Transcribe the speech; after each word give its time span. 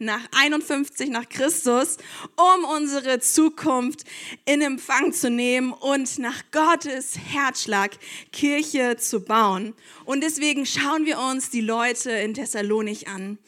nach 0.00 0.26
51 0.32 1.10
nach 1.10 1.28
Christus, 1.28 1.98
um 2.36 2.64
unsere 2.64 3.20
Zukunft 3.20 4.04
in 4.46 4.62
Empfang 4.62 5.12
zu 5.12 5.30
nehmen 5.30 5.72
und 5.72 6.18
nach 6.18 6.42
Gottes 6.50 7.18
Herzschlag 7.18 7.92
Kirche 8.32 8.96
zu 8.96 9.20
bauen. 9.20 9.74
Und 10.06 10.22
deswegen 10.22 10.64
schauen 10.64 11.04
wir 11.04 11.18
uns 11.18 11.50
die 11.50 11.60
Leute 11.60 12.10
in 12.10 12.34
Thessalonich 12.34 13.08
an, 13.08 13.38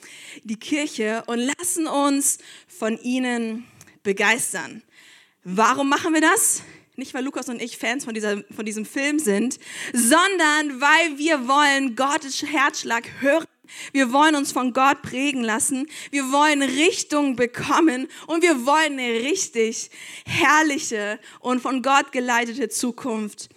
die 0.44 0.58
Kirche, 0.58 1.24
und 1.26 1.38
lassen 1.38 1.86
uns 1.86 2.38
von 2.68 2.98
ihnen 2.98 3.64
begeistern. 4.02 4.82
Warum 5.44 5.88
machen 5.88 6.12
wir 6.12 6.20
das? 6.20 6.62
Nicht, 6.96 7.14
weil 7.14 7.24
Lukas 7.24 7.48
und 7.48 7.62
ich 7.62 7.78
Fans 7.78 8.04
von, 8.04 8.12
dieser, 8.12 8.44
von 8.54 8.66
diesem 8.66 8.84
Film 8.84 9.18
sind, 9.18 9.58
sondern 9.94 10.80
weil 10.80 11.16
wir 11.16 11.48
wollen 11.48 11.96
Gottes 11.96 12.42
Herzschlag 12.42 13.04
hören 13.20 13.46
wir 13.92 14.12
wollen 14.12 14.36
uns 14.36 14.52
von 14.52 14.72
Gott 14.72 15.02
prägen 15.02 15.42
lassen. 15.42 15.88
Wir 16.10 16.30
wollen 16.32 16.62
Richtung 16.62 17.36
bekommen 17.36 18.08
und 18.26 18.42
wir 18.42 18.66
wollen 18.66 18.98
eine 18.98 19.08
richtig 19.08 19.90
herrliche 20.26 21.18
und 21.40 21.60
von 21.60 21.82
Gott 21.82 22.12
geleitete 22.12 22.68
Zukunft 22.68 23.48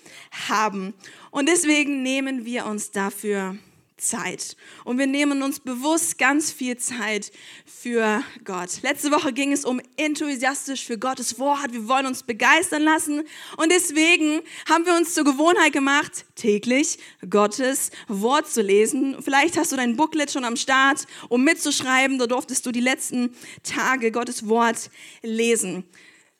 haben. 0.49 0.93
Und 1.31 1.47
deswegen 1.47 2.03
nehmen 2.03 2.45
wir 2.45 2.65
uns 2.65 2.91
dafür 2.91 3.57
Zeit. 3.97 4.57
Und 4.83 4.97
wir 4.97 5.07
nehmen 5.07 5.41
uns 5.41 5.59
bewusst 5.59 6.17
ganz 6.17 6.51
viel 6.51 6.77
Zeit 6.77 7.31
für 7.65 8.21
Gott. 8.43 8.81
Letzte 8.81 9.11
Woche 9.11 9.31
ging 9.31 9.53
es 9.53 9.63
um 9.63 9.81
enthusiastisch 9.95 10.85
für 10.85 10.97
Gottes 10.97 11.39
Wort. 11.39 11.71
Wir 11.71 11.87
wollen 11.87 12.05
uns 12.05 12.23
begeistern 12.23 12.81
lassen. 12.81 13.23
Und 13.57 13.71
deswegen 13.71 14.41
haben 14.69 14.85
wir 14.85 14.95
uns 14.95 15.13
zur 15.13 15.23
Gewohnheit 15.23 15.71
gemacht, 15.71 16.25
täglich 16.35 16.99
Gottes 17.29 17.91
Wort 18.07 18.49
zu 18.49 18.61
lesen. 18.61 19.15
Vielleicht 19.21 19.57
hast 19.57 19.71
du 19.71 19.77
dein 19.77 19.95
Booklet 19.95 20.31
schon 20.31 20.43
am 20.43 20.57
Start, 20.57 21.07
um 21.29 21.43
mitzuschreiben. 21.43 22.19
Da 22.19 22.27
durftest 22.27 22.65
du 22.65 22.71
die 22.71 22.81
letzten 22.81 23.33
Tage 23.63 24.11
Gottes 24.11 24.47
Wort 24.47 24.89
lesen. 25.21 25.85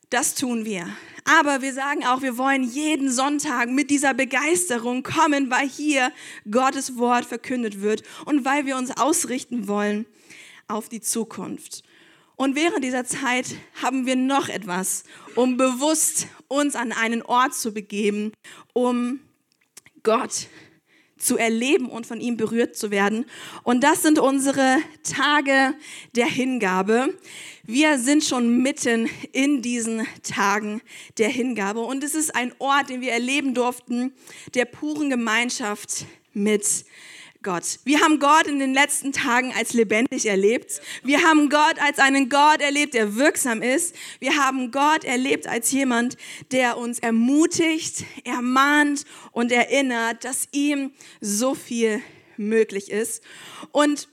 Das 0.10 0.36
tun 0.36 0.66
wir. 0.66 0.88
Aber 1.24 1.62
wir 1.62 1.74
sagen 1.74 2.06
auch, 2.06 2.22
wir 2.22 2.38
wollen 2.38 2.64
jeden 2.64 3.12
Sonntag 3.12 3.70
mit 3.70 3.90
dieser 3.90 4.14
Begeisterung 4.14 5.02
kommen, 5.02 5.50
weil 5.50 5.68
hier 5.68 6.12
Gottes 6.50 6.98
Wort 6.98 7.26
verkündet 7.26 7.82
wird 7.82 8.04
und 8.26 8.46
weil 8.46 8.68
wir 8.68 8.78
uns 8.78 8.96
ausrichten 8.96 9.68
wollen 9.68 10.06
auf 10.68 10.88
die 10.88 11.02
Zukunft. 11.02 11.84
Und 12.36 12.56
während 12.56 12.84
dieser 12.84 13.06
Zeit 13.06 13.56
haben 13.82 14.06
wir 14.06 14.16
noch 14.16 14.50
etwas, 14.50 15.04
um 15.36 15.58
bewusst 15.58 16.28
uns 16.48 16.76
an 16.76 16.92
einen 16.92 17.24
Ort 17.24 17.56
zu 17.56 17.74
begeben, 17.74 18.32
um 18.74 19.20
Gott 20.04 20.48
zu 21.18 21.38
erleben 21.38 21.90
und 21.90 22.06
von 22.06 22.20
ihm 22.20 22.38
berührt 22.38 22.76
zu 22.76 22.92
werden. 22.92 23.26
Und 23.64 23.84
das 23.84 24.02
sind 24.02 24.20
unsere 24.20 24.78
Tage 25.04 25.74
der 26.16 26.28
Hingabe. 26.28 27.18
Wir 27.64 27.98
sind 27.98 28.24
schon 28.24 28.62
mitten 28.62 29.10
in 29.32 29.62
diesen 29.62 30.06
Tagen 30.24 30.82
der 31.18 31.30
Hingabe 31.30 31.80
und 31.80 32.04
es 32.04 32.16
ist 32.16 32.36
ein 32.36 32.54
Ort, 32.60 32.90
den 32.90 33.02
wir 33.02 33.12
erleben 33.12 33.54
durften, 33.54 34.14
der 34.54 34.66
puren 34.66 35.10
Gemeinschaft 35.10 36.06
mit 36.34 36.86
Gott. 37.46 37.80
Wir 37.84 38.02
haben 38.02 38.20
Gott 38.20 38.48
in 38.48 38.58
den 38.58 38.74
letzten 38.74 39.14
Tagen 39.14 39.54
als 39.56 39.74
lebendig 39.74 40.26
erlebt. 40.26 40.82
Wir 41.04 41.22
haben 41.22 41.50
Gott 41.50 41.80
als 41.80 42.00
einen 42.00 42.28
Gott 42.28 42.60
erlebt, 42.60 42.96
der 42.96 43.16
wirksam 43.16 43.62
ist. 43.62 43.96
Wir 44.20 44.36
haben 44.36 44.72
Gott 44.72 45.04
erlebt 45.04 45.46
als 45.46 45.72
jemand, 45.72 46.18
der 46.52 46.78
uns 46.78 46.98
ermutigt, 46.98 48.04
ermahnt 48.24 49.06
und 49.32 49.52
erinnert, 49.52 50.26
dass 50.26 50.48
ihm 50.54 50.92
so 51.22 51.54
viel 51.54 52.02
möglich 52.36 52.90
ist. 52.90 53.24
Und 53.72 54.08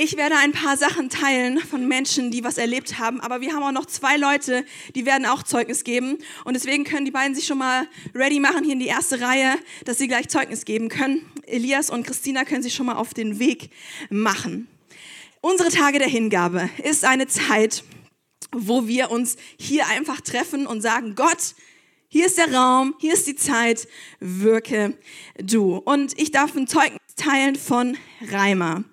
ich 0.00 0.16
werde 0.16 0.36
ein 0.36 0.52
paar 0.52 0.76
Sachen 0.76 1.10
teilen 1.10 1.58
von 1.58 1.88
Menschen, 1.88 2.30
die 2.30 2.44
was 2.44 2.56
erlebt 2.56 3.00
haben, 3.00 3.20
aber 3.20 3.40
wir 3.40 3.52
haben 3.52 3.64
auch 3.64 3.72
noch 3.72 3.86
zwei 3.86 4.16
Leute, 4.16 4.64
die 4.94 5.04
werden 5.04 5.26
auch 5.26 5.42
Zeugnis 5.42 5.82
geben. 5.82 6.18
Und 6.44 6.54
deswegen 6.54 6.84
können 6.84 7.04
die 7.04 7.10
beiden 7.10 7.34
sich 7.34 7.46
schon 7.46 7.58
mal 7.58 7.88
ready 8.14 8.38
machen 8.38 8.62
hier 8.62 8.74
in 8.74 8.78
die 8.78 8.86
erste 8.86 9.20
Reihe, 9.20 9.56
dass 9.84 9.98
sie 9.98 10.06
gleich 10.06 10.28
Zeugnis 10.28 10.64
geben 10.64 10.88
können. 10.88 11.28
Elias 11.46 11.90
und 11.90 12.06
Christina 12.06 12.44
können 12.44 12.62
sich 12.62 12.74
schon 12.74 12.86
mal 12.86 12.94
auf 12.94 13.12
den 13.12 13.40
Weg 13.40 13.70
machen. 14.08 14.68
Unsere 15.40 15.70
Tage 15.70 15.98
der 15.98 16.08
Hingabe 16.08 16.70
ist 16.84 17.04
eine 17.04 17.26
Zeit, 17.26 17.82
wo 18.52 18.86
wir 18.86 19.10
uns 19.10 19.36
hier 19.58 19.88
einfach 19.88 20.20
treffen 20.20 20.68
und 20.68 20.80
sagen, 20.80 21.16
Gott, 21.16 21.54
hier 22.06 22.26
ist 22.26 22.38
der 22.38 22.54
Raum, 22.54 22.94
hier 23.00 23.14
ist 23.14 23.26
die 23.26 23.36
Zeit, 23.36 23.88
wirke 24.20 24.96
du. 25.42 25.76
Und 25.76 26.18
ich 26.18 26.30
darf 26.30 26.56
ein 26.56 26.68
Zeugnis 26.68 27.00
teilen 27.16 27.56
von 27.56 27.98
Reimer. 28.30 28.84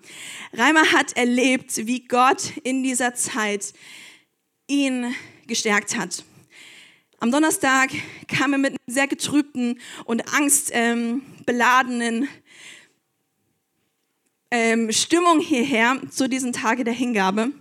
Reimer 0.57 0.91
hat 0.93 1.17
erlebt, 1.17 1.85
wie 1.85 2.05
Gott 2.07 2.53
in 2.63 2.81
dieser 2.81 3.13
Zeit 3.13 3.73
ihn 4.67 5.13
gestärkt 5.47 5.97
hat. 5.97 6.23
Am 7.19 7.29
Donnerstag 7.29 7.89
kam 8.27 8.53
er 8.53 8.59
mit 8.59 8.71
einem 8.71 8.79
sehr 8.87 9.07
getrübten 9.07 9.81
und 10.05 10.33
angstbeladenen 10.33 12.29
ähm, 14.49 14.91
Stimmung 14.93 15.41
hierher 15.41 15.99
zu 16.09 16.29
diesen 16.29 16.53
Tage 16.53 16.85
der 16.85 16.93
Hingabe. 16.93 17.51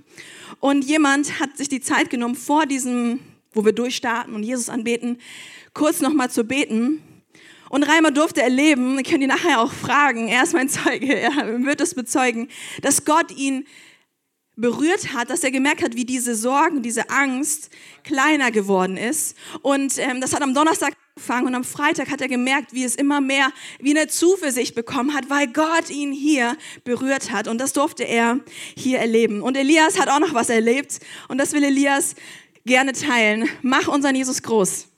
Und 0.61 0.85
jemand 0.85 1.41
hat 1.41 1.57
sich 1.57 1.69
die 1.69 1.81
Zeit 1.81 2.11
genommen, 2.11 2.37
vor 2.37 2.67
diesem, 2.67 3.19
wo 3.53 3.65
wir 3.65 3.73
durchstarten 3.73 4.35
und 4.35 4.45
Jesus 4.45 4.69
anbeten, 4.69 5.19
kurz 5.73 6.01
nochmal 6.01 6.31
zu 6.31 6.45
beten 6.45 7.03
und 7.75 7.83
Reimer 7.83 8.13
durfte 8.13 8.41
erleben, 8.41 9.01
ich 9.01 9.11
kann 9.11 9.21
ihn 9.21 9.31
nachher 9.31 9.61
auch 9.61 9.73
fragen, 9.73 10.29
er 10.29 10.45
ist 10.45 10.53
mein 10.53 10.69
Zeuge, 10.69 11.13
er 11.21 11.61
wird 11.65 11.81
es 11.81 11.97
bezeugen, 11.97 12.49
dass 12.83 13.05
Gott 13.05 13.33
ihn 13.33 13.67
berührt 14.55 15.13
hat, 15.13 15.29
dass 15.29 15.43
er 15.43 15.51
gemerkt 15.51 15.83
hat, 15.83 15.97
wie 15.97 16.05
diese 16.05 16.37
Sorgen, 16.37 16.83
diese 16.83 17.11
Angst 17.11 17.71
kleiner 18.05 18.53
geworden 18.53 18.97
ist. 18.97 19.37
Und 19.63 19.99
ähm, 19.99 20.21
das 20.21 20.33
hat 20.33 20.43
am 20.43 20.55
Donnerstag 20.55 20.95
angefangen 21.17 21.49
und 21.49 21.57
am 21.57 21.65
Freitag 21.65 22.13
hat 22.13 22.21
er 22.21 22.29
gemerkt, 22.29 22.75
wie 22.75 22.85
es 22.85 22.95
immer 22.95 23.21
mehr 23.21 23.51
wie 23.81 23.91
eine 23.91 24.07
Zuversicht 24.07 24.77
bekommen 24.77 25.13
hat, 25.13 25.29
weil 25.29 25.49
Gott 25.49 25.91
ihn 25.91 26.13
hier 26.13 26.57
berührt 26.85 27.33
hat. 27.33 27.49
Und 27.49 27.59
das 27.61 27.73
durfte 27.73 28.05
er 28.05 28.39
hier 28.77 29.01
erleben. 29.01 29.43
Und 29.43 29.57
Elias 29.57 29.99
hat 29.99 30.09
auch 30.09 30.21
noch 30.21 30.33
was 30.33 30.49
erlebt 30.49 31.01
und 31.27 31.39
das 31.39 31.53
will 31.53 31.65
Elias 31.65 32.15
gerne 32.65 32.93
teilen. 32.93 33.49
Mach 33.63 33.89
unseren 33.89 34.15
Jesus 34.15 34.45
groß. 34.45 34.94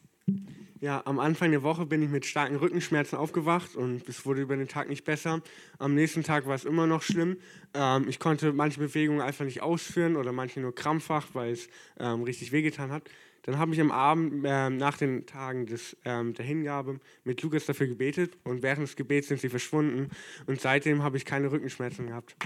Ja, 0.81 1.01
am 1.07 1.19
Anfang 1.19 1.53
der 1.53 1.63
Woche 1.63 1.87
bin 1.87 2.03
ich 2.03 2.11
mit 2.11 2.27
starken 2.27 2.57
Rückenschmerzen 2.57 3.17
aufgewacht 3.17 3.77
und 3.77 4.07
es 4.09 4.27
wurde 4.27 4.43
über 4.43 4.57
den 4.57 4.69
Tag 4.69 4.91
nicht 4.91 5.05
besser. 5.05 5.41
Am 5.79 5.95
nächsten 5.95 6.23
Tag 6.23 6.47
war 6.47 6.55
es 6.55 6.67
immer 6.67 6.87
noch 6.87 7.03
schlimm. 7.03 7.39
Ähm, 7.73 8.07
ich 8.09 8.19
konnte 8.19 8.53
manche 8.53 8.79
Bewegungen 8.79 9.23
einfach 9.23 9.47
nicht 9.47 9.63
ausführen 9.63 10.17
oder 10.17 10.33
manche 10.33 10.61
nur 10.61 10.75
krampfhaft, 10.75 11.35
weil 11.35 11.53
es 11.53 11.69
ähm, 11.99 12.25
richtig 12.25 12.53
wehgetan 12.53 12.93
hat. 12.93 13.09
Dann 13.45 13.59
habe 13.59 13.73
ich 13.73 13.81
am 13.81 13.91
Abend 13.91 14.45
äh, 14.45 14.69
nach 14.69 14.99
den 14.99 15.25
Tagen 15.25 15.65
des, 15.65 15.97
ähm, 16.05 16.35
der 16.35 16.45
Hingabe 16.45 17.01
mit 17.25 17.41
Lukas 17.43 17.65
dafür 17.65 17.87
gebetet 17.87 18.37
und 18.45 18.63
während 18.63 18.83
des 18.83 18.97
Gebets 18.97 19.29
sind 19.29 19.41
sie 19.41 19.49
verschwunden 19.49 20.11
und 20.47 20.61
seitdem 20.61 21.03
habe 21.03 21.17
ich 21.17 21.25
keine 21.25 21.51
Rückenschmerzen 21.51 22.09
gehabt. 22.09 22.37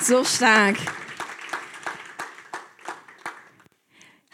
So 0.00 0.22
stark. 0.22 0.76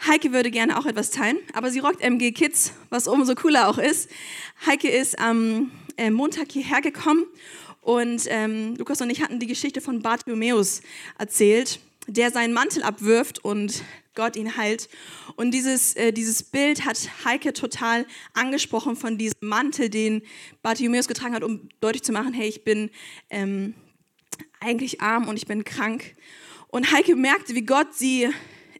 Heike 0.05 0.33
würde 0.33 0.51
gerne 0.51 0.77
auch 0.77 0.85
etwas 0.85 1.11
teilen, 1.11 1.37
aber 1.53 1.71
sie 1.71 1.79
rockt 1.79 2.01
MG 2.01 2.31
Kids, 2.31 2.73
was 2.89 3.07
umso 3.07 3.35
cooler 3.35 3.69
auch 3.69 3.77
ist. 3.77 4.09
Heike 4.65 4.89
ist 4.89 5.17
am 5.17 5.71
äh, 5.95 6.09
Montag 6.09 6.51
hierher 6.51 6.81
gekommen 6.81 7.25
und 7.79 8.25
ähm, 8.27 8.75
Lukas 8.75 9.01
und 9.01 9.09
ich 9.09 9.21
hatten 9.21 9.39
die 9.39 9.47
Geschichte 9.47 9.79
von 9.79 10.01
Bartholomäus 10.01 10.81
erzählt, 11.17 11.79
der 12.07 12.31
seinen 12.31 12.53
Mantel 12.53 12.83
abwirft 12.83 13.45
und 13.45 13.83
Gott 14.13 14.35
ihn 14.35 14.57
heilt. 14.57 14.89
Und 15.37 15.51
dieses, 15.51 15.95
äh, 15.95 16.11
dieses 16.11 16.43
Bild 16.43 16.85
hat 16.85 16.99
Heike 17.23 17.53
total 17.53 18.05
angesprochen 18.33 18.97
von 18.97 19.17
diesem 19.17 19.39
Mantel, 19.39 19.89
den 19.89 20.21
Bartholomäus 20.61 21.07
getragen 21.07 21.33
hat, 21.33 21.43
um 21.43 21.69
deutlich 21.79 22.03
zu 22.03 22.11
machen, 22.11 22.33
hey, 22.33 22.49
ich 22.49 22.65
bin 22.65 22.89
ähm, 23.29 23.73
eigentlich 24.59 25.01
arm 25.01 25.29
und 25.29 25.37
ich 25.37 25.47
bin 25.47 25.63
krank. 25.63 26.15
Und 26.67 26.91
Heike 26.91 27.15
merkte, 27.15 27.55
wie 27.55 27.65
Gott 27.65 27.93
sie 27.93 28.29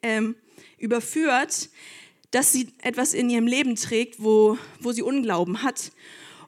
ähm, 0.02 0.36
überführt, 0.84 1.70
dass 2.32 2.52
sie 2.52 2.68
etwas 2.82 3.14
in 3.14 3.30
ihrem 3.30 3.48
Leben 3.48 3.76
trägt, 3.76 4.22
wo, 4.22 4.58
wo 4.80 4.92
sie 4.92 5.02
Unglauben 5.02 5.64
hat. 5.64 5.92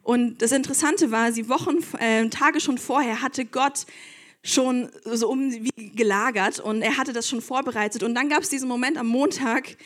Und 0.04 0.42
das 0.42 0.52
Interessante 0.52 1.12
war, 1.12 1.32
sie 1.32 1.50
Wochen, 1.50 1.78
äh, 2.00 2.28
Tage 2.30 2.60
schon 2.60 2.78
vorher 2.78 3.22
hatte 3.22 3.46
Gott 3.46 3.86
schon 4.44 4.90
so 5.04 5.30
um 5.30 5.52
wie 5.52 5.90
gelagert 5.90 6.60
und 6.60 6.84
er 6.84 6.98
hatte 6.98 7.14
das 7.14 7.28
schon 7.28 7.42
vorbereitet. 7.42 8.04
Und 8.04 8.14
dann 8.14 8.30
gab 8.30 8.44
es 8.44 8.50
diesen 8.50 8.68
Moment 8.68 8.98
am 8.98 9.08
Montag, 9.08 9.78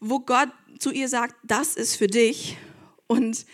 wo 0.00 0.20
Gott 0.20 0.48
zu 0.78 0.90
ihr 0.90 1.08
sagt, 1.08 1.34
das 1.42 1.76
ist 1.76 1.96
für 1.96 2.08
dich. 2.08 2.58
Und 3.06 3.46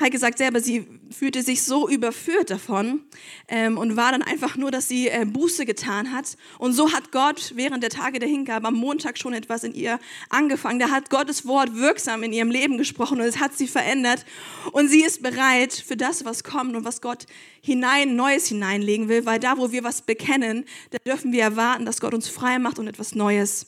Heike 0.00 0.18
sagt 0.18 0.38
selber, 0.38 0.60
sie 0.60 0.88
fühlte 1.16 1.42
sich 1.42 1.62
so 1.62 1.88
überführt 1.88 2.50
davon 2.50 3.02
ähm, 3.46 3.78
und 3.78 3.96
war 3.96 4.10
dann 4.10 4.22
einfach 4.22 4.56
nur, 4.56 4.72
dass 4.72 4.88
sie 4.88 5.08
äh, 5.08 5.24
Buße 5.24 5.66
getan 5.66 6.10
hat. 6.10 6.36
Und 6.58 6.72
so 6.72 6.92
hat 6.92 7.12
Gott 7.12 7.52
während 7.54 7.82
der 7.84 7.90
Tage 7.90 8.18
der 8.18 8.28
Hingabe 8.28 8.66
am 8.66 8.74
Montag 8.74 9.18
schon 9.18 9.34
etwas 9.34 9.62
in 9.62 9.72
ihr 9.72 10.00
angefangen. 10.30 10.80
Da 10.80 10.90
hat 10.90 11.10
Gottes 11.10 11.46
Wort 11.46 11.76
wirksam 11.76 12.24
in 12.24 12.32
ihrem 12.32 12.50
Leben 12.50 12.76
gesprochen 12.76 13.20
und 13.20 13.26
es 13.26 13.38
hat 13.38 13.56
sie 13.56 13.68
verändert. 13.68 14.26
Und 14.72 14.88
sie 14.88 15.04
ist 15.04 15.22
bereit 15.22 15.72
für 15.72 15.96
das, 15.96 16.24
was 16.24 16.42
kommt 16.42 16.74
und 16.74 16.84
was 16.84 17.00
Gott 17.00 17.26
hinein, 17.60 18.16
Neues 18.16 18.48
hineinlegen 18.48 19.08
will, 19.08 19.26
weil 19.26 19.38
da, 19.38 19.58
wo 19.58 19.70
wir 19.70 19.84
was 19.84 20.02
bekennen, 20.02 20.64
da 20.90 20.98
dürfen 20.98 21.30
wir 21.30 21.42
erwarten, 21.42 21.86
dass 21.86 22.00
Gott 22.00 22.14
uns 22.14 22.28
frei 22.28 22.58
macht 22.58 22.80
und 22.80 22.88
etwas 22.88 23.14
Neues 23.14 23.66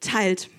teilt 0.00 0.50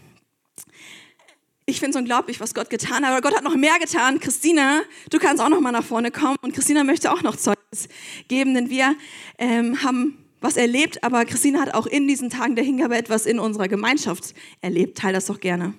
ich 1.65 1.79
finde 1.79 1.91
es 1.91 2.01
unglaublich, 2.01 2.39
was 2.39 2.53
Gott 2.53 2.69
getan 2.69 3.05
hat. 3.05 3.11
Aber 3.11 3.21
Gott 3.21 3.35
hat 3.35 3.43
noch 3.43 3.55
mehr 3.55 3.79
getan. 3.79 4.19
Christina, 4.19 4.81
du 5.09 5.19
kannst 5.19 5.41
auch 5.41 5.49
noch 5.49 5.61
mal 5.61 5.71
nach 5.71 5.83
vorne 5.83 6.11
kommen. 6.11 6.37
Und 6.41 6.53
Christina 6.53 6.83
möchte 6.83 7.11
auch 7.11 7.21
noch 7.21 7.35
Zeugnis 7.35 7.87
geben, 8.27 8.53
denn 8.53 8.69
wir 8.69 8.95
ähm, 9.37 9.81
haben 9.83 10.17
was 10.41 10.57
erlebt. 10.57 11.03
Aber 11.03 11.23
Christina 11.25 11.61
hat 11.61 11.73
auch 11.73 11.87
in 11.87 12.07
diesen 12.07 12.29
Tagen 12.29 12.55
der 12.55 12.65
Hingabe 12.65 12.97
etwas 12.97 13.25
in 13.25 13.39
unserer 13.39 13.67
Gemeinschaft 13.67 14.33
erlebt. 14.61 14.97
Teil 14.97 15.13
das 15.13 15.25
doch 15.25 15.39
gerne. 15.39 15.73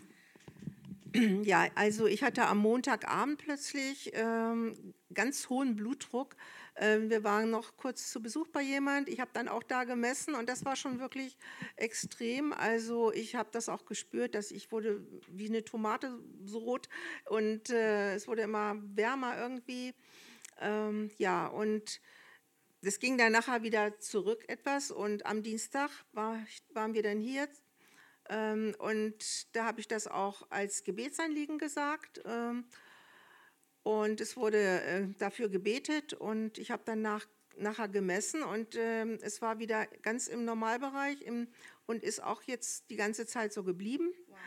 Ja, 1.44 1.66
also 1.76 2.06
ich 2.06 2.25
hatte 2.25 2.44
am 2.46 2.58
Montagabend 2.58 3.38
plötzlich 3.38 4.10
ähm, 4.14 4.75
ganz 5.14 5.48
hohen 5.48 5.76
Blutdruck 5.76 6.34
wir 6.76 7.22
waren 7.22 7.50
noch 7.50 7.76
kurz 7.76 8.10
zu 8.10 8.20
Besuch 8.20 8.48
bei 8.48 8.60
jemand. 8.60 9.08
Ich 9.08 9.20
habe 9.20 9.30
dann 9.32 9.48
auch 9.48 9.62
da 9.62 9.84
gemessen 9.84 10.34
und 10.34 10.48
das 10.48 10.64
war 10.64 10.74
schon 10.74 10.98
wirklich 10.98 11.36
extrem. 11.76 12.52
Also 12.52 13.12
ich 13.12 13.36
habe 13.36 13.48
das 13.52 13.68
auch 13.68 13.84
gespürt, 13.84 14.34
dass 14.34 14.50
ich 14.50 14.72
wurde 14.72 15.06
wie 15.28 15.48
eine 15.48 15.64
Tomate 15.64 16.18
so 16.44 16.58
rot 16.58 16.88
und 17.26 17.70
äh, 17.70 18.14
es 18.14 18.26
wurde 18.26 18.42
immer 18.42 18.76
wärmer 18.96 19.38
irgendwie. 19.38 19.94
Ähm, 20.60 21.10
ja, 21.16 21.46
und 21.46 22.00
das 22.82 22.98
ging 22.98 23.18
dann 23.18 23.32
nachher 23.32 23.62
wieder 23.62 23.98
zurück 24.00 24.44
etwas 24.48 24.90
und 24.90 25.26
am 25.26 25.42
Dienstag 25.42 25.90
war, 26.12 26.38
waren 26.72 26.94
wir 26.94 27.02
dann 27.02 27.20
hier 27.20 27.48
ähm, 28.28 28.74
und 28.78 29.54
da 29.54 29.64
habe 29.64 29.80
ich 29.80 29.88
das 29.88 30.06
auch 30.06 30.46
als 30.50 30.84
Gebetsanliegen 30.84 31.58
gesagt. 31.58 32.20
Ähm, 32.24 32.64
und 33.84 34.22
es 34.22 34.36
wurde 34.36 34.82
äh, 34.82 35.06
dafür 35.19 35.48
gebetet 35.50 36.14
und 36.14 36.56
ich 36.58 36.70
habe 36.70 36.82
dann 36.86 37.02
nach, 37.02 37.26
nachher 37.58 37.88
gemessen 37.88 38.42
und 38.42 38.75
äh, 38.75 39.04
es 39.19 39.42
war 39.42 39.58
wieder 39.58 39.86
ganz 40.02 40.26
im 40.26 40.46
Normalbereich 40.46 41.20
im, 41.20 41.48
und 41.86 42.02
ist 42.02 42.22
auch 42.22 42.42
jetzt 42.42 42.88
die 42.88 42.96
ganze 42.96 43.26
Zeit 43.26 43.52
so 43.52 43.62
geblieben. 43.62 44.10
Wow. 44.26 44.38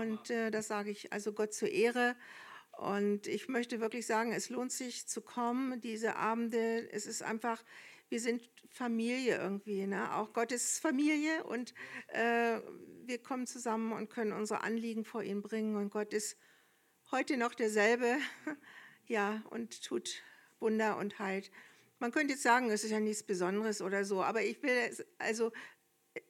Und 0.00 0.30
äh, 0.30 0.52
das 0.52 0.68
sage 0.68 0.90
ich 0.90 1.12
also 1.12 1.32
Gott 1.32 1.52
zur 1.52 1.70
Ehre. 1.70 2.14
Und 2.78 3.26
ich 3.26 3.48
möchte 3.48 3.80
wirklich 3.80 4.06
sagen, 4.06 4.32
es 4.32 4.48
lohnt 4.48 4.70
sich 4.70 5.08
zu 5.08 5.22
kommen, 5.22 5.80
diese 5.80 6.14
Abende. 6.14 6.88
Es 6.92 7.06
ist 7.06 7.22
einfach, 7.22 7.64
wir 8.08 8.20
sind 8.20 8.48
Familie 8.70 9.38
irgendwie, 9.38 9.86
ne? 9.86 10.14
auch 10.14 10.32
Gottes 10.32 10.78
Familie. 10.78 11.42
Und 11.44 11.74
äh, 12.08 12.60
wir 13.04 13.18
kommen 13.22 13.48
zusammen 13.48 13.92
und 13.92 14.08
können 14.08 14.32
unsere 14.32 14.62
Anliegen 14.62 15.04
vor 15.04 15.24
ihn 15.24 15.42
bringen. 15.42 15.74
Und 15.76 15.90
Gott 15.90 16.12
ist 16.12 16.36
heute 17.10 17.36
noch 17.36 17.54
derselbe 17.54 18.18
ja, 19.06 19.42
und 19.50 19.82
tut 19.82 20.22
Wunder 20.60 20.96
und 20.96 21.18
heilt. 21.18 21.50
Man 21.98 22.12
könnte 22.12 22.34
jetzt 22.34 22.42
sagen, 22.42 22.70
es 22.70 22.84
ist 22.84 22.90
ja 22.90 23.00
nichts 23.00 23.22
Besonderes 23.22 23.80
oder 23.80 24.04
so, 24.04 24.22
aber 24.22 24.42
ich 24.42 24.62
will, 24.62 25.06
also 25.18 25.52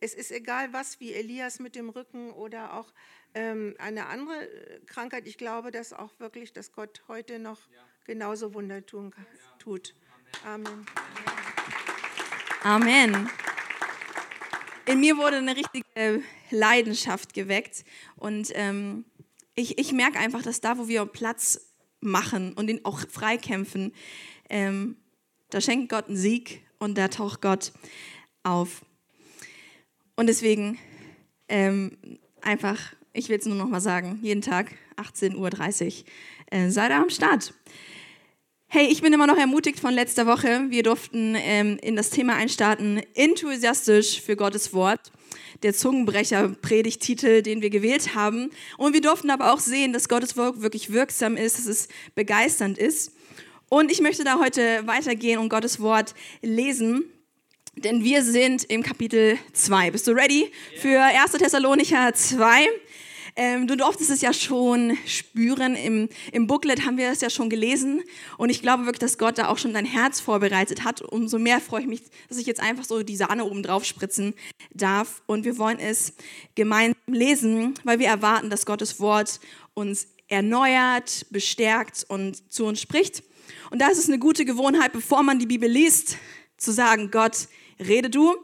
es 0.00 0.15
ist 0.15 0.31
egal 0.31 0.73
was, 0.73 1.00
wie 1.00 1.12
Elias 1.12 1.59
mit 1.59 1.75
dem 1.75 1.88
Rücken 1.88 2.31
oder 2.32 2.75
auch 2.75 2.93
ähm, 3.35 3.75
eine 3.79 4.06
andere 4.06 4.49
Krankheit. 4.87 5.26
Ich 5.26 5.38
glaube, 5.38 5.71
dass 5.71 5.93
auch 5.93 6.19
wirklich, 6.19 6.53
dass 6.53 6.73
Gott 6.73 7.03
heute 7.09 7.38
noch 7.38 7.59
ja. 7.71 7.85
genauso 8.05 8.55
Wunder 8.55 8.85
tun, 8.85 9.15
ja. 9.17 9.25
tut. 9.59 9.94
Amen. 10.44 10.87
Amen. 12.62 13.31
In 14.87 15.00
mir 15.00 15.17
wurde 15.17 15.38
eine 15.38 15.56
richtige 15.56 16.23
Leidenschaft 16.50 17.35
geweckt 17.35 17.85
und 18.17 18.50
ähm, 18.55 19.05
ich, 19.55 19.79
ich 19.79 19.93
merke 19.93 20.19
einfach, 20.19 20.43
dass 20.43 20.61
da, 20.61 20.79
wo 20.79 20.88
wir 20.88 21.06
Platz 21.06 21.74
machen 22.04 22.52
und 22.52 22.68
ihn 22.68 22.80
auch 22.84 23.00
freikämpfen, 23.08 23.92
ähm, 24.48 24.96
da 25.50 25.60
schenkt 25.60 25.88
Gott 25.88 26.08
einen 26.08 26.16
Sieg 26.16 26.62
und 26.78 26.98
da 26.98 27.08
taucht 27.08 27.40
Gott 27.40 27.72
auf. 28.42 28.84
Und 30.16 30.26
deswegen 30.26 30.78
ähm, 31.48 31.96
einfach, 32.40 32.94
ich 33.12 33.28
will 33.28 33.38
es 33.38 33.46
nur 33.46 33.56
noch 33.56 33.68
mal 33.68 33.80
sagen, 33.80 34.18
jeden 34.22 34.42
Tag 34.42 34.72
18.30 34.96 35.34
Uhr 35.36 36.04
äh, 36.50 36.70
seid 36.70 36.90
ihr 36.90 36.96
am 36.96 37.10
Start. 37.10 37.54
Hey, 38.66 38.88
ich 38.88 39.02
bin 39.02 39.12
immer 39.12 39.26
noch 39.26 39.36
ermutigt 39.36 39.78
von 39.78 39.94
letzter 39.94 40.26
Woche. 40.26 40.66
Wir 40.68 40.82
durften 40.82 41.36
ähm, 41.36 41.78
in 41.80 41.94
das 41.94 42.10
Thema 42.10 42.34
einstarten, 42.34 43.00
enthusiastisch 43.14 44.20
für 44.20 44.36
Gottes 44.36 44.72
Wort 44.72 45.12
der 45.62 45.75
Zungenbrecher-Predigtitel, 45.75 47.42
den 47.42 47.62
wir 47.62 47.70
gewählt 47.70 48.14
haben. 48.14 48.50
Und 48.78 48.92
wir 48.92 49.00
durften 49.00 49.31
aber 49.31 49.52
auch 49.52 49.60
sehen, 49.60 49.92
dass 49.92 50.08
Gottes 50.08 50.36
Wort 50.36 50.62
wirklich 50.62 50.92
wirksam 50.92 51.36
ist, 51.36 51.58
dass 51.58 51.66
es 51.66 51.88
begeisternd 52.14 52.78
ist. 52.78 53.12
Und 53.69 53.90
ich 53.90 54.00
möchte 54.00 54.25
da 54.25 54.38
heute 54.38 54.86
weitergehen 54.86 55.38
und 55.38 55.48
Gottes 55.48 55.81
Wort 55.81 56.14
lesen. 56.42 57.04
Denn 57.76 58.04
wir 58.04 58.22
sind 58.22 58.64
im 58.64 58.82
Kapitel 58.82 59.36
2. 59.52 59.90
Bist 59.90 60.06
du 60.06 60.12
ready 60.12 60.50
für 60.81 61.02
1. 61.02 61.32
Thessalonicher 61.32 62.14
2? 62.14 62.69
Ähm, 63.36 63.66
du 63.66 63.76
durftest 63.76 64.10
es 64.10 64.20
ja 64.20 64.32
schon 64.32 64.96
spüren. 65.06 65.75
Im, 65.75 66.08
Im 66.32 66.46
Booklet 66.46 66.84
haben 66.86 66.96
wir 66.96 67.10
es 67.10 67.20
ja 67.20 67.31
schon 67.31 67.50
gelesen. 67.50 68.02
Und 68.38 68.50
ich 68.50 68.62
glaube 68.62 68.84
wirklich, 68.86 69.00
dass 69.00 69.19
Gott 69.19 69.38
da 69.38 69.48
auch 69.48 69.58
schon 69.58 69.75
dein 69.75 69.86
Herz 69.86 70.20
vorbereitet 70.20 70.84
hat. 70.84 71.02
Umso 71.02 71.38
mehr 71.38 71.60
freue 71.60 71.82
ich 71.82 71.86
mich, 71.88 72.02
dass 72.28 72.38
ich 72.38 72.46
jetzt 72.46 72.60
einfach 72.60 72.84
so 72.84 73.02
die 73.02 73.16
Sahne 73.16 73.44
oben 73.44 73.62
drauf 73.62 73.84
spritzen 73.84 74.34
darf. 74.72 75.22
Und 75.26 75.44
wir 75.44 75.58
wollen 75.58 75.81
es 75.81 76.14
gemeinsam 76.54 76.94
lesen, 77.06 77.75
weil 77.82 77.98
wir 77.98 78.06
erwarten, 78.06 78.50
dass 78.50 78.66
Gottes 78.66 79.00
Wort 79.00 79.40
uns 79.75 80.06
erneuert, 80.28 81.26
bestärkt 81.30 82.04
und 82.08 82.52
zu 82.52 82.66
uns 82.66 82.80
spricht. 82.80 83.25
Und 83.70 83.80
da 83.80 83.88
ist 83.88 83.98
es 83.98 84.08
eine 84.08 84.19
gute 84.20 84.44
Gewohnheit, 84.44 84.92
bevor 84.92 85.22
man 85.25 85.40
die 85.40 85.46
Bibel 85.46 85.69
liest, 85.69 86.19
zu 86.56 86.72
sagen, 86.72 87.10
Gott, 87.10 87.48
rede 87.80 88.10
du. 88.10 88.37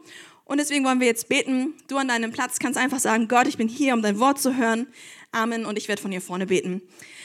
Und 0.51 0.57
deswegen 0.57 0.83
wollen 0.83 0.99
wir 0.99 1.07
jetzt 1.07 1.29
beten. 1.29 1.75
Du 1.87 1.95
an 1.95 2.09
deinem 2.09 2.33
Platz 2.33 2.59
kannst 2.59 2.77
einfach 2.77 2.99
sagen, 2.99 3.29
Gott, 3.29 3.47
ich 3.47 3.55
bin 3.55 3.69
hier, 3.69 3.93
um 3.93 4.01
dein 4.01 4.19
Wort 4.19 4.37
zu 4.37 4.57
hören. 4.57 4.87
Amen. 5.31 5.65
Und 5.65 5.77
ich 5.77 5.87
werde 5.87 6.01
von 6.01 6.11
hier 6.11 6.19
vorne 6.19 6.45
beten. 6.45 6.81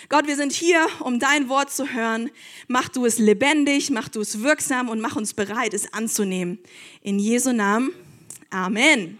Gott, 0.08 0.28
wir 0.28 0.36
sind 0.36 0.52
hier, 0.52 0.86
um 1.00 1.18
dein 1.18 1.48
Wort 1.48 1.72
zu 1.72 1.92
hören. 1.92 2.30
Mach 2.68 2.88
du 2.88 3.04
es 3.04 3.18
lebendig, 3.18 3.90
mach 3.90 4.08
du 4.08 4.20
es 4.20 4.44
wirksam 4.44 4.88
und 4.88 5.00
mach 5.00 5.16
uns 5.16 5.34
bereit, 5.34 5.74
es 5.74 5.92
anzunehmen. 5.92 6.60
In 7.00 7.18
Jesu 7.18 7.52
Namen. 7.52 7.90
Amen. 8.50 8.78
Amen. 8.78 9.18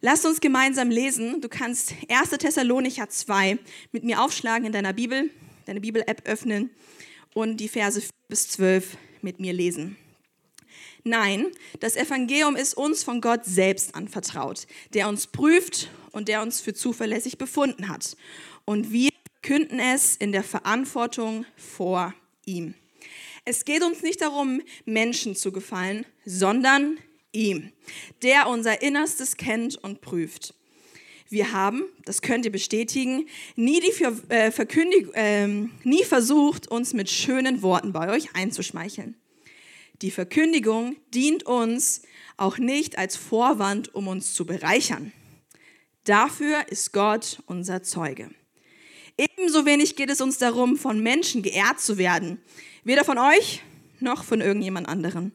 Lasst 0.00 0.24
uns 0.24 0.40
gemeinsam 0.40 0.88
lesen. 0.88 1.42
Du 1.42 1.50
kannst 1.50 1.92
1. 2.08 2.30
Thessalonicher 2.30 3.10
2 3.10 3.58
mit 3.92 4.02
mir 4.02 4.22
aufschlagen 4.22 4.64
in 4.64 4.72
deiner 4.72 4.94
Bibel, 4.94 5.28
deine 5.66 5.82
Bibel-App 5.82 6.26
öffnen 6.26 6.70
und 7.34 7.58
die 7.58 7.68
Verse 7.68 8.00
4 8.00 8.10
bis 8.30 8.48
12 8.48 8.96
mit 9.20 9.40
mir 9.40 9.52
lesen. 9.52 9.98
Nein, 11.04 11.46
das 11.80 11.96
Evangelium 11.96 12.56
ist 12.56 12.74
uns 12.74 13.02
von 13.02 13.20
Gott 13.20 13.44
selbst 13.44 13.94
anvertraut, 13.94 14.66
der 14.92 15.08
uns 15.08 15.26
prüft 15.26 15.90
und 16.12 16.28
der 16.28 16.42
uns 16.42 16.60
für 16.60 16.74
zuverlässig 16.74 17.38
befunden 17.38 17.88
hat. 17.88 18.16
Und 18.64 18.92
wir 18.92 19.10
künden 19.42 19.80
es 19.80 20.16
in 20.16 20.32
der 20.32 20.44
Verantwortung 20.44 21.46
vor 21.56 22.14
ihm. 22.44 22.74
Es 23.44 23.64
geht 23.64 23.82
uns 23.82 24.02
nicht 24.02 24.20
darum, 24.20 24.62
Menschen 24.84 25.34
zu 25.34 25.52
gefallen, 25.52 26.04
sondern 26.26 26.98
ihm, 27.32 27.72
der 28.22 28.48
unser 28.48 28.82
Innerstes 28.82 29.36
kennt 29.36 29.76
und 29.76 30.02
prüft. 30.02 30.54
Wir 31.30 31.52
haben, 31.52 31.84
das 32.04 32.22
könnt 32.22 32.44
ihr 32.44 32.52
bestätigen, 32.52 33.28
nie, 33.54 33.80
die 33.80 33.92
für, 33.92 34.12
äh, 34.28 34.50
äh, 35.14 35.46
nie 35.84 36.04
versucht, 36.04 36.68
uns 36.68 36.92
mit 36.92 37.08
schönen 37.08 37.62
Worten 37.62 37.92
bei 37.92 38.10
euch 38.10 38.34
einzuschmeicheln. 38.34 39.14
Die 40.02 40.10
Verkündigung 40.10 40.96
dient 41.12 41.44
uns 41.44 42.02
auch 42.38 42.56
nicht 42.56 42.96
als 42.96 43.16
Vorwand, 43.16 43.94
um 43.94 44.08
uns 44.08 44.32
zu 44.32 44.46
bereichern. 44.46 45.12
Dafür 46.04 46.68
ist 46.68 46.92
Gott 46.92 47.42
unser 47.46 47.82
Zeuge. 47.82 48.30
Ebenso 49.18 49.66
wenig 49.66 49.96
geht 49.96 50.08
es 50.08 50.22
uns 50.22 50.38
darum, 50.38 50.76
von 50.76 51.02
Menschen 51.02 51.42
geehrt 51.42 51.80
zu 51.80 51.98
werden. 51.98 52.40
Weder 52.84 53.04
von 53.04 53.18
euch 53.18 53.62
noch 53.98 54.24
von 54.24 54.40
irgendjemand 54.40 54.88
anderen. 54.88 55.32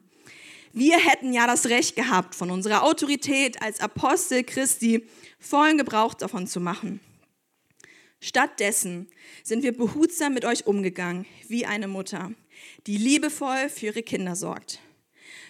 Wir 0.72 0.98
hätten 0.98 1.32
ja 1.32 1.46
das 1.46 1.66
Recht 1.66 1.94
gehabt, 1.94 2.34
von 2.34 2.50
unserer 2.50 2.82
Autorität 2.82 3.62
als 3.62 3.78
Apostel 3.78 4.42
Christi 4.42 5.06
vollen 5.38 5.78
Gebrauch 5.78 6.14
davon 6.14 6.48
zu 6.48 6.58
machen. 6.58 7.00
Stattdessen 8.20 9.08
sind 9.44 9.62
wir 9.62 9.76
behutsam 9.76 10.34
mit 10.34 10.44
euch 10.44 10.66
umgegangen, 10.66 11.24
wie 11.46 11.64
eine 11.64 11.86
Mutter, 11.86 12.32
die 12.86 12.96
liebevoll 12.96 13.68
für 13.68 13.86
ihre 13.86 14.02
Kinder 14.02 14.36
sorgt. 14.36 14.80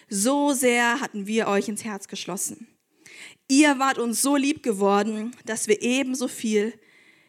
So 0.09 0.53
sehr 0.53 0.99
hatten 0.99 1.27
wir 1.27 1.47
euch 1.47 1.67
ins 1.67 1.83
Herz 1.83 2.07
geschlossen. 2.07 2.67
Ihr 3.49 3.79
wart 3.79 3.97
uns 3.97 4.21
so 4.21 4.35
lieb 4.35 4.63
geworden, 4.63 5.35
dass 5.45 5.67
wir 5.67 5.81
ebenso 5.81 6.27
viel, 6.27 6.73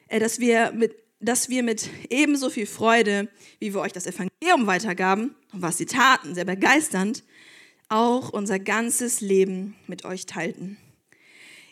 äh, 0.08 0.18
dass 0.18 0.40
wir 0.40 0.72
mit 0.72 0.96
dass 1.20 1.48
wir 1.48 1.64
mit 1.64 1.90
ebenso 2.10 2.48
viel 2.48 2.66
Freude, 2.66 3.28
wie 3.58 3.74
wir 3.74 3.80
euch 3.80 3.92
das 3.92 4.06
Evangelium 4.06 4.68
weitergaben 4.68 5.34
und 5.52 5.62
was 5.62 5.76
sie 5.76 5.86
taten, 5.86 6.36
sehr 6.36 6.44
begeisternd, 6.44 7.24
auch 7.88 8.30
unser 8.30 8.60
ganzes 8.60 9.20
Leben 9.20 9.74
mit 9.88 10.04
euch 10.04 10.26
teilten. 10.26 10.76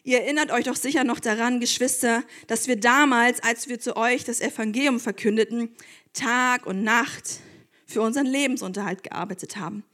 Ihr 0.03 0.23
erinnert 0.23 0.51
euch 0.51 0.65
doch 0.65 0.75
sicher 0.75 1.05
noch 1.05 1.21
daran, 1.21 1.61
Geschwister, 1.61 2.25
dass 2.49 2.67
wir 2.67 2.75
damals, 2.75 3.41
als 3.43 3.69
wir 3.69 3.79
zu 3.79 3.97
euch 3.97 4.25
das 4.25 4.41
Evangelium 4.41 4.99
verkündeten, 4.99 5.71
Tag 6.13 6.67
und 6.67 6.83
Nacht 6.83 7.41
für 7.87 8.03
unseren 8.03 8.27
Lebensunterhalt 8.27 9.03
gearbeitet 9.03 9.57
haben. 9.57 9.85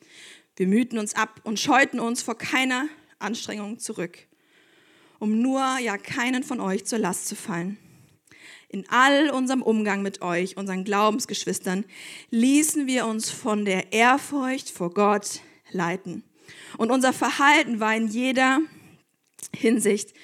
Wir 0.56 0.66
mühten 0.66 0.98
uns 0.98 1.14
ab 1.14 1.40
und 1.44 1.60
scheuten 1.60 2.00
uns 2.00 2.22
vor 2.22 2.36
keiner 2.36 2.88
Anstrengung 3.18 3.78
zurück, 3.78 4.18
um 5.18 5.40
nur 5.40 5.78
ja 5.78 5.96
keinen 5.98 6.42
von 6.42 6.60
euch 6.60 6.84
zur 6.84 6.98
Last 6.98 7.28
zu 7.28 7.36
fallen. 7.36 7.78
In 8.68 8.88
all 8.88 9.30
unserem 9.30 9.62
Umgang 9.62 10.02
mit 10.02 10.22
euch, 10.22 10.56
unseren 10.56 10.84
Glaubensgeschwistern, 10.84 11.84
ließen 12.30 12.86
wir 12.86 13.06
uns 13.06 13.30
von 13.30 13.64
der 13.66 13.92
Ehrfurcht 13.92 14.70
vor 14.70 14.92
Gott 14.94 15.40
leiten. 15.70 16.24
Und 16.78 16.90
unser 16.90 17.12
Verhalten 17.12 17.80
war 17.80 17.94
in 17.94 18.08
jeder 18.08 18.60
Hinsicht 19.54 20.14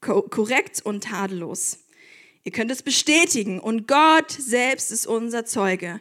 korrekt 0.00 0.82
und 0.84 1.04
tadellos. 1.04 1.80
Ihr 2.44 2.52
könnt 2.52 2.70
es 2.70 2.82
bestätigen 2.82 3.58
und 3.58 3.88
Gott 3.88 4.30
selbst 4.30 4.92
ist 4.92 5.06
unser 5.06 5.44
Zeuge. 5.44 6.00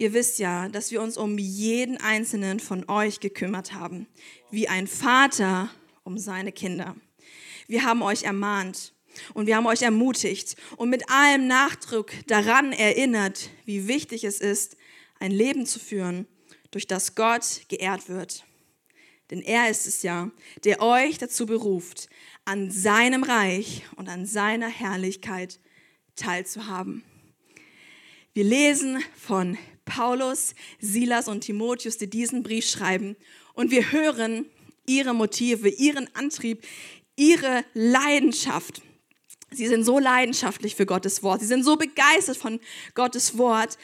Ihr 0.00 0.14
wisst 0.14 0.38
ja, 0.38 0.70
dass 0.70 0.92
wir 0.92 1.02
uns 1.02 1.18
um 1.18 1.36
jeden 1.36 1.98
einzelnen 1.98 2.58
von 2.58 2.88
euch 2.88 3.20
gekümmert 3.20 3.74
haben, 3.74 4.06
wie 4.50 4.66
ein 4.66 4.86
Vater 4.86 5.68
um 6.04 6.16
seine 6.16 6.52
Kinder. 6.52 6.96
Wir 7.66 7.84
haben 7.84 8.00
euch 8.00 8.22
ermahnt 8.22 8.94
und 9.34 9.46
wir 9.46 9.56
haben 9.56 9.66
euch 9.66 9.82
ermutigt 9.82 10.56
und 10.78 10.88
mit 10.88 11.10
allem 11.10 11.46
Nachdruck 11.46 12.12
daran 12.28 12.72
erinnert, 12.72 13.50
wie 13.66 13.88
wichtig 13.88 14.24
es 14.24 14.40
ist, 14.40 14.78
ein 15.18 15.32
Leben 15.32 15.66
zu 15.66 15.78
führen, 15.78 16.26
durch 16.70 16.86
das 16.86 17.14
Gott 17.14 17.68
geehrt 17.68 18.08
wird. 18.08 18.46
Denn 19.30 19.42
er 19.42 19.68
ist 19.68 19.86
es 19.86 20.02
ja, 20.02 20.30
der 20.64 20.80
euch 20.80 21.18
dazu 21.18 21.44
beruft, 21.44 22.08
an 22.46 22.70
seinem 22.70 23.22
Reich 23.22 23.82
und 23.96 24.08
an 24.08 24.24
seiner 24.24 24.68
Herrlichkeit 24.68 25.60
teilzuhaben. 26.16 27.04
Wir 28.32 28.44
lesen 28.44 29.02
von 29.14 29.58
Paulus, 29.90 30.54
Silas 30.78 31.26
und 31.26 31.40
Timotheus, 31.40 31.98
die 31.98 32.08
diesen 32.08 32.44
Brief 32.44 32.64
schreiben, 32.64 33.16
und 33.54 33.72
wir 33.72 33.90
hören 33.90 34.46
ihre 34.86 35.12
Motive, 35.12 35.68
ihren 35.68 36.08
Antrieb, 36.14 36.64
ihre 37.16 37.64
Leidenschaft. 37.74 38.82
Sie 39.50 39.66
sind 39.66 39.84
so 39.84 39.98
leidenschaftlich 39.98 40.76
für 40.76 40.86
Gottes 40.86 41.24
Wort. 41.24 41.40
Sie 41.40 41.46
sind 41.46 41.64
so 41.64 41.76
begeistert 41.76 42.36
von 42.36 42.60
Gottes 42.94 43.36
Wort. 43.36 43.76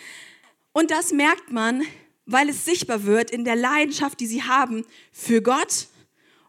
Und 0.72 0.92
das 0.92 1.12
merkt 1.12 1.50
man, 1.50 1.82
weil 2.25 2.48
es 2.48 2.64
sichtbar 2.64 3.04
wird 3.04 3.32
in 3.32 3.44
der 3.44 3.56
Leidenschaft, 3.56 4.20
die 4.20 4.28
sie 4.28 4.44
haben 4.44 4.86
für 5.10 5.42
Gott 5.42 5.88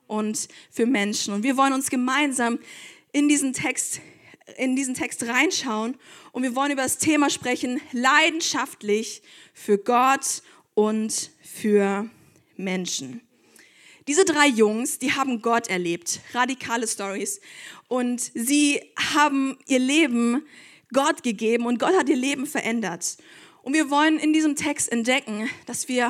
und 0.06 0.48
für 0.70 0.86
Menschen. 0.86 1.34
Und 1.34 1.44
wir 1.44 1.58
wollen 1.58 1.74
uns 1.74 1.90
gemeinsam 1.90 2.60
in 3.12 3.28
diesen 3.28 3.54
Text, 3.54 4.02
in 4.56 4.76
diesen 4.76 4.94
Text 4.94 5.24
reinschauen 5.24 5.98
und 6.32 6.44
wir 6.44 6.56
wollen 6.56 6.72
über 6.72 6.84
das 6.84 6.98
Thema 6.98 7.30
sprechen, 7.30 7.82
leidenschaftlich 7.92 9.22
für 9.54 9.78
Gott 9.78 10.42
und 10.74 11.32
für 11.42 12.10
Menschen. 12.56 13.22
Diese 14.08 14.24
drei 14.24 14.48
Jungs, 14.48 15.00
die 15.00 15.12
haben 15.12 15.42
Gott 15.42 15.68
erlebt, 15.68 16.22
radikale 16.34 16.88
Stories. 16.88 17.42
Und 17.90 18.22
sie 18.22 18.82
haben 19.14 19.58
ihr 19.68 19.80
Leben 19.80 20.46
Gott 20.94 21.24
gegeben 21.24 21.66
und 21.66 21.78
Gott 21.78 21.94
hat 21.94 22.08
ihr 22.08 22.16
Leben 22.16 22.46
verändert. 22.46 23.18
Und 23.64 23.74
wir 23.74 23.90
wollen 23.90 24.18
in 24.18 24.32
diesem 24.32 24.56
Text 24.56 24.90
entdecken, 24.90 25.50
dass 25.66 25.90
wir 25.90 26.10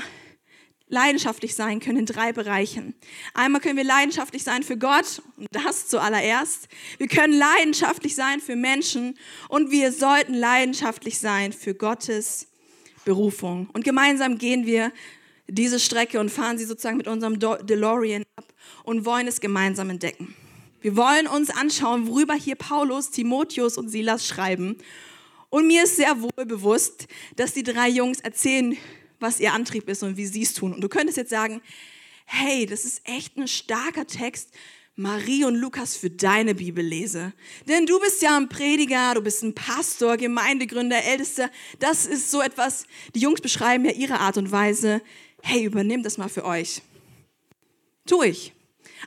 leidenschaftlich 0.90 1.56
sein 1.56 1.80
können 1.80 2.00
in 2.00 2.06
drei 2.06 2.32
Bereichen. 2.32 2.96
Einmal 3.34 3.62
können 3.62 3.78
wir 3.78 3.84
leidenschaftlich 3.84 4.44
sein 4.44 4.64
für 4.64 4.78
Gott, 4.78 5.22
und 5.36 5.48
das 5.52 5.88
zuallererst. 5.88 6.68
Wir 6.98 7.08
können 7.08 7.34
leidenschaftlich 7.34 8.16
sein 8.16 8.40
für 8.40 8.56
Menschen 8.56 9.18
und 9.50 9.72
wir 9.72 9.92
sollten 9.92 10.34
leidenschaftlich 10.34 11.20
sein 11.20 11.52
für 11.52 11.74
Gottes 11.74 12.48
Berufung. 13.06 13.70
Und 13.74 13.84
gemeinsam 13.84 14.38
gehen 14.38 14.66
wir 14.66 14.92
diese 15.48 15.80
Strecke 15.80 16.20
und 16.20 16.30
fahren 16.30 16.58
sie 16.58 16.66
sozusagen 16.66 16.98
mit 16.98 17.08
unserem 17.08 17.40
DeLorean 17.40 18.24
ab 18.36 18.46
und 18.84 19.06
wollen 19.06 19.28
es 19.28 19.40
gemeinsam 19.40 19.90
entdecken. 19.90 20.36
Wir 20.82 20.96
wollen 20.96 21.28
uns 21.28 21.50
anschauen, 21.50 22.08
worüber 22.08 22.34
hier 22.34 22.56
Paulus, 22.56 23.12
Timotheus 23.12 23.78
und 23.78 23.90
Silas 23.90 24.28
schreiben 24.28 24.78
und 25.50 25.68
mir 25.68 25.84
ist 25.84 25.96
sehr 25.96 26.22
wohl 26.22 26.46
bewusst, 26.46 27.08
dass 27.36 27.54
die 27.54 27.64
drei 27.64 27.88
Jungs 27.88 28.20
erzählen, 28.20 28.78
was 29.20 29.40
ihr 29.40 29.54
Antrieb 29.54 29.90
ist 29.90 30.04
und 30.04 30.18
wie 30.18 30.26
sie 30.26 30.44
es 30.44 30.54
tun. 30.54 30.74
Und 30.74 30.82
du 30.82 30.90
könntest 30.90 31.18
jetzt 31.18 31.30
sagen, 31.30 31.62
hey, 32.26 32.66
das 32.66 32.86
ist 32.86 33.02
echt 33.06 33.38
ein 33.38 33.48
starker 33.48 34.06
Text, 34.06 34.52
Marie 34.96 35.46
und 35.46 35.56
Lukas 35.56 35.96
für 35.96 36.10
deine 36.10 36.56
Bibellese. 36.56 37.32
Denn 37.68 37.86
du 37.86 38.00
bist 38.00 38.22
ja 38.24 38.36
ein 38.36 38.50
Prediger, 38.50 39.14
du 39.14 39.22
bist 39.22 39.44
ein 39.44 39.54
Pastor, 39.54 40.18
Gemeindegründer, 40.18 41.04
Ältester. 41.04 41.52
Das 41.78 42.08
ist 42.08 42.32
so 42.32 42.42
etwas, 42.42 42.86
die 43.14 43.20
Jungs 43.20 43.40
beschreiben 43.40 43.86
ja 43.86 43.92
ihre 43.92 44.20
Art 44.20 44.38
und 44.38 44.52
Weise. 44.52 45.02
Hey, 45.44 45.66
übernimm 45.66 46.02
das 46.02 46.18
mal 46.18 46.30
für 46.30 46.46
euch. 46.46 46.82
Tu 48.08 48.24
ich. 48.24 48.57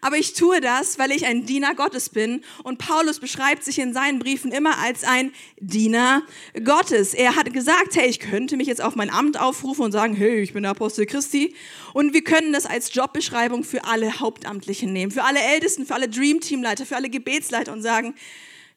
Aber 0.01 0.17
ich 0.17 0.35
tue 0.35 0.61
das, 0.61 0.99
weil 0.99 1.11
ich 1.11 1.27
ein 1.27 1.47
Diener 1.47 1.75
Gottes 1.75 2.09
bin. 2.09 2.43
Und 2.63 2.79
Paulus 2.79 3.21
beschreibt 3.21 3.65
sich 3.65 3.79
in 3.79 3.93
seinen 3.93 4.19
Briefen 4.19 4.53
immer 4.53 4.79
als 4.79 5.05
ein 5.05 5.33
Diener 5.59 6.23
Gottes. 6.65 7.15
Er 7.15 7.37
hat 7.37 7.53
gesagt, 7.53 7.97
hey, 7.97 8.09
ich 8.09 8.21
könnte 8.21 8.57
mich 8.57 8.67
jetzt 8.67 8.83
auf 8.83 8.97
mein 8.97 9.11
Amt 9.11 9.39
aufrufen 9.41 9.85
und 9.85 9.93
sagen, 9.93 10.15
hey, 10.15 10.41
ich 10.41 10.53
bin 10.53 10.63
der 10.63 10.73
Apostel 10.73 11.07
Christi. 11.07 11.55
Und 11.93 12.15
wir 12.15 12.25
können 12.25 12.53
das 12.53 12.67
als 12.67 12.95
Jobbeschreibung 12.95 13.65
für 13.65 13.85
alle 13.85 14.21
Hauptamtlichen 14.21 14.93
nehmen, 14.93 15.13
für 15.13 15.25
alle 15.25 15.41
Ältesten, 15.41 15.87
für 15.87 15.95
alle 15.95 16.09
Dream 16.09 16.41
Teamleiter, 16.41 16.87
für 16.87 16.97
alle 16.97 17.11
Gebetsleiter 17.11 17.73
und 17.73 17.83
sagen, 17.83 18.15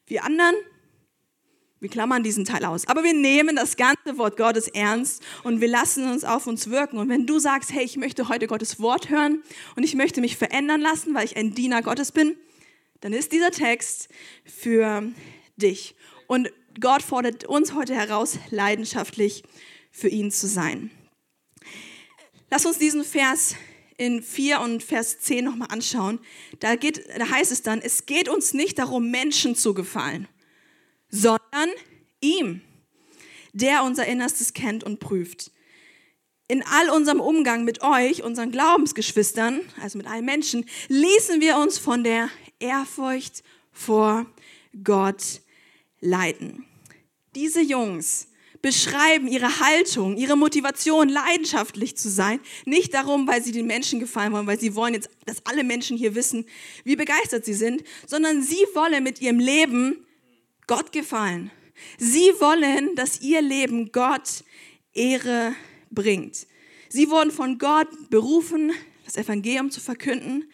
wir 0.06 0.24
anderen, 0.24 0.54
wir 1.80 1.90
klammern 1.90 2.22
diesen 2.22 2.44
Teil 2.44 2.64
aus. 2.64 2.86
Aber 2.88 3.04
wir 3.04 3.12
nehmen 3.12 3.56
das 3.56 3.76
ganze 3.76 4.16
Wort 4.16 4.36
Gottes 4.36 4.68
ernst 4.68 5.22
und 5.42 5.60
wir 5.60 5.68
lassen 5.68 6.10
uns 6.10 6.24
auf 6.24 6.46
uns 6.46 6.70
wirken. 6.70 6.98
Und 6.98 7.08
wenn 7.08 7.26
du 7.26 7.38
sagst, 7.38 7.72
hey, 7.72 7.84
ich 7.84 7.96
möchte 7.96 8.28
heute 8.28 8.46
Gottes 8.46 8.80
Wort 8.80 9.10
hören 9.10 9.42
und 9.76 9.82
ich 9.82 9.94
möchte 9.94 10.20
mich 10.20 10.36
verändern 10.36 10.80
lassen, 10.80 11.14
weil 11.14 11.26
ich 11.26 11.36
ein 11.36 11.54
Diener 11.54 11.82
Gottes 11.82 12.12
bin, 12.12 12.36
dann 13.00 13.12
ist 13.12 13.32
dieser 13.32 13.50
Text 13.50 14.08
für 14.46 15.02
dich. 15.56 15.94
Und 16.26 16.50
Gott 16.80 17.02
fordert 17.02 17.44
uns 17.44 17.74
heute 17.74 17.94
heraus, 17.94 18.38
leidenschaftlich 18.50 19.42
für 19.90 20.08
ihn 20.08 20.30
zu 20.30 20.46
sein. 20.46 20.90
Lass 22.50 22.64
uns 22.64 22.78
diesen 22.78 23.04
Vers 23.04 23.56
in 23.98 24.22
4 24.22 24.60
und 24.60 24.82
Vers 24.82 25.20
10 25.20 25.44
nochmal 25.44 25.68
anschauen. 25.70 26.18
Da, 26.60 26.76
geht, 26.76 27.04
da 27.16 27.28
heißt 27.28 27.52
es 27.52 27.62
dann, 27.62 27.80
es 27.80 28.06
geht 28.06 28.28
uns 28.28 28.54
nicht 28.54 28.78
darum, 28.78 29.10
Menschen 29.10 29.54
zu 29.54 29.74
gefallen 29.74 30.28
sondern 31.14 31.70
ihm, 32.20 32.60
der 33.52 33.84
unser 33.84 34.04
Innerstes 34.04 34.52
kennt 34.52 34.82
und 34.82 34.98
prüft. 34.98 35.52
In 36.48 36.62
all 36.64 36.90
unserem 36.90 37.20
Umgang 37.20 37.64
mit 37.64 37.82
euch, 37.82 38.24
unseren 38.24 38.50
Glaubensgeschwistern, 38.50 39.60
also 39.80 39.96
mit 39.96 40.08
allen 40.08 40.24
Menschen, 40.24 40.66
ließen 40.88 41.40
wir 41.40 41.56
uns 41.56 41.78
von 41.78 42.02
der 42.02 42.28
Ehrfurcht 42.58 43.44
vor 43.70 44.26
Gott 44.82 45.40
leiten. 46.00 46.66
Diese 47.36 47.60
Jungs 47.60 48.28
beschreiben 48.60 49.28
ihre 49.28 49.60
Haltung, 49.60 50.16
ihre 50.16 50.36
Motivation, 50.36 51.08
leidenschaftlich 51.08 51.96
zu 51.96 52.10
sein. 52.10 52.40
Nicht 52.64 52.92
darum, 52.92 53.28
weil 53.28 53.42
sie 53.42 53.52
den 53.52 53.66
Menschen 53.66 54.00
gefallen 54.00 54.32
wollen, 54.32 54.46
weil 54.46 54.58
sie 54.58 54.74
wollen 54.74 54.94
jetzt, 54.94 55.10
dass 55.26 55.46
alle 55.46 55.62
Menschen 55.62 55.96
hier 55.96 56.14
wissen, 56.14 56.44
wie 56.82 56.96
begeistert 56.96 57.44
sie 57.44 57.54
sind, 57.54 57.84
sondern 58.06 58.42
sie 58.42 58.64
wollen 58.74 59.04
mit 59.04 59.20
ihrem 59.20 59.38
Leben 59.38 60.03
Gott 60.66 60.92
gefallen. 60.92 61.50
Sie 61.98 62.32
wollen, 62.38 62.94
dass 62.94 63.20
ihr 63.20 63.42
Leben 63.42 63.92
Gott 63.92 64.44
Ehre 64.92 65.54
bringt. 65.90 66.46
Sie 66.88 67.10
wurden 67.10 67.30
von 67.30 67.58
Gott 67.58 67.88
berufen, 68.10 68.72
das 69.04 69.16
Evangelium 69.16 69.70
zu 69.70 69.80
verkünden. 69.80 70.50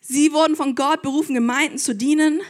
Sie 0.00 0.32
wurden 0.32 0.56
von 0.56 0.74
Gott 0.74 1.02
berufen, 1.02 1.34
Gemeinden 1.34 1.78
zu 1.78 1.94
dienen. 1.94 2.40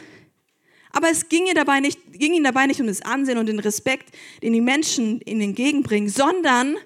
Aber 0.91 1.09
es 1.09 1.29
ging 1.29 1.45
ihnen 1.45 1.55
dabei 1.55 1.79
nicht, 1.79 1.99
ging 2.13 2.33
ihnen 2.33 2.43
dabei 2.43 2.67
nicht 2.67 2.81
um 2.81 2.87
das 2.87 3.01
Ansehen 3.01 3.37
und 3.37 3.47
den 3.47 3.59
Respekt, 3.59 4.15
den 4.41 4.53
die 4.53 4.61
Menschen 4.61 5.21
ihnen 5.21 5.41
entgegenbringen, 5.41 6.09
sondern 6.09 6.77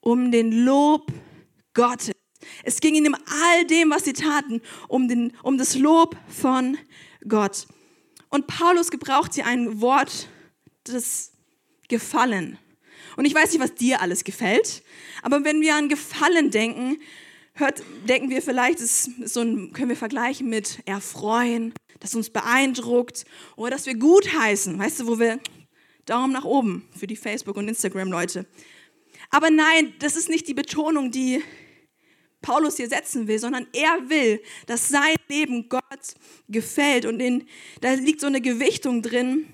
um 0.00 0.30
den 0.32 0.64
Lob 0.64 1.12
Gottes. 1.74 2.12
Es 2.64 2.80
ging 2.80 2.94
ihnen 2.94 3.06
in 3.06 3.14
all 3.14 3.66
dem, 3.66 3.90
was 3.90 4.04
sie 4.04 4.12
taten, 4.12 4.60
um, 4.88 5.08
den, 5.08 5.32
um 5.42 5.58
das 5.58 5.76
Lob 5.76 6.16
von 6.28 6.76
Gott. 7.28 7.66
Und 8.32 8.46
Paulus 8.46 8.90
gebraucht 8.90 9.34
hier 9.34 9.44
ein 9.46 9.82
Wort, 9.82 10.26
das 10.84 11.32
Gefallen. 11.88 12.56
Und 13.18 13.26
ich 13.26 13.34
weiß 13.34 13.52
nicht, 13.52 13.60
was 13.60 13.74
dir 13.74 14.00
alles 14.00 14.24
gefällt, 14.24 14.82
aber 15.20 15.44
wenn 15.44 15.60
wir 15.60 15.76
an 15.76 15.90
Gefallen 15.90 16.50
denken, 16.50 16.98
hört, 17.52 17.82
denken 18.08 18.30
wir 18.30 18.40
vielleicht, 18.40 18.80
das 18.80 19.10
so 19.24 19.42
ein, 19.42 19.74
können 19.74 19.90
wir 19.90 19.98
vergleichen 19.98 20.48
mit 20.48 20.78
erfreuen, 20.86 21.74
das 22.00 22.14
uns 22.14 22.30
beeindruckt 22.30 23.26
oder 23.54 23.72
dass 23.72 23.84
wir 23.84 23.96
gut 23.96 24.32
heißen, 24.32 24.78
weißt 24.78 25.00
du, 25.00 25.08
wo 25.08 25.18
wir 25.18 25.38
Daumen 26.06 26.32
nach 26.32 26.44
oben 26.44 26.88
für 26.98 27.06
die 27.06 27.16
Facebook- 27.16 27.58
und 27.58 27.68
Instagram-Leute. 27.68 28.46
Aber 29.28 29.50
nein, 29.50 29.92
das 29.98 30.16
ist 30.16 30.30
nicht 30.30 30.48
die 30.48 30.54
Betonung, 30.54 31.10
die 31.10 31.42
Paulus 32.42 32.76
hier 32.76 32.88
setzen 32.88 33.28
will, 33.28 33.38
sondern 33.38 33.66
er 33.72 34.10
will, 34.10 34.42
dass 34.66 34.88
sein 34.88 35.14
Leben 35.28 35.68
Gott 35.68 35.82
gefällt. 36.48 37.06
Und 37.06 37.20
in, 37.20 37.46
da 37.80 37.92
liegt 37.94 38.20
so 38.20 38.26
eine 38.26 38.40
Gewichtung 38.40 39.00
drin, 39.02 39.46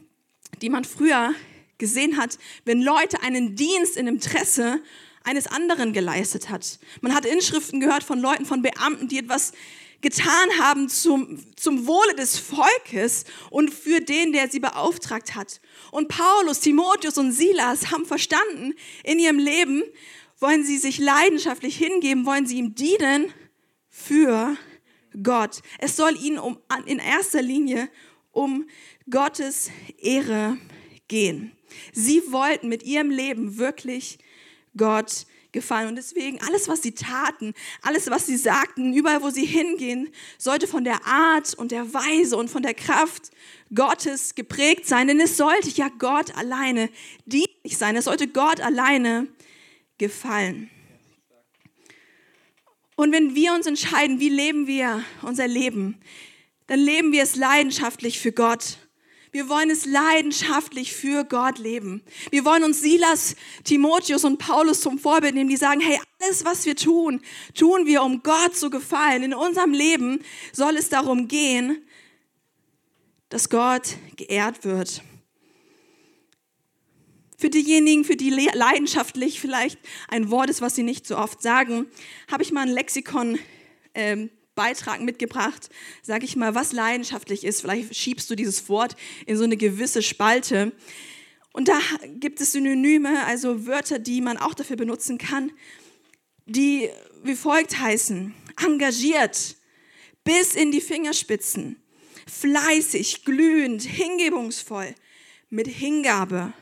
die 0.61 0.71
man 0.71 0.85
früher 0.85 1.35
gesehen 1.77 2.17
hat, 2.17 2.39
wenn 2.65 2.83
Leute 2.83 3.23
einen 3.23 3.55
Dienst 3.55 3.97
in 3.97 4.09
Interesse 4.09 4.81
eines 5.23 5.47
anderen 5.47 5.93
geleistet 5.93 6.49
hat. 6.49 6.79
Man 7.01 7.15
hat 7.15 7.27
Inschriften 7.27 7.81
gehört 7.81 8.03
von 8.03 8.19
Leuten, 8.19 8.47
von 8.47 8.63
Beamten, 8.63 9.09
die 9.09 9.19
etwas 9.19 9.53
getan 10.01 10.49
haben 10.61 10.89
zum, 10.89 11.45
zum 11.57 11.87
Wohle 11.87 12.15
des 12.15 12.39
Volkes 12.39 13.25
und 13.51 13.73
für 13.73 14.01
den, 14.01 14.33
der 14.33 14.49
sie 14.49 14.61
beauftragt 14.61 15.35
hat. 15.35 15.61
Und 15.91 16.09
Paulus, 16.09 16.61
Timotheus 16.61 17.19
und 17.19 17.33
Silas 17.33 17.91
haben 17.91 18.07
verstanden, 18.07 18.75
in 19.03 19.19
ihrem 19.19 19.39
Leben 19.39 19.83
wollen 20.39 20.65
sie 20.65 20.79
sich 20.79 20.99
leidenschaftlich 20.99 21.77
hingeben, 21.77 22.27
wollen 22.27 22.47
sie 22.47 22.59
ihm 22.59 22.75
dienen 22.75 23.33
für 23.89 24.57
Gott. 25.23 25.63
Es 25.79 25.97
soll 25.97 26.17
ihnen 26.17 26.39
um, 26.39 26.59
in 26.87 26.99
erster 26.99 27.43
Linie 27.43 27.89
um 28.31 28.67
Gottes 29.11 29.71
Ehre 29.99 30.59
gehen. 31.09 31.53
Sie 31.93 32.23
wollten 32.31 32.69
mit 32.69 32.83
ihrem 32.83 33.11
Leben 33.11 33.59
wirklich 33.59 34.19
Gott 34.77 35.27
gefallen. 35.53 35.89
Und 35.89 35.97
deswegen 35.97 36.41
alles, 36.43 36.69
was 36.69 36.83
sie 36.83 36.93
taten, 36.93 37.55
alles, 37.83 38.11
was 38.11 38.27
sie 38.27 38.37
sagten, 38.37 38.93
überall, 38.93 39.23
wo 39.23 39.31
sie 39.31 39.47
hingehen, 39.47 40.09
sollte 40.37 40.67
von 40.67 40.85
der 40.85 41.05
Art 41.07 41.55
und 41.55 41.73
der 41.73 41.93
Weise 41.95 42.37
und 42.37 42.49
von 42.51 42.63
der 42.63 42.75
Kraft 42.75 43.31
Gottes 43.75 44.35
geprägt 44.35 44.87
sein. 44.87 45.09
Denn 45.09 45.21
es 45.21 45.37
sollte 45.37 45.71
ja 45.71 45.89
Gott 45.99 46.37
alleine 46.37 46.91
dienlich 47.27 47.77
sein. 47.77 47.97
Es 47.97 48.05
sollte 48.05 48.29
Gott 48.29 48.61
alleine 48.61 49.27
gefallen. 49.99 50.71
Und 52.97 53.13
wenn 53.13 53.35
wir 53.35 53.53
uns 53.53 53.67
entscheiden, 53.67 54.19
wie 54.19 54.29
leben 54.29 54.67
wir 54.67 55.05
unser 55.23 55.47
Leben, 55.47 56.01
dann 56.67 56.81
leben 56.81 57.13
wir 57.13 57.23
es 57.23 57.37
leidenschaftlich 57.37 58.19
für 58.19 58.33
Gott 58.33 58.79
wir 59.31 59.49
wollen 59.49 59.71
es 59.71 59.85
leidenschaftlich 59.85 60.95
für 60.95 61.25
Gott 61.25 61.59
leben. 61.59 62.03
Wir 62.31 62.45
wollen 62.45 62.65
uns 62.65 62.81
Silas, 62.81 63.37
Timotheus 63.65 64.25
und 64.25 64.39
Paulus 64.39 64.81
zum 64.81 64.99
Vorbild 64.99 65.35
nehmen, 65.35 65.51
die 65.51 65.57
sagen, 65.57 65.81
hey, 65.81 66.01
alles, 66.21 66.45
was 66.45 66.65
wir 66.65 66.77
tun, 66.77 67.21
tun 67.55 67.87
wir, 67.87 68.03
um 68.03 68.23
Gott 68.23 68.57
zu 68.57 68.71
gefallen. 68.71 69.23
In 69.23 69.35
unserem 69.35 69.73
Leben 69.73 70.21
soll 70.53 70.77
es 70.77 70.89
darum 70.89 71.29
gehen, 71.29 71.87
dass 73.29 73.51
Gott 73.51 73.97
geehrt 74.17 74.65
wird. 74.65 75.03
Für 77.41 77.51
diejenigen, 77.51 78.05
für 78.05 78.17
die 78.17 78.31
leidenschaftlich 78.31 79.41
vielleicht 79.41 79.79
ein 80.09 80.29
Wort 80.29 80.51
ist, 80.51 80.61
was 80.61 80.75
sie 80.75 80.83
nicht 80.83 81.07
so 81.07 81.17
oft 81.17 81.41
sagen, 81.41 81.87
habe 82.29 82.43
ich 82.43 82.51
mal 82.51 82.63
ein 82.63 82.69
Lexikon 82.69 83.39
ähm, 83.95 84.31
mitgebracht, 85.01 85.71
sag 86.03 86.25
ich 86.25 86.35
mal, 86.35 86.57
was 86.57 86.73
leidenschaftlich 86.73 87.45
ist. 87.45 87.61
Vielleicht 87.61 87.95
schiebst 87.95 88.29
du 88.29 88.35
dieses 88.35 88.69
Wort 88.69 88.97
in 89.25 89.37
so 89.37 89.45
eine 89.45 89.57
gewisse 89.57 90.03
Spalte. 90.03 90.73
Und 91.53 91.69
da 91.69 91.79
gibt 92.17 92.41
es 92.41 92.51
Synonyme, 92.51 93.25
also 93.25 93.69
Wörter, 93.69 94.01
die 94.01 94.21
man 94.21 94.37
auch 94.37 94.55
dafür 94.55 94.75
benutzen 94.75 95.17
kann, 95.17 95.53
die 96.47 96.91
wie 97.23 97.37
folgt 97.37 97.79
heißen. 97.79 98.35
Engagiert, 98.67 99.57
bis 100.25 100.57
in 100.57 100.73
die 100.73 100.81
Fingerspitzen, 100.81 101.77
fleißig, 102.27 103.25
glühend, 103.25 103.83
hingebungsvoll, 103.83 104.93
mit 105.51 105.69
Hingabe, 105.69 106.53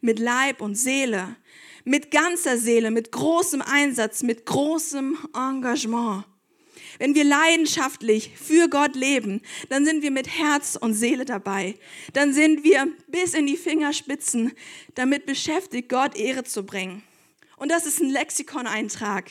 mit 0.00 0.18
Leib 0.18 0.60
und 0.60 0.74
Seele, 0.74 1.36
mit 1.84 2.10
ganzer 2.10 2.58
Seele, 2.58 2.90
mit 2.90 3.12
großem 3.12 3.62
Einsatz, 3.62 4.22
mit 4.22 4.46
großem 4.46 5.16
Engagement. 5.34 6.24
Wenn 6.98 7.14
wir 7.14 7.24
leidenschaftlich 7.24 8.32
für 8.36 8.68
Gott 8.68 8.96
leben, 8.96 9.42
dann 9.68 9.84
sind 9.84 10.02
wir 10.02 10.10
mit 10.10 10.28
Herz 10.28 10.76
und 10.80 10.94
Seele 10.94 11.24
dabei. 11.24 11.74
Dann 12.12 12.32
sind 12.32 12.64
wir 12.64 12.88
bis 13.08 13.34
in 13.34 13.46
die 13.46 13.56
Fingerspitzen 13.56 14.52
damit 14.94 15.26
beschäftigt, 15.26 15.88
Gott 15.88 16.16
Ehre 16.16 16.44
zu 16.44 16.64
bringen. 16.64 17.02
Und 17.56 17.70
das 17.70 17.86
ist 17.86 18.00
ein 18.00 18.10
Lexikon-Eintrag. 18.10 19.30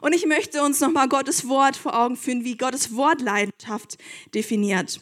Und 0.00 0.14
ich 0.14 0.26
möchte 0.26 0.62
uns 0.62 0.80
nochmal 0.80 1.08
Gottes 1.08 1.48
Wort 1.48 1.76
vor 1.76 1.98
Augen 1.98 2.16
führen, 2.16 2.44
wie 2.44 2.56
Gottes 2.56 2.94
Wort 2.94 3.20
Leidenschaft 3.20 3.96
definiert. 4.34 5.00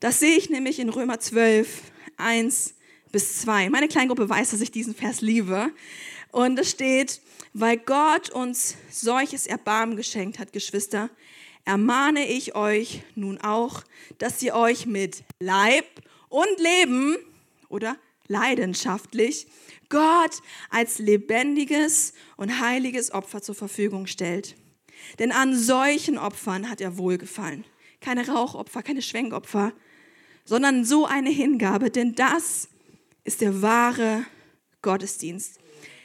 Das 0.00 0.20
sehe 0.20 0.36
ich 0.36 0.50
nämlich 0.50 0.78
in 0.78 0.88
Römer 0.88 1.20
12, 1.20 1.68
1 2.16 2.74
bis 3.16 3.38
2. 3.38 3.70
Meine 3.70 3.88
Kleingruppe 3.88 4.28
weiß, 4.28 4.50
dass 4.50 4.60
ich 4.60 4.70
diesen 4.70 4.94
Vers 4.94 5.22
liebe. 5.22 5.72
Und 6.32 6.58
es 6.58 6.68
steht, 6.68 7.22
weil 7.54 7.78
Gott 7.78 8.28
uns 8.28 8.76
solches 8.90 9.46
Erbarmen 9.46 9.96
geschenkt 9.96 10.38
hat, 10.38 10.52
Geschwister, 10.52 11.08
ermahne 11.64 12.26
ich 12.28 12.54
euch 12.54 13.00
nun 13.14 13.38
auch, 13.38 13.84
dass 14.18 14.42
ihr 14.42 14.54
euch 14.54 14.84
mit 14.84 15.24
Leib 15.40 15.86
und 16.28 16.60
Leben 16.60 17.16
oder 17.70 17.96
leidenschaftlich 18.28 19.46
Gott 19.88 20.42
als 20.68 20.98
lebendiges 20.98 22.12
und 22.36 22.60
heiliges 22.60 23.12
Opfer 23.12 23.40
zur 23.40 23.54
Verfügung 23.54 24.06
stellt. 24.06 24.56
Denn 25.18 25.32
an 25.32 25.56
solchen 25.56 26.18
Opfern 26.18 26.68
hat 26.68 26.82
er 26.82 26.98
wohlgefallen. 26.98 27.64
Keine 28.02 28.28
Rauchopfer, 28.28 28.82
keine 28.82 29.00
Schwenkopfer, 29.00 29.72
sondern 30.44 30.84
so 30.84 31.06
eine 31.06 31.30
Hingabe, 31.30 31.90
denn 31.90 32.14
das 32.14 32.68
ist 33.26 33.40
der 33.40 33.60
wahre 33.60 34.24
Gottesdienst. 34.82 35.58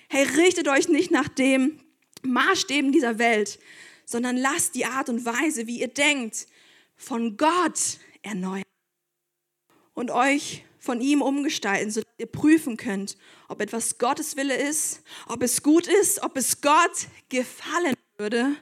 Hey, 0.09 0.23
richtet 0.23 0.67
euch 0.67 0.89
nicht 0.89 1.11
nach 1.11 1.27
dem 1.27 1.79
Maßstäben 2.23 2.91
dieser 2.91 3.19
Welt, 3.19 3.59
sondern 4.05 4.35
lasst 4.35 4.75
die 4.75 4.85
Art 4.85 5.07
und 5.07 5.23
Weise, 5.23 5.67
wie 5.67 5.79
ihr 5.79 5.87
denkt, 5.87 6.47
von 6.95 7.37
Gott 7.37 7.99
erneuern 8.23 8.63
und 9.93 10.11
euch 10.11 10.65
von 10.79 10.99
ihm 10.99 11.21
umgestalten, 11.21 11.91
sodass 11.91 12.11
ihr 12.17 12.25
prüfen 12.25 12.75
könnt, 12.75 13.17
ob 13.47 13.61
etwas 13.61 13.99
Gottes 13.99 14.35
Wille 14.35 14.55
ist, 14.55 15.01
ob 15.27 15.43
es 15.43 15.61
gut 15.61 15.87
ist, 15.87 16.23
ob 16.23 16.35
es 16.37 16.59
Gott 16.61 17.07
gefallen 17.29 17.95
würde 18.17 18.55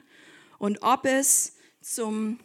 und 0.58 0.82
ob 0.82 1.06
es 1.06 1.54
zum 1.80 2.38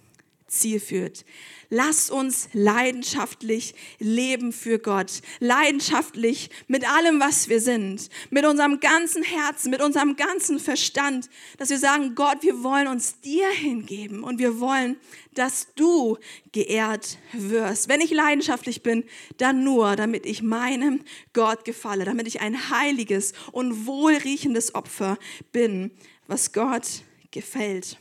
Ziel 0.56 0.80
führt. 0.80 1.26
Lass 1.70 2.10
uns 2.10 2.50
leidenschaftlich 2.54 3.76
leben 4.00 4.52
für 4.54 4.80
Gott. 4.80 5.22
Leidenschaftlich 5.39 6.50
mit 6.68 6.89
allem, 6.89 7.20
was 7.20 7.50
wir 7.50 7.60
sind. 7.60 8.10
Mit 8.30 8.46
unserem 8.46 8.80
ganzen 8.80 9.24
Herzen, 9.24 9.72
mit 9.72 9.82
unserem 9.82 10.15
ganzen 10.15 10.60
Verstand. 10.60 11.30
Dass 11.58 11.70
wir 11.70 11.80
sagen, 11.80 12.15
Gott, 12.15 12.44
wir 12.44 12.63
wollen 12.63 12.88
uns 12.88 13.20
dir 13.22 13.50
hingeben 13.50 14.24
und 14.24 14.39
wir 14.39 14.60
wollen, 14.60 14.98
dass 15.34 15.68
du 15.76 16.18
geehrt 16.52 17.18
wirst. 17.34 17.89
Wenn 17.89 18.02
ich 18.02 18.12
leidenschaftlich 18.12 18.84
bin, 18.84 19.04
dann 19.38 19.63
nur, 19.63 19.96
damit 19.96 20.26
ich 20.26 20.41
meinem 20.44 21.02
Gott 21.34 21.65
gefalle. 21.65 22.06
Damit 22.06 22.28
ich 22.28 22.41
ein 22.41 22.70
heiliges 22.70 23.34
und 23.52 23.86
wohlriechendes 23.86 24.76
Opfer 24.76 25.18
bin, 25.52 25.91
was 26.28 26.54
Gott 26.54 27.02
gefällt. 27.32 27.98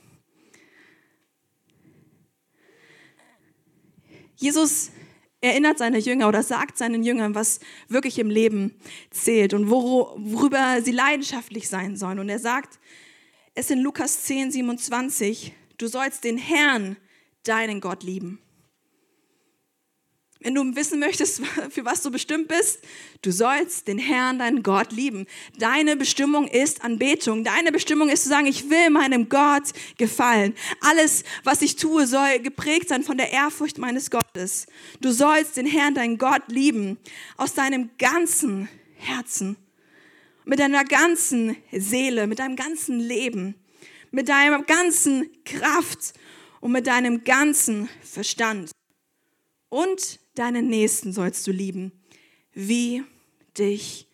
Jesus 4.44 4.90
erinnert 5.40 5.78
seine 5.78 5.96
Jünger 5.96 6.28
oder 6.28 6.42
sagt 6.42 6.76
seinen 6.76 7.02
Jüngern, 7.02 7.35
was 7.35 7.61
wirklich 7.88 8.18
im 8.18 8.28
Leben 8.28 8.74
zählt 9.11 9.54
und 9.54 9.70
worüber 9.70 10.83
sie 10.83 10.92
leidenschaftlich 10.92 11.66
sein 11.66 11.96
sollen. 11.96 12.18
Und 12.18 12.28
er 12.28 12.38
sagt 12.38 12.78
es 13.54 13.70
in 13.70 13.80
Lukas 13.80 14.24
10, 14.24 14.52
27, 14.52 15.54
du 15.78 15.87
sollst 15.87 16.24
den 16.24 16.37
Herrn, 16.37 16.98
deinen 17.44 17.80
Gott 17.80 18.02
lieben 18.02 18.38
wenn 20.44 20.54
du 20.54 20.76
wissen 20.76 21.00
möchtest, 21.00 21.40
für 21.70 21.85
was 21.85 22.02
du 22.02 22.11
bestimmt 22.11 22.48
bist, 22.48 22.80
du 23.22 23.33
sollst 23.33 23.88
den 23.88 23.98
Herrn, 23.98 24.38
deinen 24.38 24.62
Gott 24.62 24.92
lieben. 24.92 25.26
Deine 25.59 25.96
Bestimmung 25.96 26.46
ist 26.46 26.85
Anbetung. 26.85 27.44
Deine 27.44 27.72
Bestimmung 27.72 28.11
ist 28.11 28.24
zu 28.24 28.28
sagen, 28.28 28.46
ich 28.46 28.68
will 28.68 28.90
meinem 28.90 29.30
Gott 29.30 29.72
gefallen. 29.96 30.54
Alles, 30.80 31.24
was 31.44 31.62
ich 31.62 31.76
tue, 31.76 32.07
soll 32.07 32.40
geprägt 32.40 32.90
sein 32.90 33.02
von 33.02 33.16
der 33.16 33.33
Ehrfurcht 33.33 33.78
meines 33.78 34.11
Gottes. 34.11 34.66
Du 35.00 35.12
sollst 35.12 35.57
den 35.57 35.66
Herrn, 35.66 35.94
deinen 35.94 36.18
Gott 36.18 36.42
lieben 36.48 36.98
aus 37.38 37.54
deinem 37.54 37.88
ganzen 37.98 38.68
Herzen, 38.96 39.57
mit 40.44 40.59
deiner 40.59 40.85
ganzen 40.85 41.57
Seele, 41.72 42.26
mit 42.26 42.38
deinem 42.38 42.57
ganzen 42.57 43.00
Leben, 43.00 43.54
mit 44.11 44.28
deiner 44.28 44.62
ganzen 44.62 45.30
Kraft 45.44 46.12
und 46.61 46.72
mit 46.72 46.87
deinem 46.87 47.24
ganzen 47.24 47.88
Verstand. 48.02 48.72
Und 49.70 50.20
deinen 50.35 50.68
Nächsten 50.68 51.12
sollst 51.12 51.47
du 51.47 51.53
lieben, 51.53 51.92
wie 52.53 53.03
dich 53.59 54.09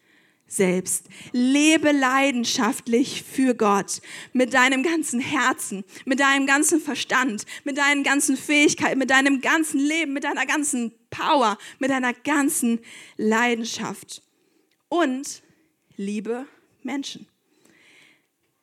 selbst. 0.46 1.06
Lebe 1.33 1.92
leidenschaftlich 1.92 3.22
für 3.22 3.54
Gott 3.54 4.00
mit 4.33 4.52
deinem 4.52 4.83
ganzen 4.83 5.20
Herzen, 5.20 5.85
mit 6.04 6.20
deinem 6.20 6.46
ganzen 6.46 6.80
Verstand, 6.80 7.46
mit 7.64 7.78
deinen 7.78 8.02
ganzen 8.02 8.37
Fähigkeiten, 8.37 8.98
mit 8.98 9.11
deinem 9.11 9.40
ganzen 9.40 9.78
Leben, 9.78 10.12
mit 10.12 10.24
deiner 10.24 10.46
ganzen 10.46 10.92
Power, 11.11 11.56
mit 11.78 11.90
deiner 11.90 12.12
ganzen 12.12 12.80
Leidenschaft. 13.16 14.22
und 14.88 15.42
liebe 15.96 16.46
Menschen. 16.83 17.28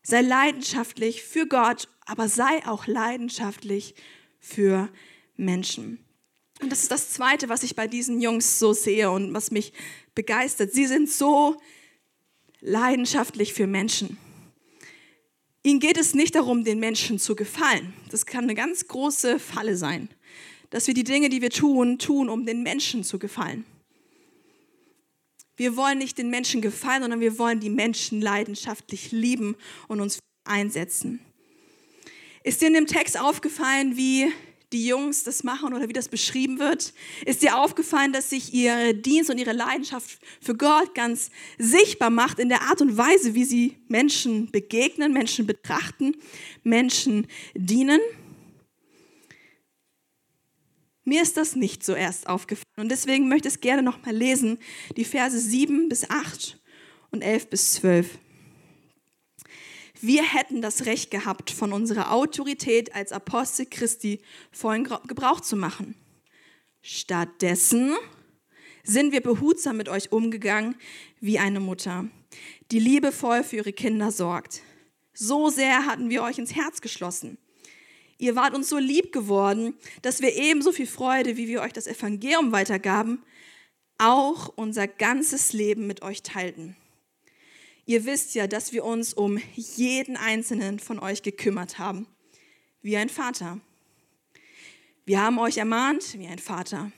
Sei 0.02 0.22
leidenschaftlich 0.22 1.24
für 1.24 1.48
Gott, 1.48 1.88
aber 2.06 2.28
sei 2.28 2.65
auch 2.65 2.88
leidenschaftlich 2.88 3.96
für 4.39 4.89
Menschen. 5.36 6.07
Und 6.62 6.72
das 6.72 6.82
ist 6.82 6.91
das 6.91 7.12
Zweite, 7.12 7.50
was 7.50 7.63
ich 7.63 7.76
bei 7.76 7.88
diesen 7.88 8.20
Jungs 8.20 8.60
so 8.60 8.74
sehe 8.74 9.12
und 9.12 9.34
was 9.34 9.52
mich 9.52 9.74
begeistert. 10.15 10.74
Sie 10.74 10.88
sind 10.88 11.10
so 11.10 11.56
leidenschaftlich 12.62 13.54
für 13.54 13.67
Menschen. 13.67 14.17
Ihnen 15.63 15.80
geht 15.80 15.98
es 15.98 16.13
nicht 16.13 16.36
darum, 16.36 16.63
den 16.63 16.80
Menschen 16.80 17.20
zu 17.20 17.36
gefallen. 17.36 17.93
Das 18.10 18.26
kann 18.26 18.46
eine 18.46 18.56
ganz 18.56 18.88
große 18.88 19.38
Falle 19.38 19.78
sein, 19.78 20.10
dass 20.70 20.88
wir 20.88 20.93
die 20.93 21.04
Dinge, 21.04 21.30
die 21.30 21.41
wir 21.41 21.50
tun, 21.50 22.00
tun, 22.00 22.30
um 22.30 22.46
den 22.46 22.63
Menschen 22.63 23.04
zu 23.04 23.20
gefallen. 23.20 23.65
Wir 25.58 25.76
wollen 25.76 25.98
nicht 25.98 26.17
den 26.17 26.30
Menschen 26.30 26.62
gefallen, 26.62 27.02
sondern 27.02 27.20
wir 27.20 27.38
wollen 27.38 27.60
die 27.60 27.70
Menschen 27.70 28.22
leidenschaftlich 28.22 29.12
lieben 29.12 29.56
und 29.88 30.02
uns 30.02 30.20
einsetzen. 30.46 31.20
Ist 32.43 32.62
dir 32.62 32.67
in 32.67 32.76
dem 32.76 32.88
Text 32.88 33.20
aufgefallen, 33.20 33.98
wie 33.98 34.32
die 34.73 34.86
Jungs 34.86 35.23
das 35.23 35.43
machen 35.43 35.73
oder 35.73 35.88
wie 35.88 35.93
das 35.93 36.10
beschrieben 36.10 36.60
wird? 36.60 36.93
Ist 37.25 37.41
dir 37.41 37.58
aufgefallen, 37.58 38.12
dass 38.12 38.30
sich 38.30 38.53
ihr 38.53 38.93
Dienst 38.93 39.30
und 39.30 39.38
ihre 39.38 39.53
Leidenschaft 39.53 40.19
für 40.41 40.56
Gott 40.56 40.93
ganz 40.93 41.30
sichtbar 41.58 42.10
macht 42.10 42.39
in 42.39 42.49
der 42.49 42.63
Art 42.63 42.82
und 42.82 42.97
Weise, 42.97 43.34
wie 43.34 43.45
sie 43.45 43.77
Menschen 43.88 44.51
begegnen, 44.51 45.13
Menschen 45.13 45.47
betrachten, 45.47 46.15
Menschen 46.63 47.27
dienen? 47.56 48.01
Mir 51.06 51.21
ist 51.21 51.38
das 51.38 51.56
nicht 51.56 51.86
so 51.86 51.93
erst 51.93 52.27
aufgefallen 52.27 52.65
und 52.75 52.89
deswegen 52.89 53.30
möchte 53.30 53.47
ich 53.47 53.53
es 53.56 53.62
gerne 53.62 53.82
nochmal 53.82 54.13
lesen, 54.13 54.60
die 54.97 55.06
Verse 55.06 55.39
7 55.39 55.88
bis 55.88 56.10
8 56.10 56.60
und 57.12 57.21
11 57.21 57.49
bis 57.49 57.73
12. 57.75 58.19
Wir 60.00 60.24
hätten 60.24 60.62
das 60.62 60.86
Recht 60.86 61.10
gehabt, 61.10 61.50
von 61.50 61.74
unserer 61.74 62.12
Autorität 62.12 62.94
als 62.94 63.12
Apostel 63.12 63.66
Christi 63.66 64.22
vollen 64.52 64.84
Gebrauch 64.84 65.40
zu 65.40 65.56
machen. 65.56 65.96
Stattdessen 66.82 67.96
sind 68.84 69.12
wir 69.12 69.22
behutsam 69.22 69.78
mit 69.78 69.90
euch 69.90 70.12
umgegangen 70.12 70.76
wie 71.20 71.40
eine 71.40 71.60
Mutter, 71.60 72.06
die 72.72 72.80
liebevoll 72.80 73.44
für 73.44 73.58
ihre 73.58 73.74
Kinder 73.74 74.12
sorgt. 74.12 74.62
So 75.14 75.50
sehr 75.50 75.88
hatten 75.88 76.12
wir 76.12 76.22
euch 76.22 76.38
ins 76.38 76.56
Herz 76.56 76.82
geschlossen. 76.82 77.40
Ihr 78.20 78.36
wart 78.36 78.56
uns 78.56 78.70
so 78.70 78.78
lieb 78.78 79.12
geworden, 79.12 79.74
dass 80.04 80.22
wir 80.22 80.36
ebenso 80.36 80.72
viel 80.72 80.88
Freude, 80.88 81.38
wie 81.38 81.48
wir 81.48 81.62
euch 81.62 81.74
das 81.74 81.88
Evangelium 81.88 82.52
weitergaben, 82.52 83.24
auch 83.98 84.48
unser 84.56 84.88
ganzes 84.88 85.54
Leben 85.54 85.88
mit 85.88 86.04
euch 86.04 86.22
teilten. 86.22 86.76
Ihr 87.88 88.04
wisst 88.04 88.36
ja, 88.36 88.47
dass 88.47 88.73
wir 88.73 88.84
uns 88.84 89.13
um 89.13 89.39
jeden 89.56 90.17
einzelnen 90.17 90.78
von 90.78 91.00
euch 91.00 91.23
gekümmert 91.23 91.80
haben, 91.80 92.06
wie 92.82 92.97
ein 92.97 93.08
Vater. 93.08 93.62
Wir 95.06 95.21
haben 95.21 95.39
euch 95.39 95.56
ermahnt 95.56 96.19
wie 96.19 96.28
ein 96.28 96.38
Vater 96.38 96.91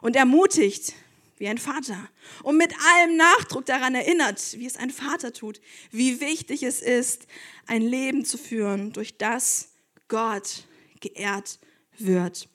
und 0.00 0.16
ermutigt 0.16 0.94
wie 1.36 1.46
ein 1.46 1.58
Vater 1.58 2.08
und 2.42 2.56
mit 2.56 2.72
allem 2.72 3.18
Nachdruck 3.18 3.66
daran 3.66 3.94
erinnert, 3.94 4.58
wie 4.58 4.64
es 4.64 4.78
ein 4.78 4.88
Vater 4.88 5.34
tut, 5.34 5.60
wie 5.90 6.22
wichtig 6.22 6.62
es 6.62 6.80
ist, 6.80 7.26
ein 7.66 7.82
Leben 7.82 8.24
zu 8.24 8.38
führen, 8.38 8.94
durch 8.94 9.18
das 9.18 9.74
Gott 10.08 10.66
geehrt 11.00 11.58
wird. 11.98 12.48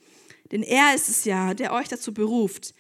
Denn 0.52 0.64
er 0.64 0.96
ist 0.96 1.08
es 1.08 1.24
ja, 1.24 1.54
der 1.54 1.72
euch 1.72 1.88
dazu 1.88 2.16
beruft, 2.16 2.74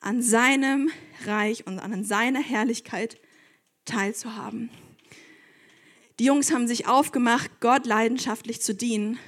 an 0.00 0.20
seinem 0.20 0.90
Reich 1.24 1.66
und 1.66 1.78
an 1.78 2.04
seiner 2.04 2.42
Herrlichkeit 2.42 3.18
teilzuhaben. 3.90 4.70
Die 6.18 6.24
Jungs 6.24 6.52
haben 6.52 6.68
sich 6.68 6.86
aufgemacht, 6.86 7.50
Gott 7.60 7.86
leidenschaftlich 7.86 8.60
zu 8.60 8.74
dienen. 8.74 9.18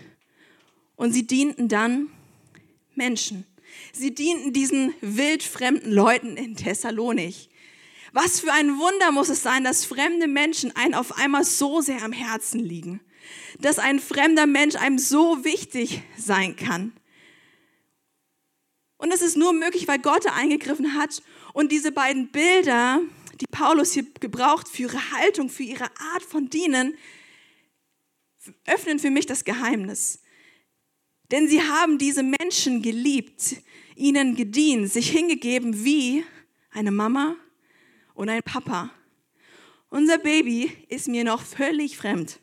Und 0.96 1.12
sie 1.12 1.26
dienten 1.26 1.68
dann 1.68 2.08
Menschen. 2.94 3.46
Sie 3.92 4.14
dienten 4.14 4.52
diesen 4.52 4.94
wildfremden 5.00 5.90
Leuten 5.90 6.36
in 6.36 6.54
Thessalonik. 6.54 7.48
Was 8.12 8.40
für 8.40 8.52
ein 8.52 8.78
Wunder 8.78 9.10
muss 9.10 9.30
es 9.30 9.42
sein, 9.42 9.64
dass 9.64 9.86
fremde 9.86 10.28
Menschen 10.28 10.76
einen 10.76 10.94
auf 10.94 11.18
einmal 11.18 11.44
so 11.44 11.80
sehr 11.80 12.02
am 12.02 12.12
Herzen 12.12 12.60
liegen 12.60 13.00
dass 13.58 13.78
ein 13.78 14.00
fremder 14.00 14.46
Mensch 14.46 14.76
einem 14.76 14.98
so 14.98 15.44
wichtig 15.44 16.02
sein 16.16 16.56
kann. 16.56 16.92
Und 18.96 19.12
das 19.12 19.22
ist 19.22 19.36
nur 19.36 19.52
möglich, 19.52 19.88
weil 19.88 19.98
Gott 19.98 20.24
da 20.24 20.34
eingegriffen 20.34 20.94
hat 20.94 21.22
und 21.52 21.72
diese 21.72 21.90
beiden 21.90 22.30
Bilder, 22.30 23.00
die 23.42 23.46
Paulus 23.50 23.92
hier 23.92 24.06
gebraucht 24.20 24.68
für 24.68 24.82
ihre 24.82 25.10
Haltung, 25.12 25.48
für 25.48 25.64
ihre 25.64 25.90
Art 26.12 26.22
von 26.22 26.48
Dienen, 26.48 26.96
öffnen 28.66 29.00
für 29.00 29.10
mich 29.10 29.26
das 29.26 29.44
Geheimnis. 29.44 30.22
Denn 31.32 31.48
sie 31.48 31.60
haben 31.60 31.98
diese 31.98 32.22
Menschen 32.22 32.82
geliebt, 32.82 33.56
ihnen 33.96 34.36
gedient, 34.36 34.92
sich 34.92 35.10
hingegeben 35.10 35.84
wie 35.84 36.24
eine 36.70 36.92
Mama 36.92 37.36
und 38.14 38.28
ein 38.28 38.42
Papa. 38.42 38.90
Unser 39.88 40.18
Baby 40.18 40.72
ist 40.88 41.08
mir 41.08 41.24
noch 41.24 41.42
völlig 41.42 41.96
fremd. 41.96 42.38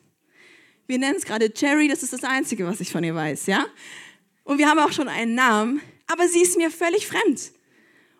Wir 0.86 0.98
nennen 0.98 1.16
es 1.16 1.24
gerade 1.24 1.50
Cherry, 1.50 1.88
das 1.88 2.02
ist 2.02 2.12
das 2.12 2.24
Einzige, 2.24 2.66
was 2.66 2.80
ich 2.80 2.90
von 2.90 3.04
ihr 3.04 3.14
weiß, 3.14 3.46
ja? 3.46 3.66
Und 4.44 4.58
wir 4.58 4.68
haben 4.68 4.80
auch 4.80 4.92
schon 4.92 5.08
einen 5.08 5.34
Namen, 5.34 5.80
aber 6.06 6.28
sie 6.28 6.42
ist 6.42 6.56
mir 6.56 6.70
völlig 6.70 7.06
fremd. 7.06 7.52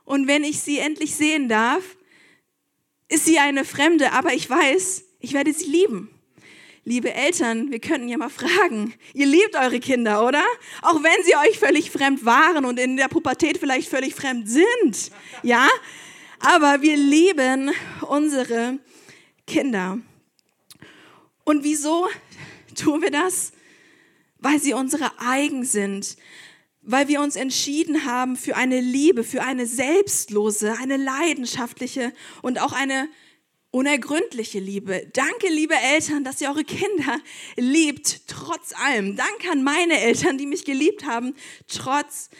Und 0.04 0.26
wenn 0.26 0.44
ich 0.44 0.60
sie 0.60 0.78
endlich 0.78 1.14
sehen 1.14 1.48
darf, 1.48 1.96
ist 3.10 3.26
sie 3.26 3.38
eine 3.38 3.66
Fremde, 3.66 4.12
aber 4.12 4.32
ich 4.32 4.48
weiß, 4.48 5.04
ich 5.20 5.34
werde 5.34 5.52
sie 5.52 5.66
lieben. 5.66 6.08
Liebe 6.84 7.12
Eltern, 7.12 7.70
wir 7.70 7.78
könnten 7.78 8.08
ja 8.08 8.16
mal 8.16 8.30
fragen, 8.30 8.94
ihr 9.12 9.26
liebt 9.26 9.54
eure 9.54 9.80
Kinder, 9.80 10.26
oder? 10.26 10.42
Auch 10.80 11.02
wenn 11.02 11.24
sie 11.24 11.36
euch 11.36 11.58
völlig 11.58 11.90
fremd 11.90 12.24
waren 12.24 12.64
und 12.64 12.78
in 12.78 12.96
der 12.96 13.08
Pubertät 13.08 13.58
vielleicht 13.58 13.90
völlig 13.90 14.14
fremd 14.14 14.48
sind, 14.48 15.10
ja? 15.42 15.68
Aber 16.38 16.80
wir 16.80 16.96
lieben 16.96 17.70
unsere 18.08 18.78
Kinder. 19.46 19.98
Und 21.44 21.64
wieso 21.64 22.08
Tun 22.74 23.02
wir 23.02 23.10
das? 23.10 23.52
Weil 24.38 24.58
sie 24.58 24.72
unsere 24.72 25.10
eigen 25.18 25.64
sind, 25.64 26.16
weil 26.82 27.08
wir 27.08 27.20
uns 27.20 27.36
entschieden 27.36 28.04
haben 28.04 28.36
für 28.36 28.56
eine 28.56 28.80
Liebe, 28.80 29.24
für 29.24 29.42
eine 29.42 29.66
selbstlose, 29.66 30.76
eine 30.78 30.96
leidenschaftliche 30.96 32.12
und 32.42 32.60
auch 32.60 32.72
eine 32.72 33.08
unergründliche 33.70 34.58
Liebe. 34.58 35.08
Danke, 35.12 35.48
liebe 35.48 35.74
Eltern, 35.74 36.24
dass 36.24 36.40
ihr 36.40 36.48
eure 36.48 36.64
Kinder 36.64 37.20
liebt, 37.56 38.26
trotz 38.26 38.72
allem. 38.72 39.16
Danke 39.16 39.50
an 39.52 39.62
meine 39.62 40.00
Eltern, 40.00 40.38
die 40.38 40.46
mich 40.46 40.64
geliebt 40.64 41.04
haben, 41.04 41.34
trotz 41.68 42.30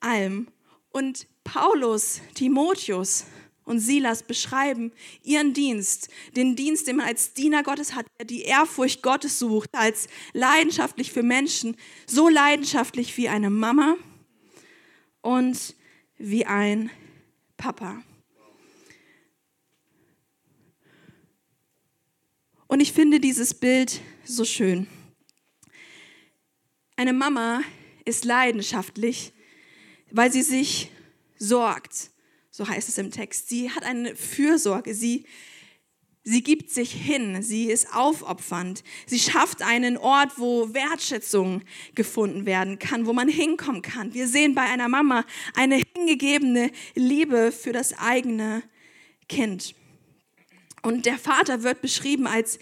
allem. 0.00 0.48
Und 0.90 1.26
Paulus, 1.44 2.20
Timotheus, 2.34 3.24
und 3.68 3.80
Silas 3.80 4.22
beschreiben 4.22 4.92
ihren 5.22 5.52
Dienst, 5.52 6.08
den 6.34 6.56
Dienst, 6.56 6.86
den 6.86 6.96
man 6.96 7.06
als 7.06 7.34
Diener 7.34 7.62
Gottes 7.62 7.94
hat, 7.94 8.06
der 8.18 8.26
die 8.26 8.42
Ehrfurcht 8.42 9.02
Gottes 9.02 9.38
sucht, 9.38 9.70
als 9.74 10.08
leidenschaftlich 10.32 11.12
für 11.12 11.22
Menschen, 11.22 11.76
so 12.06 12.28
leidenschaftlich 12.28 13.16
wie 13.18 13.28
eine 13.28 13.50
Mama 13.50 13.96
und 15.20 15.76
wie 16.16 16.46
ein 16.46 16.90
Papa. 17.58 18.02
Und 22.66 22.80
ich 22.80 22.92
finde 22.92 23.20
dieses 23.20 23.54
Bild 23.54 24.00
so 24.24 24.44
schön. 24.44 24.86
Eine 26.96 27.12
Mama 27.12 27.62
ist 28.04 28.24
leidenschaftlich, 28.24 29.32
weil 30.10 30.32
sie 30.32 30.42
sich 30.42 30.90
sorgt 31.38 32.10
so 32.58 32.66
heißt 32.66 32.88
es 32.88 32.98
im 32.98 33.12
Text. 33.12 33.48
Sie 33.48 33.70
hat 33.70 33.84
eine 33.84 34.16
Fürsorge, 34.16 34.92
sie, 34.92 35.24
sie 36.24 36.42
gibt 36.42 36.72
sich 36.72 36.90
hin, 36.90 37.40
sie 37.40 37.70
ist 37.70 37.94
aufopfernd. 37.94 38.82
Sie 39.06 39.20
schafft 39.20 39.62
einen 39.62 39.96
Ort, 39.96 40.40
wo 40.40 40.74
Wertschätzung 40.74 41.62
gefunden 41.94 42.46
werden 42.46 42.80
kann, 42.80 43.06
wo 43.06 43.12
man 43.12 43.28
hinkommen 43.28 43.80
kann. 43.80 44.12
Wir 44.12 44.26
sehen 44.26 44.56
bei 44.56 44.62
einer 44.62 44.88
Mama 44.88 45.24
eine 45.54 45.80
hingegebene 45.94 46.72
Liebe 46.96 47.52
für 47.52 47.72
das 47.72 47.96
eigene 47.96 48.64
Kind. 49.28 49.76
Und 50.82 51.06
der 51.06 51.18
Vater 51.18 51.62
wird 51.62 51.80
beschrieben 51.80 52.26
als 52.26 52.58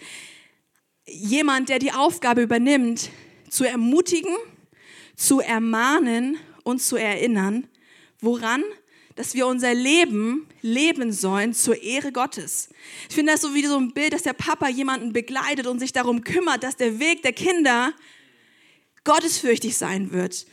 jemand, 1.07 1.69
der 1.69 1.79
die 1.79 1.91
Aufgabe 1.91 2.43
übernimmt, 2.43 3.09
zu 3.49 3.63
ermutigen, 3.63 4.35
zu 5.15 5.39
ermahnen 5.39 6.37
und 6.63 6.83
zu 6.83 6.97
erinnern. 6.97 7.67
Woran? 8.21 8.63
Dass 9.17 9.33
wir 9.33 9.47
unser 9.47 9.73
Leben 9.73 10.47
leben 10.61 11.11
sollen 11.11 11.53
zur 11.53 11.81
Ehre 11.81 12.11
Gottes. 12.11 12.69
Ich 13.09 13.15
finde 13.15 13.33
das 13.33 13.41
so 13.41 13.53
wie 13.53 13.65
so 13.65 13.77
ein 13.77 13.93
Bild, 13.93 14.13
dass 14.13 14.23
der 14.23 14.33
Papa 14.33 14.69
jemanden 14.69 15.11
begleitet 15.11 15.67
und 15.67 15.79
sich 15.79 15.91
darum 15.91 16.23
kümmert, 16.23 16.63
dass 16.63 16.77
der 16.77 16.99
Weg 16.99 17.23
der 17.23 17.33
Kinder 17.33 17.93
gottesfürchtig 19.03 19.75
sein 19.75 20.11
wird. 20.11 20.45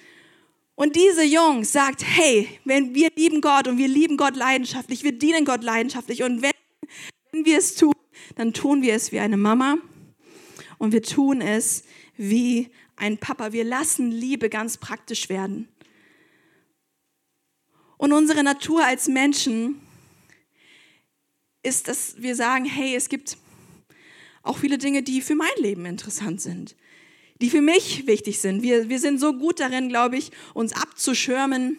Und 0.74 0.96
diese 0.96 1.22
Jungs 1.22 1.70
sagt, 1.72 2.04
hey, 2.04 2.48
wenn 2.64 2.94
wir 2.94 3.10
lieben 3.14 3.40
Gott 3.40 3.68
und 3.68 3.78
wir 3.78 3.86
lieben 3.86 4.16
Gott 4.16 4.34
leidenschaftlich, 4.34 5.04
wir 5.04 5.12
dienen 5.12 5.44
Gott 5.44 5.62
leidenschaftlich 5.62 6.22
und 6.24 6.42
wenn 6.42 6.50
wenn 7.34 7.44
wir 7.44 7.58
es 7.58 7.74
tun, 7.74 7.94
dann 8.36 8.52
tun 8.52 8.82
wir 8.82 8.94
es 8.94 9.10
wie 9.10 9.18
eine 9.18 9.36
Mama 9.36 9.78
und 10.78 10.92
wir 10.92 11.02
tun 11.02 11.40
es 11.40 11.82
wie 12.16 12.70
ein 12.94 13.18
Papa. 13.18 13.52
Wir 13.52 13.64
lassen 13.64 14.12
Liebe 14.12 14.48
ganz 14.48 14.76
praktisch 14.76 15.28
werden. 15.28 15.68
Und 17.96 18.12
unsere 18.12 18.42
Natur 18.42 18.84
als 18.84 19.08
Menschen 19.08 19.80
ist, 21.62 21.88
dass 21.88 22.20
wir 22.20 22.36
sagen, 22.36 22.64
hey, 22.64 22.94
es 22.94 23.08
gibt 23.08 23.36
auch 24.42 24.58
viele 24.58 24.78
Dinge, 24.78 25.02
die 25.02 25.20
für 25.20 25.34
mein 25.34 25.48
Leben 25.58 25.86
interessant 25.86 26.40
sind, 26.40 26.76
die 27.40 27.50
für 27.50 27.62
mich 27.62 28.06
wichtig 28.06 28.40
sind. 28.40 28.62
Wir, 28.62 28.88
wir 28.88 28.98
sind 28.98 29.18
so 29.18 29.32
gut 29.32 29.60
darin, 29.60 29.88
glaube 29.88 30.18
ich, 30.18 30.30
uns 30.52 30.74
abzuschirmen 30.74 31.78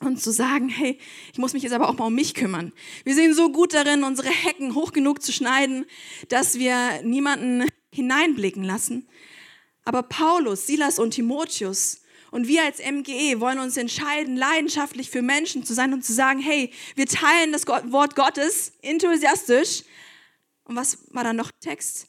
und 0.00 0.20
zu 0.20 0.32
sagen, 0.32 0.68
hey, 0.68 0.98
ich 1.32 1.38
muss 1.38 1.52
mich 1.52 1.62
jetzt 1.62 1.72
aber 1.72 1.88
auch 1.88 1.98
mal 1.98 2.06
um 2.06 2.14
mich 2.14 2.34
kümmern. 2.34 2.72
Wir 3.04 3.14
sind 3.14 3.34
so 3.34 3.52
gut 3.52 3.74
darin, 3.74 4.04
unsere 4.04 4.30
Hecken 4.30 4.74
hoch 4.74 4.92
genug 4.92 5.22
zu 5.22 5.32
schneiden, 5.32 5.84
dass 6.28 6.58
wir 6.58 7.02
niemanden 7.02 7.68
hineinblicken 7.92 8.64
lassen. 8.64 9.06
Aber 9.84 10.02
Paulus, 10.02 10.66
Silas 10.66 10.98
und 10.98 11.12
Timotheus 11.12 12.01
und 12.32 12.48
wir 12.48 12.64
als 12.64 12.78
MGE 12.78 13.40
wollen 13.40 13.58
uns 13.58 13.76
entscheiden, 13.76 14.36
leidenschaftlich 14.36 15.10
für 15.10 15.20
Menschen 15.20 15.64
zu 15.64 15.74
sein 15.74 15.92
und 15.92 16.02
zu 16.02 16.14
sagen, 16.14 16.40
hey, 16.40 16.72
wir 16.96 17.06
teilen 17.06 17.52
das 17.52 17.66
Wort 17.66 18.16
Gottes 18.16 18.72
enthusiastisch. 18.80 19.82
Und 20.64 20.74
was 20.74 20.98
war 21.10 21.24
dann 21.24 21.36
noch 21.36 21.50
Text? 21.60 22.08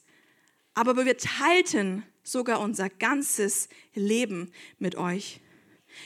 Aber 0.72 1.04
wir 1.04 1.18
teilten 1.18 2.04
sogar 2.22 2.60
unser 2.60 2.88
ganzes 2.88 3.68
Leben 3.92 4.50
mit 4.78 4.96
euch. 4.96 5.40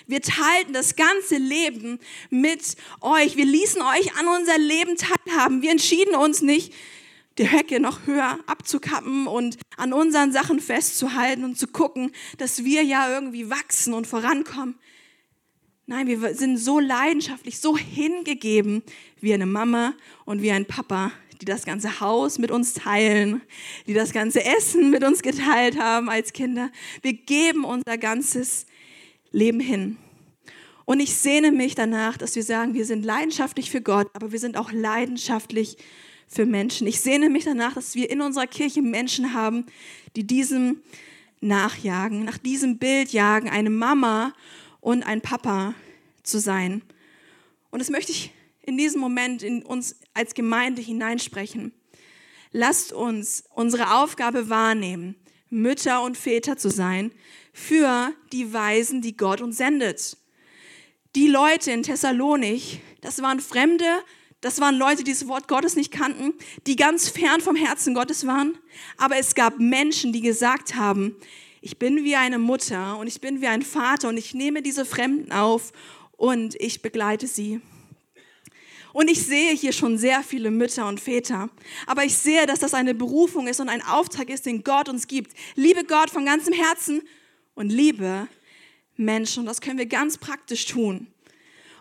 Wir 0.09 0.20
teilten 0.20 0.72
das 0.72 0.96
ganze 0.96 1.37
Leben 1.37 2.00
mit 2.28 2.74
euch. 3.00 3.37
Wir 3.37 3.46
ließen 3.46 3.81
euch 3.81 4.16
an 4.16 4.26
unser 4.26 4.59
Leben 4.59 4.96
teilhaben. 4.96 5.62
Wir 5.62 5.70
entschieden 5.70 6.16
uns 6.16 6.42
nicht, 6.42 6.74
die 7.38 7.51
Höcke 7.51 7.81
noch 7.81 8.07
höher 8.07 8.38
abzukappen 8.46 9.27
und 9.27 9.59
an 9.77 9.92
unseren 9.92 10.33
Sachen 10.33 10.61
festzuhalten 10.61 11.44
und 11.44 11.59
zu 11.59 11.68
gucken, 11.68 12.12
dass 12.37 12.64
wir 12.64 12.83
ja 12.83 13.12
irgendwie 13.12 13.48
wachsen 13.48 13.94
und 13.94 14.07
vorankommen. 14.07 14.79
Nein, 15.87 16.07
wir 16.07 16.35
sind 16.35 16.59
so 16.59 16.81
leidenschaftlich, 16.81 17.61
so 17.61 17.77
hingegeben 17.77 18.83
wie 19.20 19.33
eine 19.33 19.46
Mama 19.46 19.94
und 20.27 20.42
wie 20.42 20.51
ein 20.51 20.66
Papa, 20.66 21.12
die 21.40 21.46
das 21.46 21.64
ganze 21.64 22.01
Haus 22.01 22.38
mit 22.38 22.51
uns 22.51 22.74
teilen, 22.74 23.40
die 23.87 23.94
das 23.94 24.12
ganze 24.12 24.44
Essen 24.44 24.90
mit 24.90 25.03
uns 25.03 25.22
geteilt 25.22 25.79
haben 25.79 26.11
als 26.11 26.33
Kinder. 26.33 26.70
Wir 27.01 27.14
geben 27.14 27.64
unser 27.64 27.96
ganzes 27.96 28.66
Leben 29.31 29.61
hin. 29.61 29.96
Und 30.85 31.01
ich 31.01 31.14
sehne 31.14 31.53
mich 31.53 31.74
danach, 31.74 32.16
dass 32.16 32.35
wir 32.35 32.42
sagen, 32.42 32.74
wir 32.74 32.85
sind 32.85 33.05
leidenschaftlich 33.05 33.70
für 33.70 33.81
Gott, 33.81 34.09
aber 34.14 34.33
wir 34.33 34.38
sind 34.38 34.57
auch 34.57 34.72
leidenschaftlich 34.72 35.77
für 36.28 36.46
Menschen. 36.46 36.86
Ich 36.86 37.00
sehne 37.00 37.30
mich 37.30 37.44
danach, 37.44 37.74
dass 37.74 37.94
wir 37.94 38.10
in 38.10 38.20
unserer 38.20 38.46
Kirche 38.46 38.82
Menschen 38.82 39.34
haben, 39.34 39.66
die 40.14 40.24
diesem 40.24 40.82
nachjagen, 41.40 42.24
nach 42.24 42.38
diesem 42.38 42.78
Bild 42.78 43.12
jagen, 43.12 43.48
eine 43.48 43.70
Mama 43.70 44.34
und 44.80 45.02
ein 45.04 45.20
Papa 45.20 45.74
zu 46.22 46.38
sein. 46.38 46.82
Und 47.70 47.80
das 47.80 47.90
möchte 47.90 48.12
ich 48.12 48.32
in 48.62 48.76
diesem 48.76 49.00
Moment 49.00 49.42
in 49.42 49.62
uns 49.62 49.96
als 50.14 50.34
Gemeinde 50.34 50.82
hineinsprechen. 50.82 51.72
Lasst 52.52 52.92
uns 52.92 53.44
unsere 53.54 53.98
Aufgabe 53.98 54.48
wahrnehmen, 54.48 55.16
Mütter 55.50 56.02
und 56.02 56.16
Väter 56.16 56.56
zu 56.56 56.70
sein 56.70 57.12
für 57.52 58.12
die 58.32 58.52
Weisen, 58.52 59.00
die 59.00 59.16
Gott 59.16 59.40
uns 59.40 59.56
sendet. 59.56 60.16
Die 61.14 61.28
Leute 61.28 61.70
in 61.70 61.82
Thessalonik, 61.82 62.80
das 63.00 63.22
waren 63.22 63.40
Fremde, 63.40 63.86
das 64.40 64.61
waren 64.61 64.77
Leute, 64.77 65.03
die 65.03 65.12
das 65.12 65.27
Wort 65.27 65.48
Gottes 65.48 65.74
nicht 65.74 65.92
kannten, 65.92 66.33
die 66.66 66.77
ganz 66.77 67.09
fern 67.09 67.40
vom 67.40 67.57
Herzen 67.57 67.94
Gottes 67.94 68.27
waren. 68.27 68.57
Aber 68.96 69.16
es 69.16 69.35
gab 69.35 69.59
Menschen, 69.59 70.12
die 70.12 70.20
gesagt 70.20 70.77
haben, 70.77 71.16
ich 71.61 71.79
bin 71.79 72.05
wie 72.05 72.14
eine 72.14 72.38
Mutter 72.38 72.98
und 72.98 73.09
ich 73.09 73.20
bin 73.20 73.40
wie 73.40 73.48
ein 73.48 73.62
Vater 73.62 74.09
und 74.09 74.16
ich 74.16 74.35
nehme 74.35 74.62
diese 74.62 74.85
Fremden 74.85 75.33
auf 75.33 75.72
und 76.16 76.55
ich 76.61 76.83
begleite 76.83 77.27
sie. 77.27 77.61
Und 78.92 79.11
ich 79.11 79.24
sehe 79.27 79.53
hier 79.55 79.72
schon 79.72 79.98
sehr 79.98 80.22
viele 80.22 80.51
Mütter 80.51 80.87
und 80.87 81.01
Väter. 81.01 81.51
Aber 81.87 82.05
ich 82.05 82.16
sehe, 82.16 82.46
dass 82.46 82.61
das 82.61 82.74
eine 82.74 82.94
Berufung 82.94 83.46
ist 83.46 83.61
und 83.61 83.68
ein 83.68 83.83
Auftrag 83.83 84.31
ist, 84.31 84.46
den 84.46 84.64
Gott 84.64 84.88
uns 84.88 85.07
gibt. 85.07 85.33
Liebe 85.57 85.85
Gott 85.85 86.11
von 86.11 86.24
ganzem 86.24 86.55
Herzen 86.55 87.03
und 87.55 87.70
liebe 87.70 88.29
Menschen. 88.96 89.40
Und 89.40 89.46
das 89.46 89.61
können 89.61 89.79
wir 89.79 89.87
ganz 89.87 90.16
praktisch 90.16 90.66
tun. 90.66 91.09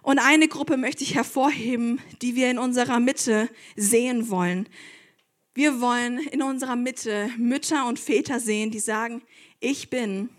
Und 0.08 0.20
eine 0.20 0.48
Gruppe 0.48 0.78
möchte 0.78 1.04
ich 1.04 1.16
hervorheben, 1.16 2.00
die 2.22 2.38
wir 2.38 2.50
in 2.50 2.60
unserer 2.60 3.02
Mitte 3.02 3.50
sehen 3.76 4.30
wollen. 4.30 4.70
Wir 5.54 5.82
wollen 5.82 6.20
in 6.20 6.42
unserer 6.42 6.78
Mitte 6.78 7.30
Mütter 7.38 7.86
und 7.86 8.00
Väter 8.00 8.40
sehen, 8.40 8.72
die 8.72 8.80
sagen, 8.80 9.22
ich 9.60 9.90
bin 9.90 10.30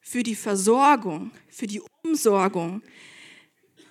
für 0.00 0.22
die 0.22 0.34
Versorgung, 0.34 1.30
für 1.50 1.66
die 1.66 1.82
Umsorgung 2.02 2.80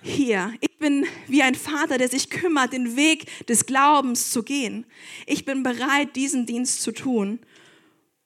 hier. 0.02 0.52
Ich 0.60 0.76
bin 0.78 1.06
wie 1.28 1.44
ein 1.44 1.54
Vater, 1.54 1.96
der 1.96 2.08
sich 2.08 2.28
kümmert, 2.28 2.72
den 2.72 2.96
Weg 2.96 3.46
des 3.46 3.66
Glaubens 3.66 4.32
zu 4.32 4.42
gehen. 4.42 4.86
Ich 5.26 5.44
bin 5.44 5.62
bereit, 5.62 6.16
diesen 6.16 6.46
Dienst 6.46 6.82
zu 6.82 6.90
tun. 6.90 7.38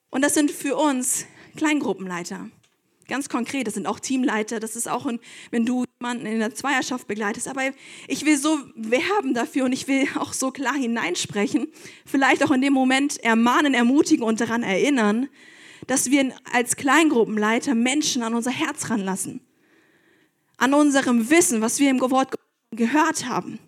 Und 0.09 0.23
das 0.25 0.33
sind 0.33 0.51
für 0.51 0.79
uns 0.79 1.27
Kleingruppenleiter. 1.57 2.49
Ganz 3.09 3.31
konkret, 3.31 3.66
das 3.66 3.75
sind 3.75 3.87
auch 3.87 4.01
Teamleiter, 4.01 4.61
das 4.61 4.77
ist 4.77 4.87
auch, 4.87 5.07
ein, 5.07 5.18
wenn 5.51 5.64
du 5.64 5.85
jemanden 5.99 6.27
in 6.27 6.40
der 6.40 6.55
Zweierschaft 6.55 7.09
begleitest. 7.09 7.49
Aber 7.49 7.62
ich 8.07 8.27
will 8.27 8.37
so 8.37 8.59
werben 8.77 9.33
dafür 9.33 9.64
und 9.64 9.73
ich 9.73 9.88
will 9.88 10.07
auch 10.18 10.35
so 10.35 10.51
klar 10.51 10.75
hineinsprechen, 10.75 11.68
vielleicht 12.05 12.44
auch 12.44 12.51
in 12.51 12.61
dem 12.61 12.75
Moment 12.75 13.16
ermahnen, 13.25 13.73
ermutigen 13.73 14.25
und 14.25 14.42
daran 14.42 14.62
erinnern, 14.62 15.29
dass 15.87 16.11
wir 16.11 16.35
als 16.53 16.77
Kleingruppenleiter 16.77 17.75
Menschen 17.75 18.23
an 18.23 18.35
unser 18.35 18.51
Herz 18.51 18.90
ranlassen. 18.90 19.40
An 20.59 20.75
unserem 20.75 21.31
Wissen, 21.31 21.62
was 21.62 21.81
wir 21.81 21.88
im 21.88 22.01
Wort 22.01 22.35
gehört 22.73 23.27
haben. 23.27 23.59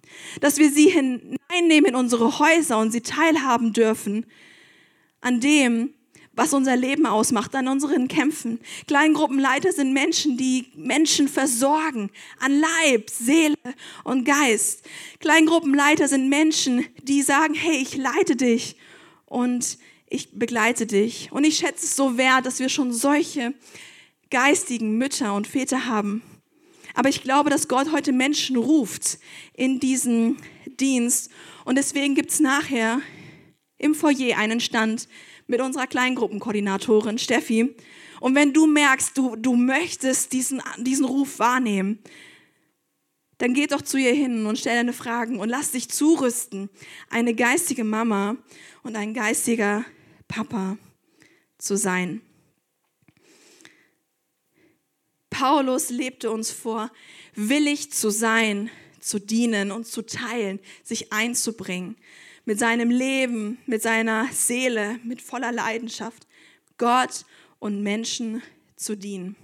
Dass 0.42 0.58
wir 0.58 0.70
sie 0.70 0.90
hineinnehmen 0.90 1.86
in 1.86 1.94
unsere 1.94 2.38
Häuser 2.38 2.78
und 2.78 2.90
sie 2.90 3.00
teilhaben 3.00 3.72
dürfen 3.72 4.26
an 5.22 5.40
dem, 5.40 5.94
was 6.40 6.54
unser 6.54 6.74
Leben 6.74 7.04
ausmacht, 7.04 7.54
an 7.54 7.68
unseren 7.68 8.08
Kämpfen. 8.08 8.60
Kleingruppenleiter 8.86 9.72
sind 9.72 9.92
Menschen, 9.92 10.38
die 10.38 10.72
Menschen 10.74 11.28
versorgen, 11.28 12.10
an 12.38 12.58
Leib, 12.58 13.10
Seele 13.10 13.58
und 14.04 14.24
Geist. 14.24 14.88
Kleingruppenleiter 15.18 16.08
sind 16.08 16.30
Menschen, 16.30 16.86
die 17.02 17.20
sagen, 17.20 17.52
hey, 17.52 17.76
ich 17.76 17.94
leite 17.98 18.36
dich 18.36 18.76
und 19.26 19.76
ich 20.08 20.30
begleite 20.32 20.86
dich. 20.86 21.30
Und 21.30 21.44
ich 21.44 21.58
schätze 21.58 21.84
es 21.84 21.94
so 21.94 22.16
wert, 22.16 22.46
dass 22.46 22.58
wir 22.58 22.70
schon 22.70 22.90
solche 22.94 23.52
geistigen 24.30 24.96
Mütter 24.96 25.34
und 25.34 25.46
Väter 25.46 25.84
haben. 25.84 26.22
Aber 26.94 27.10
ich 27.10 27.22
glaube, 27.22 27.50
dass 27.50 27.68
Gott 27.68 27.92
heute 27.92 28.12
Menschen 28.12 28.56
ruft 28.56 29.18
in 29.52 29.78
diesen 29.78 30.38
Dienst. 30.64 31.30
Und 31.66 31.76
deswegen 31.76 32.14
gibt 32.14 32.30
es 32.30 32.40
nachher 32.40 33.02
im 33.76 33.94
Foyer 33.94 34.38
einen 34.38 34.60
Stand 34.60 35.06
mit 35.50 35.60
unserer 35.60 35.88
Kleingruppenkoordinatorin 35.88 37.18
Steffi. 37.18 37.74
Und 38.20 38.34
wenn 38.34 38.52
du 38.52 38.66
merkst, 38.66 39.18
du, 39.18 39.34
du 39.34 39.56
möchtest 39.56 40.32
diesen, 40.32 40.62
diesen 40.78 41.04
Ruf 41.04 41.38
wahrnehmen, 41.38 41.98
dann 43.38 43.54
geh 43.54 43.66
doch 43.66 43.82
zu 43.82 43.96
ihr 43.96 44.12
hin 44.12 44.46
und 44.46 44.58
stell 44.58 44.76
deine 44.76 44.92
Fragen 44.92 45.40
und 45.40 45.48
lass 45.48 45.72
dich 45.72 45.88
zurüsten, 45.88 46.70
eine 47.08 47.34
geistige 47.34 47.84
Mama 47.84 48.36
und 48.82 48.96
ein 48.96 49.12
geistiger 49.12 49.84
Papa 50.28 50.78
zu 51.58 51.76
sein. 51.76 52.20
Paulus 55.30 55.90
lebte 55.90 56.30
uns 56.30 56.50
vor, 56.50 56.92
willig 57.34 57.92
zu 57.92 58.10
sein, 58.10 58.70
zu 59.00 59.18
dienen 59.18 59.72
und 59.72 59.86
zu 59.86 60.02
teilen, 60.02 60.60
sich 60.84 61.12
einzubringen 61.12 61.96
mit 62.50 62.58
seinem 62.58 62.90
Leben, 62.90 63.58
mit 63.66 63.80
seiner 63.80 64.26
Seele, 64.32 64.98
mit 65.04 65.22
voller 65.22 65.52
Leidenschaft, 65.52 66.26
Gott 66.78 67.24
und 67.60 67.80
Menschen 67.84 68.42
zu 68.74 68.96
dienen. 68.96 69.36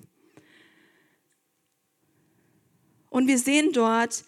Und 3.08 3.28
wir 3.28 3.38
sehen 3.38 3.70
dort, 3.72 4.24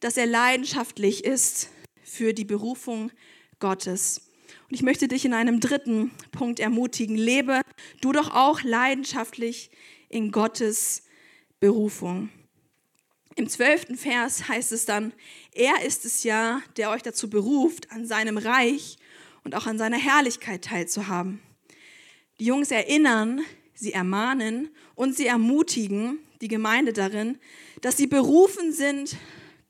dass 0.00 0.16
er 0.16 0.24
leidenschaftlich 0.24 1.24
ist 1.24 1.68
für 2.04 2.32
die 2.32 2.46
Berufung 2.46 3.12
Gottes. 3.58 4.30
Und 4.70 4.74
ich 4.74 4.82
möchte 4.82 5.08
dich 5.08 5.26
in 5.26 5.34
einem 5.34 5.60
dritten 5.60 6.10
Punkt 6.32 6.58
ermutigen. 6.58 7.18
Lebe 7.18 7.60
du 8.00 8.12
doch 8.12 8.34
auch 8.34 8.62
leidenschaftlich 8.62 9.70
in 10.08 10.32
Gottes 10.32 11.02
Berufung. 11.60 12.30
Im 13.38 13.50
zwölften 13.50 13.98
Vers 13.98 14.48
heißt 14.48 14.72
es 14.72 14.86
dann, 14.86 15.12
er 15.52 15.84
ist 15.84 16.06
es 16.06 16.24
ja, 16.24 16.62
der 16.78 16.90
euch 16.90 17.02
dazu 17.02 17.28
beruft, 17.28 17.92
an 17.92 18.06
seinem 18.06 18.38
Reich 18.38 18.96
und 19.44 19.54
auch 19.54 19.66
an 19.66 19.76
seiner 19.76 19.98
Herrlichkeit 19.98 20.64
teilzuhaben. 20.64 21.42
Die 22.40 22.46
Jungs 22.46 22.70
erinnern, 22.70 23.42
sie 23.74 23.92
ermahnen 23.92 24.70
und 24.94 25.14
sie 25.14 25.26
ermutigen 25.26 26.18
die 26.40 26.48
Gemeinde 26.48 26.94
darin, 26.94 27.38
dass 27.82 27.98
sie 27.98 28.06
berufen 28.06 28.72
sind, 28.72 29.16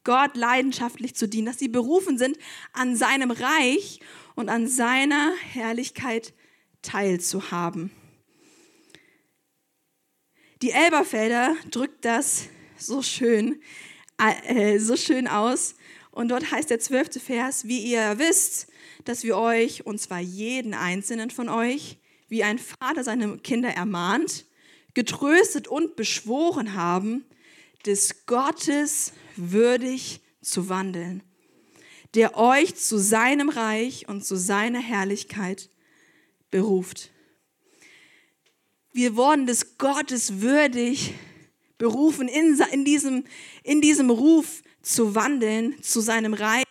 Gott 0.05 0.37
leidenschaftlich 0.37 1.17
zu 1.17 1.29
dienen, 1.29 1.47
dass 1.47 1.59
sie 1.59 1.69
berufen 1.69 2.19
sind, 2.19 2.39
an 2.73 2.95
seinem 2.95 3.33
Reich 3.33 3.99
und 4.37 4.49
an 4.49 4.69
seiner 4.69 5.35
Herrlichkeit 5.53 6.35
teilzuhaben. 6.83 7.91
Die 10.63 10.71
Elberfelder 10.71 11.57
drückt 11.73 12.05
das 12.05 12.49
so 12.79 13.03
schön, 13.03 13.61
äh, 14.19 14.79
so 14.79 14.97
schön 14.97 15.29
aus. 15.29 15.75
Und 16.11 16.29
dort 16.29 16.51
heißt 16.51 16.71
der 16.71 16.81
zwölfte 16.81 17.21
Vers, 17.21 17.67
wie 17.67 17.79
ihr 17.81 18.19
wisst, 18.19 18.69
dass 19.05 19.23
wir 19.23 19.37
euch, 19.37 19.85
und 19.87 20.01
zwar 20.01 20.21
jeden 20.21 20.75
einzelnen 20.75 21.31
von 21.31 21.49
euch, 21.49 21.99
wie 22.29 22.43
ein 22.43 22.59
Vater 22.59 23.05
seine 23.05 23.39
Kinder 23.39 23.69
ermahnt, 23.69 24.47
getröstet 24.95 25.69
und 25.69 25.95
beschworen 25.97 26.75
haben, 26.75 27.25
des 27.85 28.27
Gottes 28.27 29.13
würdig 29.37 30.21
zu 30.41 30.69
wandeln, 30.69 31.23
der 32.15 32.37
euch 32.37 32.75
zu 32.75 32.99
seinem 32.99 33.49
Reich 33.49 34.09
und 34.09 34.25
zu 34.25 34.37
seiner 34.37 34.81
Herrlichkeit 34.81 35.71
beruft. 36.51 37.11
Wir 38.93 39.17
wurden 39.17 39.47
des 39.47 39.77
Gottes 39.77 40.41
würdig 40.41 41.13
berufen, 41.79 42.29
in, 42.29 42.61
in, 42.73 42.85
diesem, 42.85 43.25
in 43.63 43.81
diesem 43.81 44.11
Ruf 44.11 44.63
zu 44.83 45.15
wandeln 45.15 45.81
zu 45.83 46.01
seinem 46.01 46.35
Reich 46.35 46.65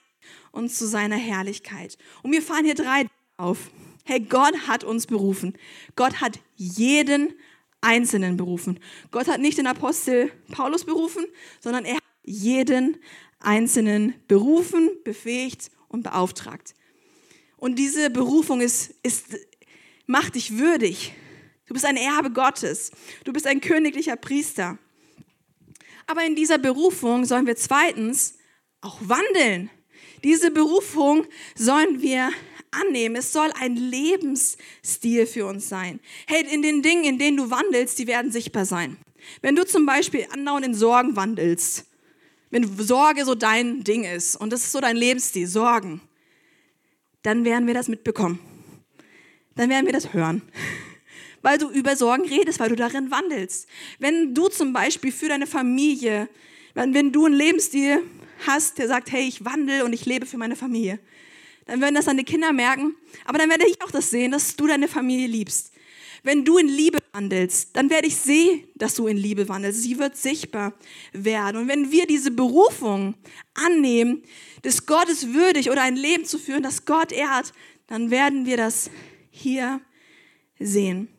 und 0.51 0.69
zu 0.69 0.87
seiner 0.87 1.17
Herrlichkeit. 1.17 1.97
Und 2.23 2.31
mir 2.31 2.41
fallen 2.41 2.65
hier 2.65 2.75
drei 2.75 3.05
auf. 3.37 3.69
Hey, 4.03 4.19
Gott 4.19 4.67
hat 4.67 4.83
uns 4.83 5.07
berufen. 5.07 5.57
Gott 5.95 6.21
hat 6.21 6.39
jeden 6.55 7.33
Einzelnen 7.81 8.37
berufen. 8.37 8.79
Gott 9.11 9.27
hat 9.27 9.41
nicht 9.41 9.57
den 9.57 9.67
Apostel 9.67 10.31
Paulus 10.51 10.85
berufen, 10.85 11.25
sondern 11.59 11.85
er 11.85 11.95
hat 11.95 12.03
jeden 12.23 12.97
Einzelnen 13.39 14.15
berufen, 14.27 14.89
befähigt 15.03 15.69
und 15.87 16.03
beauftragt. 16.03 16.73
Und 17.57 17.77
diese 17.77 18.09
Berufung 18.09 18.61
ist, 18.61 18.93
ist, 19.03 19.37
macht 20.07 20.35
dich 20.35 20.57
würdig, 20.57 21.13
Du 21.67 21.73
bist 21.73 21.85
ein 21.85 21.97
Erbe 21.97 22.31
Gottes. 22.31 22.91
Du 23.23 23.33
bist 23.33 23.47
ein 23.47 23.59
königlicher 23.59 24.15
Priester. 24.15 24.77
Aber 26.07 26.23
in 26.23 26.35
dieser 26.35 26.57
Berufung 26.57 27.25
sollen 27.25 27.47
wir 27.47 27.55
zweitens 27.55 28.37
auch 28.81 28.99
wandeln. 29.01 29.69
Diese 30.23 30.51
Berufung 30.51 31.25
sollen 31.55 32.01
wir 32.01 32.31
annehmen. 32.71 33.15
Es 33.15 33.31
soll 33.31 33.51
ein 33.59 33.75
Lebensstil 33.75 35.25
für 35.25 35.45
uns 35.45 35.69
sein. 35.69 35.99
Hey, 36.27 36.45
in 36.51 36.61
den 36.61 36.81
Dingen, 36.81 37.03
in 37.03 37.17
denen 37.17 37.37
du 37.37 37.49
wandelst, 37.49 37.97
die 37.99 38.07
werden 38.07 38.31
sichtbar 38.31 38.65
sein. 38.65 38.97
Wenn 39.41 39.55
du 39.55 39.65
zum 39.65 39.85
Beispiel 39.85 40.27
andauernd 40.31 40.65
in 40.65 40.73
Sorgen 40.75 41.15
wandelst, 41.15 41.85
wenn 42.51 42.77
Sorge 42.77 43.25
so 43.25 43.33
dein 43.33 43.83
Ding 43.83 44.03
ist 44.03 44.35
und 44.35 44.53
das 44.53 44.63
ist 44.63 44.71
so 44.71 44.79
dein 44.79 44.95
Lebensstil, 44.95 45.47
Sorgen, 45.47 46.01
dann 47.23 47.43
werden 47.43 47.65
wir 47.65 47.73
das 47.73 47.87
mitbekommen. 47.87 48.39
Dann 49.55 49.69
werden 49.69 49.85
wir 49.85 49.93
das 49.93 50.13
hören 50.13 50.43
weil 51.45 51.59
du 51.59 51.69
über 51.69 51.95
Sorgen 51.95 52.25
redest, 52.25 52.59
weil 52.59 52.69
du 52.69 52.75
darin 52.75 53.11
wandelst. 53.11 53.67
Wenn 53.99 54.33
du 54.33 54.47
zum 54.47 54.73
Beispiel 54.73 55.11
für 55.11 55.29
deine 55.29 55.45
Familie, 55.45 56.27
wenn, 56.73 57.11
du 57.11 57.27
einen 57.27 57.35
Lebensstil 57.35 58.01
hast, 58.47 58.79
der 58.79 58.87
sagt, 58.87 59.11
hey, 59.11 59.27
ich 59.27 59.45
wandle 59.45 59.85
und 59.85 59.93
ich 59.93 60.07
lebe 60.07 60.25
für 60.25 60.37
meine 60.37 60.55
Familie, 60.55 60.99
dann 61.67 61.81
werden 61.81 61.93
das 61.93 62.05
deine 62.05 62.23
Kinder 62.23 62.51
merken, 62.51 62.95
aber 63.25 63.37
dann 63.37 63.47
werde 63.51 63.67
ich 63.69 63.79
auch 63.83 63.91
das 63.91 64.09
sehen, 64.09 64.31
dass 64.31 64.55
du 64.55 64.65
deine 64.65 64.87
Familie 64.87 65.27
liebst. 65.27 65.71
Wenn 66.23 66.45
du 66.45 66.57
in 66.57 66.67
Liebe 66.67 66.97
wandelst, 67.11 67.69
dann 67.73 67.91
werde 67.91 68.07
ich 68.07 68.15
sehen, 68.15 68.63
dass 68.73 68.95
du 68.95 69.05
in 69.05 69.15
Liebe 69.15 69.47
wandelst. 69.47 69.83
Sie 69.83 69.99
wird 69.99 70.17
sichtbar 70.17 70.73
werden. 71.13 71.57
Und 71.61 71.67
wenn 71.67 71.91
wir 71.91 72.07
diese 72.07 72.31
Berufung 72.31 73.13
annehmen, 73.53 74.23
des 74.63 74.87
Gottes 74.87 75.31
würdig 75.31 75.69
oder 75.69 75.83
ein 75.83 75.95
Leben 75.95 76.25
zu 76.25 76.39
führen, 76.39 76.63
das 76.63 76.85
Gott 76.85 77.11
ehrt, 77.11 77.53
dann 77.85 78.09
werden 78.09 78.47
wir 78.47 78.57
das 78.57 78.89
hier 79.29 79.79
sehen. 80.57 81.09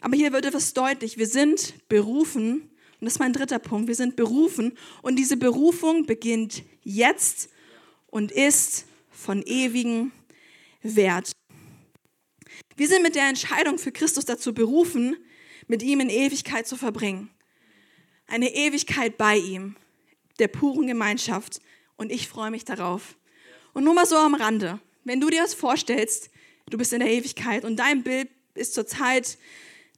Aber 0.00 0.16
hier 0.16 0.32
wird 0.32 0.46
etwas 0.46 0.74
deutlich. 0.74 1.18
Wir 1.18 1.26
sind 1.26 1.74
berufen, 1.88 2.70
und 3.00 3.04
das 3.04 3.14
ist 3.14 3.18
mein 3.18 3.32
dritter 3.32 3.58
Punkt, 3.58 3.88
wir 3.88 3.94
sind 3.94 4.16
berufen 4.16 4.76
und 5.02 5.16
diese 5.16 5.36
Berufung 5.36 6.06
beginnt 6.06 6.62
jetzt 6.82 7.48
und 8.06 8.32
ist 8.32 8.86
von 9.10 9.42
ewigem 9.42 10.12
Wert. 10.82 11.32
Wir 12.76 12.88
sind 12.88 13.02
mit 13.02 13.14
der 13.14 13.28
Entscheidung 13.28 13.78
für 13.78 13.92
Christus 13.92 14.24
dazu 14.24 14.54
berufen, 14.54 15.16
mit 15.66 15.82
ihm 15.82 16.00
in 16.00 16.08
Ewigkeit 16.08 16.66
zu 16.66 16.76
verbringen. 16.76 17.30
Eine 18.26 18.54
Ewigkeit 18.54 19.16
bei 19.18 19.36
ihm, 19.36 19.76
der 20.38 20.48
puren 20.48 20.86
Gemeinschaft. 20.86 21.60
Und 21.96 22.12
ich 22.12 22.28
freue 22.28 22.50
mich 22.50 22.64
darauf. 22.64 23.16
Und 23.74 23.84
nur 23.84 23.94
mal 23.94 24.06
so 24.06 24.16
am 24.16 24.34
Rande, 24.34 24.80
wenn 25.04 25.20
du 25.20 25.28
dir 25.28 25.42
das 25.42 25.54
vorstellst, 25.54 26.30
du 26.70 26.78
bist 26.78 26.92
in 26.92 27.00
der 27.00 27.10
Ewigkeit 27.10 27.64
und 27.64 27.76
dein 27.76 28.02
Bild 28.02 28.28
ist 28.54 28.74
zurzeit 28.74 29.38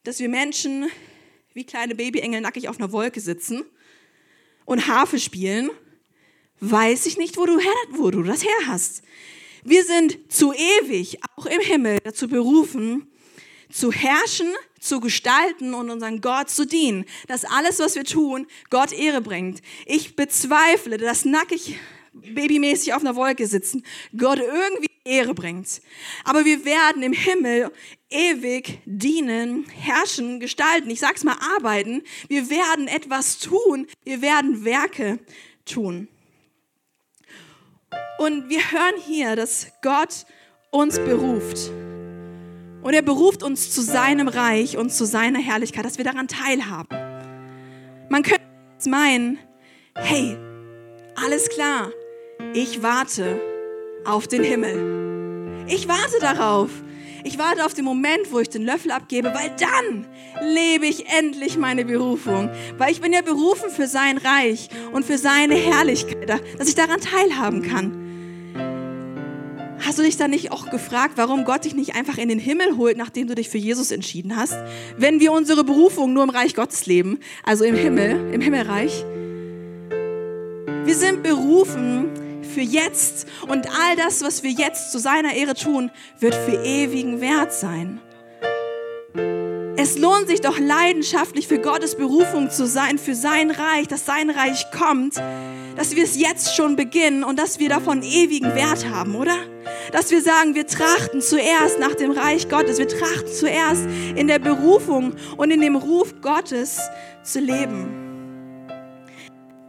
dass 0.05 0.19
wir 0.19 0.29
Menschen 0.29 0.89
wie 1.53 1.65
kleine 1.65 1.95
Babyengel 1.95 2.41
nackig 2.41 2.69
auf 2.69 2.79
einer 2.79 2.93
Wolke 2.93 3.21
sitzen 3.21 3.65
und 4.65 4.87
Harfe 4.87 5.19
spielen, 5.19 5.71
weiß 6.61 7.07
ich 7.07 7.17
nicht, 7.17 7.37
wo 7.37 7.47
du, 7.47 7.59
her, 7.59 7.73
wo 7.91 8.11
du 8.11 8.23
das 8.23 8.45
her 8.45 8.67
hast. 8.67 9.03
Wir 9.65 9.85
sind 9.85 10.19
zu 10.33 10.53
ewig, 10.53 11.19
auch 11.37 11.47
im 11.47 11.61
Himmel, 11.61 11.99
dazu 12.05 12.29
berufen, 12.29 13.11
zu 13.71 13.93
herrschen, 13.93 14.49
zu 14.79 15.01
gestalten 15.01 15.75
und 15.75 15.91
unseren 15.91 16.21
Gott 16.21 16.49
zu 16.51 16.67
dienen. 16.67 17.05
Dass 17.29 17.45
alles, 17.45 17.79
was 17.79 17.95
wir 17.95 18.05
tun, 18.05 18.47
Gott 18.71 18.93
Ehre 18.93 19.21
bringt. 19.21 19.61
Ich 19.87 20.17
bezweifle, 20.17 20.97
dass 20.97 21.25
nackig 21.25 21.77
babymäßig 22.13 22.95
auf 22.95 23.03
einer 23.03 23.17
Wolke 23.17 23.47
sitzen, 23.47 23.85
Gott 24.17 24.39
irgendwie 24.39 24.90
Ehre 25.05 25.35
bringt. 25.35 25.81
Aber 26.25 26.45
wir 26.45 26.65
werden 26.65 27.03
im 27.03 27.13
Himmel 27.13 27.71
ewig 28.11 28.81
dienen, 28.85 29.67
herrschen, 29.69 30.41
gestalten, 30.41 30.91
ich 30.91 31.01
sag's 31.01 31.25
mal 31.25 31.37
arbeiten. 31.57 32.03
Wir 32.29 32.51
werden 32.51 32.87
etwas 32.87 33.39
tun, 33.39 33.87
wir 34.05 34.21
werden 34.21 34.65
Werke 34.65 35.19
tun. 35.65 36.09
Und 38.19 38.49
wir 38.49 38.71
hören 38.71 39.01
hier, 39.07 39.37
dass 39.37 39.69
Gott 39.83 40.27
uns 40.71 40.99
beruft. 40.99 41.71
Und 42.83 42.95
er 42.95 43.03
beruft 43.03 43.43
uns 43.43 43.71
zu 43.71 43.83
seinem 43.83 44.29
Reich 44.29 44.77
und 44.77 44.91
zu 44.91 45.05
seiner 45.05 45.39
Herrlichkeit, 45.39 45.85
dass 45.85 45.99
wir 45.99 46.05
daran 46.05 46.29
teilhaben. 46.29 46.97
Man 48.09 48.23
könnte 48.23 48.43
jetzt 48.75 48.87
meinen, 48.87 49.39
hey, 49.95 50.37
alles 51.15 51.49
klar, 51.49 51.91
ich 52.55 52.83
warte 52.83 53.50
auf 54.05 54.29
den 54.29 54.43
Himmel. 54.43 55.67
Ich 55.67 55.89
warte 55.89 56.19
darauf. 56.21 56.71
Ich 57.23 57.39
warte 57.39 57.67
auf 57.67 57.75
den 57.75 57.85
Moment, 57.85 58.33
wo 58.33 58.39
ich 58.39 58.49
den 58.49 58.63
Löffel 58.63 58.91
abgebe, 58.91 59.33
weil 59.35 59.51
dann 59.59 60.07
lebe 60.43 60.87
ich 60.87 61.07
endlich 61.19 61.59
meine 61.59 61.85
Berufung. 61.85 62.51
Weil 62.79 62.93
ich 62.93 63.01
bin 63.01 63.13
ja 63.13 63.21
berufen 63.21 63.71
für 63.71 63.87
sein 63.87 64.19
Reich 64.19 64.69
und 64.93 65.05
für 65.05 65.19
seine 65.19 65.55
Herrlichkeit, 65.55 66.41
dass 66.59 66.69
ich 66.69 66.75
daran 66.75 67.01
teilhaben 67.01 67.63
kann. 67.63 68.11
Hast 69.85 69.99
du 69.99 70.03
dich 70.03 70.17
dann 70.17 70.31
nicht 70.31 70.53
auch 70.53 70.71
gefragt, 70.71 71.15
warum 71.17 71.45
Gott 71.45 71.65
dich 71.65 71.75
nicht 71.75 71.95
einfach 71.95 72.19
in 72.19 72.29
den 72.29 72.39
Himmel 72.39 72.77
holt, 72.77 72.97
nachdem 72.97 73.27
du 73.27 73.35
dich 73.35 73.49
für 73.49 73.59
Jesus 73.59 73.91
entschieden 73.91 74.37
hast? 74.37 74.57
Wenn 74.97 75.21
wir 75.21 75.33
unsere 75.33 75.65
Berufung 75.65 76.13
nur 76.13 76.23
im 76.23 76.31
Reich 76.31 76.55
Gottes 76.55 76.87
leben, 76.87 77.19
also 77.45 77.65
im 77.65 77.75
Himmel, 77.75 78.33
im 78.33 78.41
Himmelreich. 78.41 79.05
Wir 80.85 80.95
sind 80.95 81.23
berufen, 81.23 82.09
für 82.51 82.61
jetzt 82.61 83.27
und 83.49 83.67
all 83.69 83.97
das, 83.97 84.23
was 84.23 84.43
wir 84.43 84.51
jetzt 84.51 84.93
zu 84.93 84.99
seiner 84.99 85.35
Ehre 85.35 85.55
tun, 85.55 85.91
wird 86.19 86.35
für 86.35 86.65
ewigen 86.65 87.21
Wert 87.21 87.53
sein. 87.53 88.01
Es 89.77 89.97
lohnt 89.97 90.29
sich 90.29 90.43
doch 90.43 90.59
leidenschaftlich 90.59 91.49
für 91.49 91.59
Gottes 91.59 91.95
Berufung 91.95 92.51
zu 92.51 92.67
sein, 92.67 92.99
für 92.99 93.15
sein 93.15 93.51
Reich, 93.51 93.89
dass 93.89 94.05
sein 94.05 94.29
Reich 94.29 94.67
kommt, 94.73 95.17
dass 95.75 95.97
wir 95.97 96.05
es 96.05 96.21
jetzt 96.21 96.55
schon 96.55 96.77
beginnen 96.77 97.25
und 97.25 97.39
dass 97.39 97.59
wir 97.59 97.71
davon 97.71 98.03
ewigen 98.03 98.55
Wert 98.55 98.87
haben, 98.91 99.15
oder? 99.15 99.37
Dass 99.93 100.11
wir 100.11 100.21
sagen, 100.21 100.55
wir 100.55 100.67
trachten 100.67 101.23
zuerst 101.23 101.79
nach 101.79 101.95
dem 101.95 102.11
Reich 102.11 102.51
Gottes, 102.51 102.79
wir 102.79 102.89
trachten 102.89 103.33
zuerst 103.33 103.87
in 104.17 104.29
der 104.29 104.39
Berufung 104.39 105.15
und 105.39 105.51
in 105.51 105.63
dem 105.63 105.77
Ruf 105.77 106.21
Gottes 106.21 106.79
zu 107.23 107.41
leben. 107.41 108.10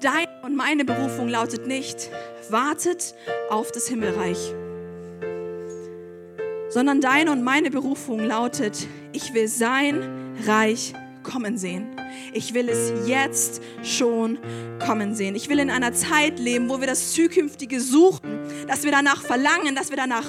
Deine 0.02 0.32
und 0.42 0.56
meine 0.56 0.84
Berufung 0.84 1.28
lautet 1.28 1.68
nicht, 1.68 2.10
wartet 2.50 3.14
auf 3.52 3.72
das 3.72 3.88
Himmelreich, 3.88 4.52
sondern 6.70 7.02
deine 7.02 7.32
und 7.32 7.44
meine 7.44 7.70
Berufung 7.70 8.20
lautet, 8.20 8.88
ich 9.14 9.36
will 9.36 9.48
sein 9.48 10.36
Reich 10.48 10.94
kommen 11.22 11.60
sehen. 11.60 12.01
Ich 12.34 12.54
will 12.54 12.70
es 12.70 12.92
jetzt 13.08 13.62
schon 13.84 14.40
kommen 14.80 15.16
sehen. 15.16 15.36
Ich 15.36 15.50
will 15.50 15.60
in 15.60 15.70
einer 15.70 15.94
Zeit 15.94 16.40
leben, 16.40 16.70
wo 16.70 16.80
wir 16.80 16.88
das 16.88 17.14
Zukünftige 17.14 17.80
suchen, 17.80 18.40
dass 18.68 18.84
wir 18.84 18.92
danach 18.92 19.22
verlangen, 19.22 19.76
dass 19.76 19.90
wir 19.90 19.98
danach 19.98 20.26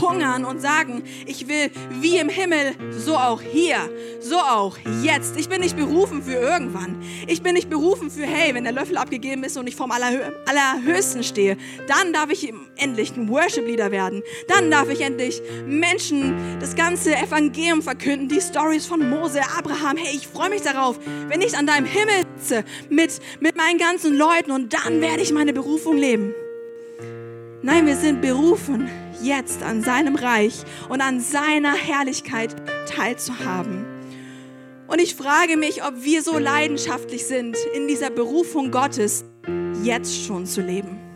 hungern 0.00 0.44
und 0.44 0.60
sagen, 0.60 1.02
ich 1.26 1.48
will 1.48 1.70
wie 2.00 2.18
im 2.18 2.28
Himmel, 2.28 2.74
so 2.90 3.16
auch 3.16 3.42
hier, 3.42 3.76
so 4.20 4.36
auch 4.36 4.76
jetzt. 5.02 5.38
Ich 5.38 5.48
bin 5.48 5.60
nicht 5.60 5.76
berufen 5.76 6.22
für 6.22 6.34
irgendwann. 6.34 7.02
Ich 7.26 7.42
bin 7.42 7.54
nicht 7.54 7.70
berufen 7.70 8.10
für, 8.10 8.24
hey, 8.24 8.54
wenn 8.54 8.64
der 8.64 8.72
Löffel 8.72 8.96
abgegeben 8.96 9.44
ist 9.44 9.56
und 9.56 9.66
ich 9.66 9.76
vorm 9.76 9.90
Allerhö 9.90 10.20
Allerhöchsten 10.46 11.22
stehe, 11.22 11.56
dann 11.86 12.12
darf 12.12 12.30
ich 12.30 12.52
endlich 12.76 13.16
ein 13.16 13.28
Worship-Leader 13.28 13.90
werden. 13.90 14.22
Dann 14.48 14.70
darf 14.70 14.88
ich 14.88 15.00
endlich 15.00 15.40
Menschen 15.66 16.58
das 16.60 16.74
ganze 16.74 17.14
Evangelium 17.14 17.82
verkünden, 17.82 18.28
die 18.28 18.40
Stories 18.40 18.86
von 18.86 19.08
Mose, 19.08 19.40
Abraham. 19.56 19.96
Hey, 19.96 20.16
ich 20.16 20.26
freue 20.26 20.50
mich 20.50 20.62
darauf, 20.62 20.98
wenn 21.28 21.40
ich 21.40 21.56
an 21.56 21.66
deinem 21.66 21.86
Himmel 21.86 22.24
sitze 22.36 22.64
mit, 22.88 23.20
mit 23.40 23.56
meinen 23.56 23.78
ganzen 23.78 24.16
Leuten 24.16 24.50
und 24.50 24.72
dann 24.72 25.00
werde 25.00 25.22
ich 25.22 25.32
meine 25.32 25.52
Berufung 25.52 25.96
leben. 25.96 26.34
Nein, 27.62 27.86
wir 27.86 27.96
sind 27.96 28.22
berufen, 28.22 28.88
jetzt 29.22 29.62
an 29.62 29.82
seinem 29.82 30.16
Reich 30.16 30.62
und 30.88 31.00
an 31.00 31.20
seiner 31.20 31.74
Herrlichkeit 31.74 32.56
teilzuhaben. 32.88 33.84
Und 34.86 35.00
ich 35.00 35.14
frage 35.14 35.56
mich, 35.56 35.84
ob 35.84 36.02
wir 36.02 36.22
so 36.22 36.38
leidenschaftlich 36.38 37.26
sind, 37.26 37.56
in 37.74 37.86
dieser 37.86 38.10
Berufung 38.10 38.70
Gottes 38.70 39.24
jetzt 39.82 40.24
schon 40.24 40.46
zu 40.46 40.62
leben. 40.62 41.09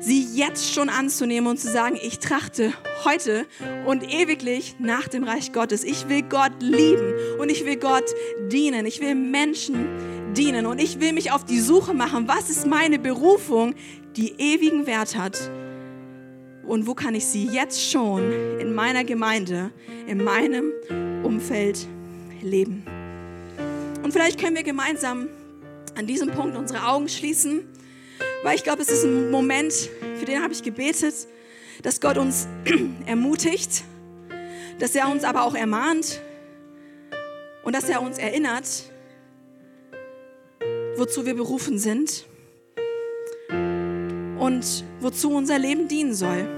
Sie 0.00 0.26
jetzt 0.34 0.72
schon 0.72 0.88
anzunehmen 0.88 1.48
und 1.48 1.58
zu 1.58 1.70
sagen, 1.70 1.98
ich 2.00 2.18
trachte 2.18 2.72
heute 3.04 3.46
und 3.86 4.02
ewiglich 4.12 4.76
nach 4.78 5.08
dem 5.08 5.24
Reich 5.24 5.52
Gottes. 5.52 5.84
Ich 5.84 6.08
will 6.08 6.22
Gott 6.22 6.52
lieben 6.60 7.14
und 7.38 7.50
ich 7.50 7.64
will 7.64 7.76
Gott 7.76 8.04
dienen. 8.50 8.86
Ich 8.86 9.00
will 9.00 9.14
Menschen 9.14 9.86
dienen 10.34 10.66
und 10.66 10.80
ich 10.80 11.00
will 11.00 11.12
mich 11.12 11.32
auf 11.32 11.44
die 11.44 11.60
Suche 11.60 11.94
machen, 11.94 12.28
was 12.28 12.50
ist 12.50 12.66
meine 12.66 12.98
Berufung, 12.98 13.74
die 14.16 14.34
ewigen 14.38 14.86
Wert 14.86 15.16
hat 15.16 15.50
und 16.66 16.86
wo 16.86 16.94
kann 16.94 17.14
ich 17.14 17.26
sie 17.26 17.46
jetzt 17.46 17.90
schon 17.90 18.32
in 18.60 18.74
meiner 18.74 19.04
Gemeinde, 19.04 19.70
in 20.06 20.22
meinem 20.22 20.72
Umfeld 21.22 21.86
leben. 22.42 22.84
Und 24.02 24.12
vielleicht 24.12 24.40
können 24.40 24.56
wir 24.56 24.62
gemeinsam 24.62 25.28
an 25.96 26.06
diesem 26.06 26.30
Punkt 26.30 26.56
unsere 26.56 26.86
Augen 26.86 27.08
schließen, 27.08 27.66
weil 28.46 28.54
ich 28.54 28.62
glaube, 28.62 28.80
es 28.80 28.90
ist 28.90 29.02
ein 29.02 29.32
Moment, 29.32 29.72
für 30.20 30.24
den 30.24 30.40
habe 30.40 30.52
ich 30.52 30.62
gebetet, 30.62 31.14
dass 31.82 32.00
Gott 32.00 32.16
uns 32.16 32.46
ermutigt, 33.06 33.82
dass 34.78 34.94
er 34.94 35.10
uns 35.10 35.24
aber 35.24 35.42
auch 35.42 35.56
ermahnt 35.56 36.20
und 37.64 37.74
dass 37.74 37.88
er 37.88 38.00
uns 38.00 38.18
erinnert, 38.18 38.68
wozu 40.94 41.26
wir 41.26 41.34
berufen 41.34 41.80
sind 41.80 42.24
und 44.38 44.84
wozu 45.00 45.32
unser 45.32 45.58
Leben 45.58 45.88
dienen 45.88 46.14
soll. 46.14 46.48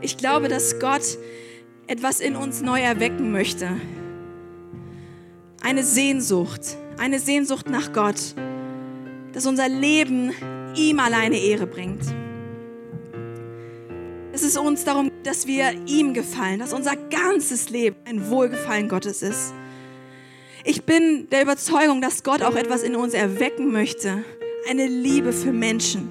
Ich 0.00 0.16
glaube, 0.16 0.48
dass 0.48 0.80
Gott 0.80 1.18
etwas 1.86 2.20
in 2.20 2.34
uns 2.34 2.62
neu 2.62 2.80
erwecken 2.80 3.30
möchte. 3.30 3.72
Eine 5.60 5.84
Sehnsucht, 5.84 6.78
eine 7.00 7.18
Sehnsucht 7.18 7.68
nach 7.68 7.92
Gott, 7.92 8.34
dass 9.32 9.46
unser 9.46 9.68
Leben 9.68 10.32
ihm 10.76 11.00
alleine 11.00 11.38
Ehre 11.38 11.66
bringt. 11.66 12.02
Es 14.32 14.42
ist 14.42 14.58
uns 14.58 14.84
darum, 14.84 15.10
dass 15.24 15.46
wir 15.46 15.72
ihm 15.86 16.12
gefallen, 16.12 16.60
dass 16.60 16.72
unser 16.72 16.96
ganzes 16.96 17.70
Leben 17.70 17.96
ein 18.04 18.28
Wohlgefallen 18.28 18.88
Gottes 18.88 19.22
ist. 19.22 19.54
Ich 20.62 20.84
bin 20.84 21.26
der 21.30 21.42
Überzeugung, 21.42 22.02
dass 22.02 22.22
Gott 22.22 22.42
auch 22.42 22.54
etwas 22.54 22.82
in 22.82 22.94
uns 22.94 23.14
erwecken 23.14 23.72
möchte, 23.72 24.22
eine 24.68 24.86
Liebe 24.86 25.32
für 25.32 25.52
Menschen. 25.52 26.10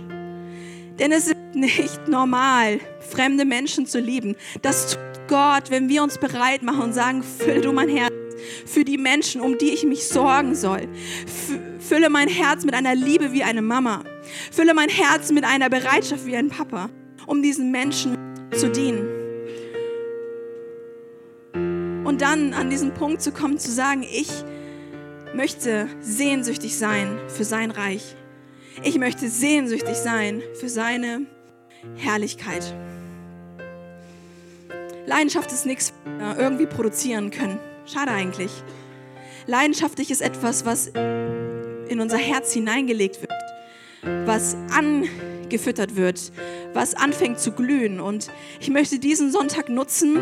Denn 0.98 1.12
es 1.12 1.28
ist 1.28 1.38
nicht 1.54 2.08
normal, 2.08 2.80
fremde 3.00 3.46
Menschen 3.46 3.86
zu 3.86 4.00
lieben. 4.00 4.36
Das 4.64 4.94
tut 4.94 5.28
Gott, 5.28 5.70
wenn 5.70 5.88
wir 5.88 6.02
uns 6.02 6.18
bereit 6.18 6.64
machen 6.64 6.82
und 6.82 6.94
sagen, 6.94 7.24
fülle 7.24 7.62
du 7.62 7.72
mein 7.72 7.90
Herz 7.90 8.19
für 8.66 8.84
die 8.84 8.98
Menschen, 8.98 9.42
um 9.42 9.58
die 9.58 9.70
ich 9.70 9.84
mich 9.84 10.08
sorgen 10.08 10.56
soll. 10.56 10.88
Fülle 11.80 12.10
mein 12.10 12.28
Herz 12.28 12.66
mit 12.66 12.74
einer 12.74 12.96
Liebe 12.96 13.32
wie 13.34 13.44
eine 13.44 13.62
Mama. 13.62 14.04
Fülle 14.52 14.74
mein 14.74 14.90
Herz 14.90 15.32
mit 15.32 15.44
einer 15.44 15.70
Bereitschaft 15.70 16.26
wie 16.26 16.36
ein 16.36 16.50
Papa, 16.50 16.90
um 17.26 17.42
diesen 17.42 17.72
Menschen 17.72 18.18
zu 18.56 18.70
dienen. 18.70 19.08
Und 22.06 22.22
dann 22.22 22.54
an 22.54 22.70
diesen 22.70 22.94
Punkt 22.94 23.22
zu 23.22 23.32
kommen, 23.32 23.60
zu 23.60 23.72
sagen, 23.72 24.04
ich 24.04 24.30
möchte 25.34 25.88
sehnsüchtig 26.02 26.78
sein 26.78 27.20
für 27.28 27.44
sein 27.44 27.72
Reich. 27.72 28.16
Ich 28.84 28.98
möchte 28.98 29.30
sehnsüchtig 29.30 29.96
sein 29.96 30.42
für 30.60 30.70
seine 30.70 31.26
Herrlichkeit. 31.96 32.74
Leidenschaft 35.06 35.52
ist 35.52 35.66
nichts, 35.66 35.94
was 36.06 36.38
wir 36.38 36.44
irgendwie 36.44 36.66
produzieren 36.66 37.32
können. 37.32 37.60
Schade 37.92 38.12
eigentlich. 38.12 38.52
Leidenschaftlich 39.48 40.12
ist 40.12 40.22
etwas, 40.22 40.64
was 40.64 40.88
in 40.88 42.00
unser 42.00 42.18
Herz 42.18 42.54
hineingelegt 42.54 43.20
wird, 43.22 44.28
was 44.28 44.56
angefüttert 44.72 45.96
wird, 45.96 46.32
was 46.74 46.94
anfängt 46.94 47.40
zu 47.40 47.52
glühen. 47.52 48.00
Und 48.00 48.30
ich 48.60 48.70
möchte 48.70 49.00
diesen 49.00 49.32
Sonntag 49.32 49.70
nutzen 49.70 50.20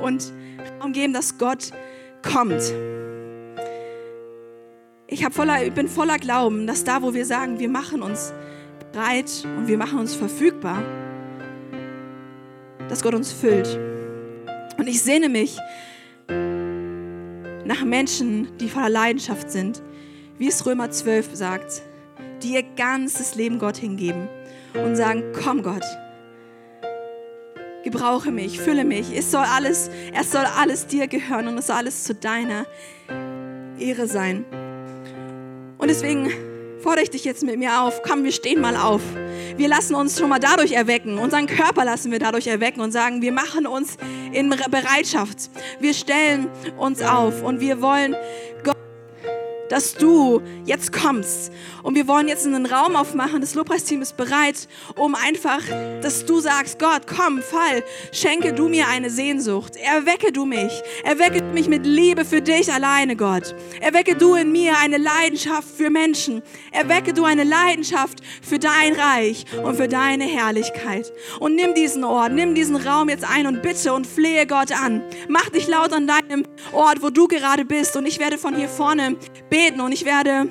und 0.00 0.32
Raum 0.80 0.94
geben, 0.94 1.12
dass 1.12 1.36
Gott 1.36 1.72
kommt. 2.22 2.72
Ich, 5.06 5.26
voller, 5.26 5.62
ich 5.62 5.72
bin 5.74 5.88
voller 5.88 6.16
Glauben, 6.16 6.66
dass 6.66 6.84
da, 6.84 7.02
wo 7.02 7.12
wir 7.12 7.26
sagen, 7.26 7.58
wir 7.58 7.68
machen 7.68 8.00
uns 8.00 8.32
bereit 8.92 9.46
und 9.58 9.68
wir 9.68 9.76
machen 9.76 9.98
uns 9.98 10.14
verfügbar, 10.14 10.82
dass 12.88 13.02
Gott 13.02 13.14
uns 13.14 13.30
füllt. 13.30 13.78
Und 14.78 14.86
ich 14.86 15.02
sehne 15.02 15.28
mich 15.28 15.58
nach 17.70 17.84
Menschen, 17.84 18.48
die 18.58 18.68
voller 18.68 18.88
Leidenschaft 18.88 19.48
sind, 19.48 19.80
wie 20.38 20.48
es 20.48 20.66
Römer 20.66 20.90
12 20.90 21.36
sagt, 21.36 21.82
die 22.42 22.54
ihr 22.54 22.64
ganzes 22.64 23.36
Leben 23.36 23.60
Gott 23.60 23.76
hingeben 23.76 24.28
und 24.74 24.96
sagen, 24.96 25.22
komm 25.40 25.62
Gott, 25.62 25.84
gebrauche 27.84 28.32
mich, 28.32 28.58
fülle 28.58 28.84
mich, 28.84 29.16
es 29.16 29.30
soll 29.30 29.44
alles, 29.44 29.88
es 30.12 30.32
soll 30.32 30.46
alles 30.58 30.88
dir 30.88 31.06
gehören 31.06 31.46
und 31.46 31.58
es 31.58 31.68
soll 31.68 31.76
alles 31.76 32.02
zu 32.02 32.12
deiner 32.12 32.66
Ehre 33.78 34.08
sein. 34.08 34.44
Und 35.78 35.88
deswegen 35.88 36.28
fordere 36.82 37.02
ich 37.02 37.10
dich 37.10 37.24
jetzt 37.24 37.42
mit 37.42 37.58
mir 37.58 37.82
auf. 37.82 38.02
Komm, 38.02 38.24
wir 38.24 38.32
stehen 38.32 38.60
mal 38.60 38.76
auf. 38.76 39.02
Wir 39.56 39.68
lassen 39.68 39.94
uns 39.94 40.18
schon 40.18 40.28
mal 40.28 40.38
dadurch 40.38 40.72
erwecken. 40.72 41.18
Unseren 41.18 41.46
Körper 41.46 41.84
lassen 41.84 42.10
wir 42.10 42.18
dadurch 42.18 42.46
erwecken 42.46 42.80
und 42.80 42.92
sagen, 42.92 43.22
wir 43.22 43.32
machen 43.32 43.66
uns 43.66 43.96
in 44.32 44.50
Bereitschaft. 44.50 45.50
Wir 45.80 45.94
stellen 45.94 46.48
uns 46.78 47.02
auf 47.02 47.42
und 47.42 47.60
wir 47.60 47.80
wollen 47.80 48.16
Gott 48.64 48.79
dass 49.70 49.94
du 49.94 50.42
jetzt 50.66 50.92
kommst. 50.92 51.50
Und 51.82 51.94
wir 51.94 52.06
wollen 52.08 52.28
jetzt 52.28 52.44
einen 52.44 52.66
Raum 52.66 52.96
aufmachen. 52.96 53.40
Das 53.40 53.54
Lobpreisteam 53.54 54.02
ist 54.02 54.16
bereit, 54.16 54.68
um 54.96 55.14
einfach, 55.14 55.62
dass 56.02 56.26
du 56.26 56.40
sagst, 56.40 56.78
Gott, 56.78 57.02
komm, 57.06 57.40
fall, 57.40 57.82
schenke 58.12 58.52
du 58.52 58.68
mir 58.68 58.88
eine 58.88 59.08
Sehnsucht. 59.08 59.76
Erwecke 59.76 60.32
du 60.32 60.44
mich. 60.44 60.72
Erwecke 61.04 61.42
mich 61.42 61.68
mit 61.68 61.86
Liebe 61.86 62.24
für 62.24 62.42
dich 62.42 62.70
alleine, 62.70 63.16
Gott. 63.16 63.54
Erwecke 63.80 64.16
du 64.16 64.34
in 64.34 64.52
mir 64.52 64.76
eine 64.76 64.98
Leidenschaft 64.98 65.68
für 65.68 65.88
Menschen. 65.88 66.42
Erwecke 66.72 67.14
du 67.14 67.24
eine 67.24 67.44
Leidenschaft 67.44 68.18
für 68.42 68.58
dein 68.58 68.94
Reich 68.94 69.44
und 69.62 69.76
für 69.76 69.88
deine 69.88 70.24
Herrlichkeit. 70.24 71.12
Und 71.38 71.54
nimm 71.54 71.74
diesen 71.74 72.02
Ort, 72.02 72.32
nimm 72.32 72.56
diesen 72.56 72.76
Raum 72.76 73.08
jetzt 73.08 73.24
ein 73.24 73.46
und 73.46 73.62
bitte 73.62 73.92
und 73.94 74.06
flehe 74.06 74.48
Gott 74.48 74.72
an. 74.72 75.00
Mach 75.28 75.48
dich 75.50 75.68
laut 75.68 75.92
an 75.92 76.08
deinem 76.08 76.44
Ort, 76.72 77.02
wo 77.02 77.10
du 77.10 77.28
gerade 77.28 77.64
bist. 77.64 77.96
Und 77.96 78.06
ich 78.06 78.18
werde 78.18 78.36
von 78.36 78.56
hier 78.56 78.68
vorne 78.68 79.16
beten 79.48 79.59
beten 79.60 79.80
und 79.82 79.92
ich 79.92 80.06
werde 80.06 80.48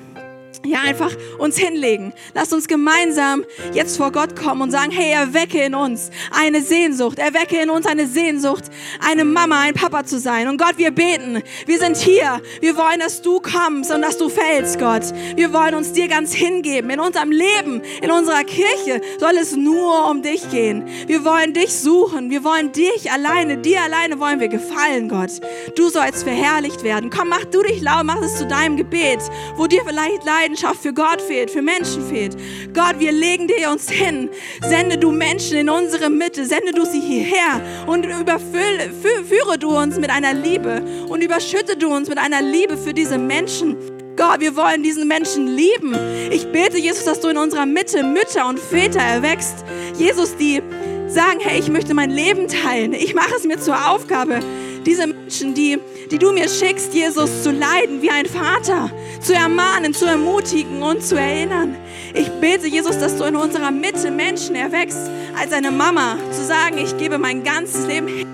ja, 0.66 0.82
einfach 0.82 1.16
uns 1.38 1.58
hinlegen. 1.58 2.14
Lasst 2.34 2.54
uns 2.54 2.68
gemeinsam 2.68 3.46
jetzt 3.74 3.98
vor 3.98 4.12
Gott 4.12 4.36
kommen 4.36 4.62
und 4.62 4.72
sagen, 4.72 4.92
hey, 4.92 5.14
erwecke 5.14 5.64
in 5.64 5.74
uns 5.74 6.12
eine 6.32 6.62
Sehnsucht. 6.62 7.18
Erwecke 7.18 7.62
in 7.62 7.70
uns 7.70 7.86
eine 7.86 8.08
Sehnsucht, 8.08 8.66
eine 9.00 9.24
Mama, 9.24 9.62
ein 9.62 9.74
Papa 9.74 10.06
zu 10.06 10.20
sein. 10.20 10.48
Und 10.48 10.58
Gott, 10.58 10.78
wir 10.78 10.92
beten. 10.92 11.42
Wir 11.66 11.80
sind 11.80 11.96
hier. 11.96 12.42
Wir 12.60 12.76
wollen, 12.76 13.00
dass 13.00 13.22
du 13.22 13.40
kommst 13.40 13.92
und 13.92 14.02
dass 14.02 14.18
du 14.18 14.28
fällst, 14.28 14.80
Gott. 14.80 15.04
Wir 15.36 15.54
wollen 15.54 15.76
uns 15.76 15.94
dir 15.94 16.08
ganz 16.08 16.34
hingeben. 16.34 16.90
In 16.90 17.00
unserem 17.00 17.32
Leben, 17.32 17.82
in 18.02 18.12
unserer 18.12 18.44
Kirche 18.44 19.02
soll 19.18 19.38
es 19.38 19.56
nur 19.56 20.10
um 20.10 20.22
dich 20.22 20.50
gehen. 20.52 20.84
Wir 21.08 21.24
wollen 21.24 21.54
dich 21.54 21.74
suchen. 21.74 22.30
Wir 22.30 22.44
wollen 22.44 22.74
dich 22.74 23.12
alleine. 23.12 23.58
Dir 23.58 23.82
alleine 23.82 24.20
wollen 24.20 24.42
wir 24.42 24.50
gefallen, 24.50 25.08
Gott. 25.08 25.32
Du 25.78 25.90
sollst 25.90 26.24
verherrlicht 26.24 26.84
werden. 26.84 27.10
Komm, 27.10 27.30
mach 27.30 27.46
du 27.46 27.64
dich 27.64 27.82
laut, 27.82 28.04
mach 28.04 28.22
es 28.22 28.38
zu 28.38 28.46
deinem 28.46 28.76
Gebet, 28.76 29.20
wo 29.56 29.68
dir 29.68 29.84
vielleicht 29.86 30.26
leid 30.26 30.39
Leidenschaft 30.40 30.82
für 30.82 30.94
Gott 30.94 31.22
fehlt, 31.22 31.52
für 31.52 31.62
Menschen 31.62 32.08
fehlt. 32.08 32.38
Gott, 32.74 33.00
wir 33.00 33.12
legen 33.12 33.48
dir 33.48 33.70
uns 33.72 33.90
hin. 33.90 34.30
Sende 34.62 34.98
du 34.98 35.12
Menschen 35.12 35.58
in 35.58 35.70
unsere 35.70 36.10
Mitte, 36.10 36.46
sende 36.46 36.72
du 36.72 36.86
sie 36.86 37.02
hierher 37.02 37.62
und 37.88 38.06
überfülle, 38.06 38.92
führe 39.28 39.58
du 39.58 39.78
uns 39.78 39.98
mit 39.98 40.10
einer 40.10 40.34
Liebe 40.34 40.82
und 41.10 41.22
überschütte 41.22 41.76
du 41.76 41.94
uns 41.94 42.08
mit 42.08 42.18
einer 42.18 42.42
Liebe 42.42 42.78
für 42.78 42.94
diese 42.94 43.18
Menschen. 43.18 43.76
Gott, 44.16 44.40
wir 44.40 44.56
wollen 44.56 44.82
diesen 44.82 45.08
Menschen 45.08 45.48
lieben. 45.48 45.96
Ich 46.32 46.50
bete, 46.52 46.78
Jesus, 46.78 47.06
dass 47.06 47.20
du 47.20 47.28
in 47.30 47.38
unserer 47.38 47.66
Mitte 47.66 48.04
Mütter 48.04 48.48
und 48.48 48.60
Väter 48.60 49.02
erwächst. 49.02 49.66
Jesus, 49.98 50.36
die 50.38 50.62
sagen, 51.08 51.40
hey, 51.42 51.60
ich 51.60 51.70
möchte 51.70 51.94
mein 51.94 52.12
Leben 52.12 52.48
teilen. 52.48 52.94
Ich 52.94 53.14
mache 53.14 53.36
es 53.36 53.44
mir 53.44 53.60
zur 53.60 53.90
Aufgabe, 53.90 54.40
diese 54.86 55.08
Menschen, 55.08 55.54
die, 55.54 55.78
die 56.12 56.18
du 56.18 56.32
mir 56.32 56.48
schickst, 56.48 56.94
Jesus, 56.94 57.44
zu 57.44 57.52
leiden 57.52 58.02
wie 58.02 58.10
ein 58.10 58.26
Vater, 58.26 58.90
zu 59.22 59.34
ermahnen, 59.34 59.94
zu 59.94 60.06
ermutigen 60.06 60.82
und 60.82 61.04
zu 61.04 61.16
erinnern. 61.16 61.76
Ich 62.14 62.30
bete, 62.42 62.68
Jesus, 62.68 62.98
dass 62.98 63.18
du 63.18 63.26
in 63.26 63.36
unserer 63.36 63.72
Mitte 63.72 64.12
Menschen 64.12 64.56
erwächst, 64.56 65.10
als 65.40 65.52
eine 65.54 65.72
Mama, 65.72 66.18
zu 66.32 66.44
sagen, 66.46 66.78
ich 66.78 66.98
gebe 66.98 67.18
mein 67.18 67.44
ganzes 67.44 67.86
Leben 67.86 68.08
hin. 68.08 68.28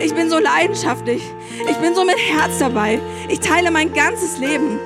Ich 0.00 0.14
bin 0.14 0.30
so 0.30 0.38
leidenschaftlich. 0.38 1.22
Ich 1.68 1.76
bin 1.78 1.94
so 1.94 2.04
mit 2.04 2.18
Herz 2.18 2.58
dabei. 2.58 3.00
Ich 3.28 3.40
teile 3.40 3.70
mein 3.70 3.92
ganzes 3.92 4.38
Leben. 4.38 4.78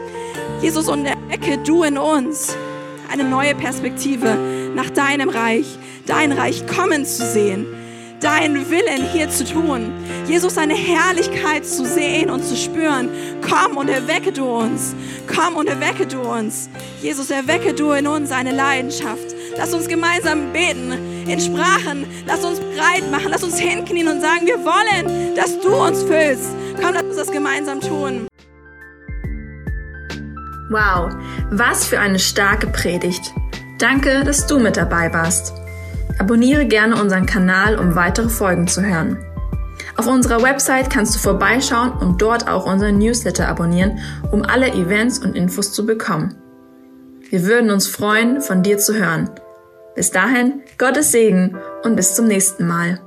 Jesus, 0.63 0.89
und 0.89 1.05
erwecke 1.05 1.59
du 1.59 1.83
in 1.83 1.99
uns 1.99 2.57
eine 3.11 3.25
neue 3.25 3.55
Perspektive 3.55 4.39
nach 4.75 4.89
deinem 4.89 5.29
Reich, 5.29 5.67
dein 6.07 6.33
Reich 6.33 6.67
kommen 6.67 7.05
zu 7.05 7.27
sehen 7.27 7.67
deinen 8.23 8.71
Willen 8.71 9.05
hier 9.13 9.29
zu 9.29 9.45
tun. 9.45 9.93
Jesus, 10.27 10.55
seine 10.55 10.75
Herrlichkeit 10.75 11.67
zu 11.67 11.85
sehen 11.85 12.31
und 12.31 12.45
zu 12.45 12.57
spüren. 12.57 13.09
Komm 13.49 13.77
und 13.77 13.89
erwecke 13.89 14.33
du 14.33 14.45
uns. 14.45 14.95
Komm 15.27 15.57
und 15.57 15.69
erwecke 15.69 16.07
du 16.07 16.21
uns. 16.21 16.69
Jesus, 17.01 17.31
erwecke 17.31 17.75
du 17.75 17.93
in 17.93 18.07
uns 18.07 18.31
eine 18.31 18.53
Leidenschaft. 18.53 19.35
Lass 19.57 19.75
uns 19.75 19.89
gemeinsam 19.89 20.53
beten 20.53 20.93
in 21.27 21.41
Sprachen. 21.41 22.07
Lass 22.27 22.45
uns 22.45 22.61
breit 22.61 23.11
machen. 23.11 23.27
Lass 23.29 23.43
uns 23.43 23.59
hinknien 23.59 24.09
und 24.09 24.21
sagen, 24.21 24.47
wir 24.47 24.59
wollen, 24.65 25.35
dass 25.35 25.59
du 25.61 25.75
uns 25.75 26.03
füllst. 26.03 26.51
Komm, 26.81 26.95
lass 26.95 27.05
uns 27.05 27.17
das 27.17 27.31
gemeinsam 27.31 27.81
tun. 27.81 28.29
Wow, 30.71 31.13
was 31.51 31.85
für 31.85 31.99
eine 31.99 32.19
starke 32.19 32.67
Predigt. 32.69 33.35
Danke, 33.79 34.25
dass 34.25 34.47
du 34.47 34.59
mit 34.59 34.77
dabei 34.77 35.13
warst. 35.13 35.62
Abonniere 36.19 36.67
gerne 36.67 37.01
unseren 37.01 37.27
Kanal, 37.27 37.79
um 37.79 37.95
weitere 37.95 38.29
Folgen 38.29 38.67
zu 38.67 38.83
hören. 38.83 39.19
Auf 39.97 40.07
unserer 40.07 40.43
Website 40.43 40.91
kannst 40.91 41.15
du 41.15 41.19
vorbeischauen 41.19 41.93
und 41.93 42.23
dort 42.23 42.49
auch 42.49 42.67
unseren 42.67 42.99
Newsletter 42.99 43.49
abonnieren, 43.49 43.99
um 44.31 44.43
alle 44.43 44.73
Events 44.73 45.19
und 45.19 45.37
Infos 45.37 45.73
zu 45.73 45.85
bekommen. 45.85 46.35
Wir 47.29 47.45
würden 47.45 47.71
uns 47.71 47.87
freuen, 47.87 48.41
von 48.41 48.63
dir 48.63 48.79
zu 48.79 48.95
hören. 48.95 49.31
Bis 49.95 50.11
dahin, 50.11 50.63
Gottes 50.79 51.13
Segen 51.13 51.57
und 51.85 51.97
bis 51.97 52.15
zum 52.15 52.27
nächsten 52.27 52.67
Mal. 52.67 53.01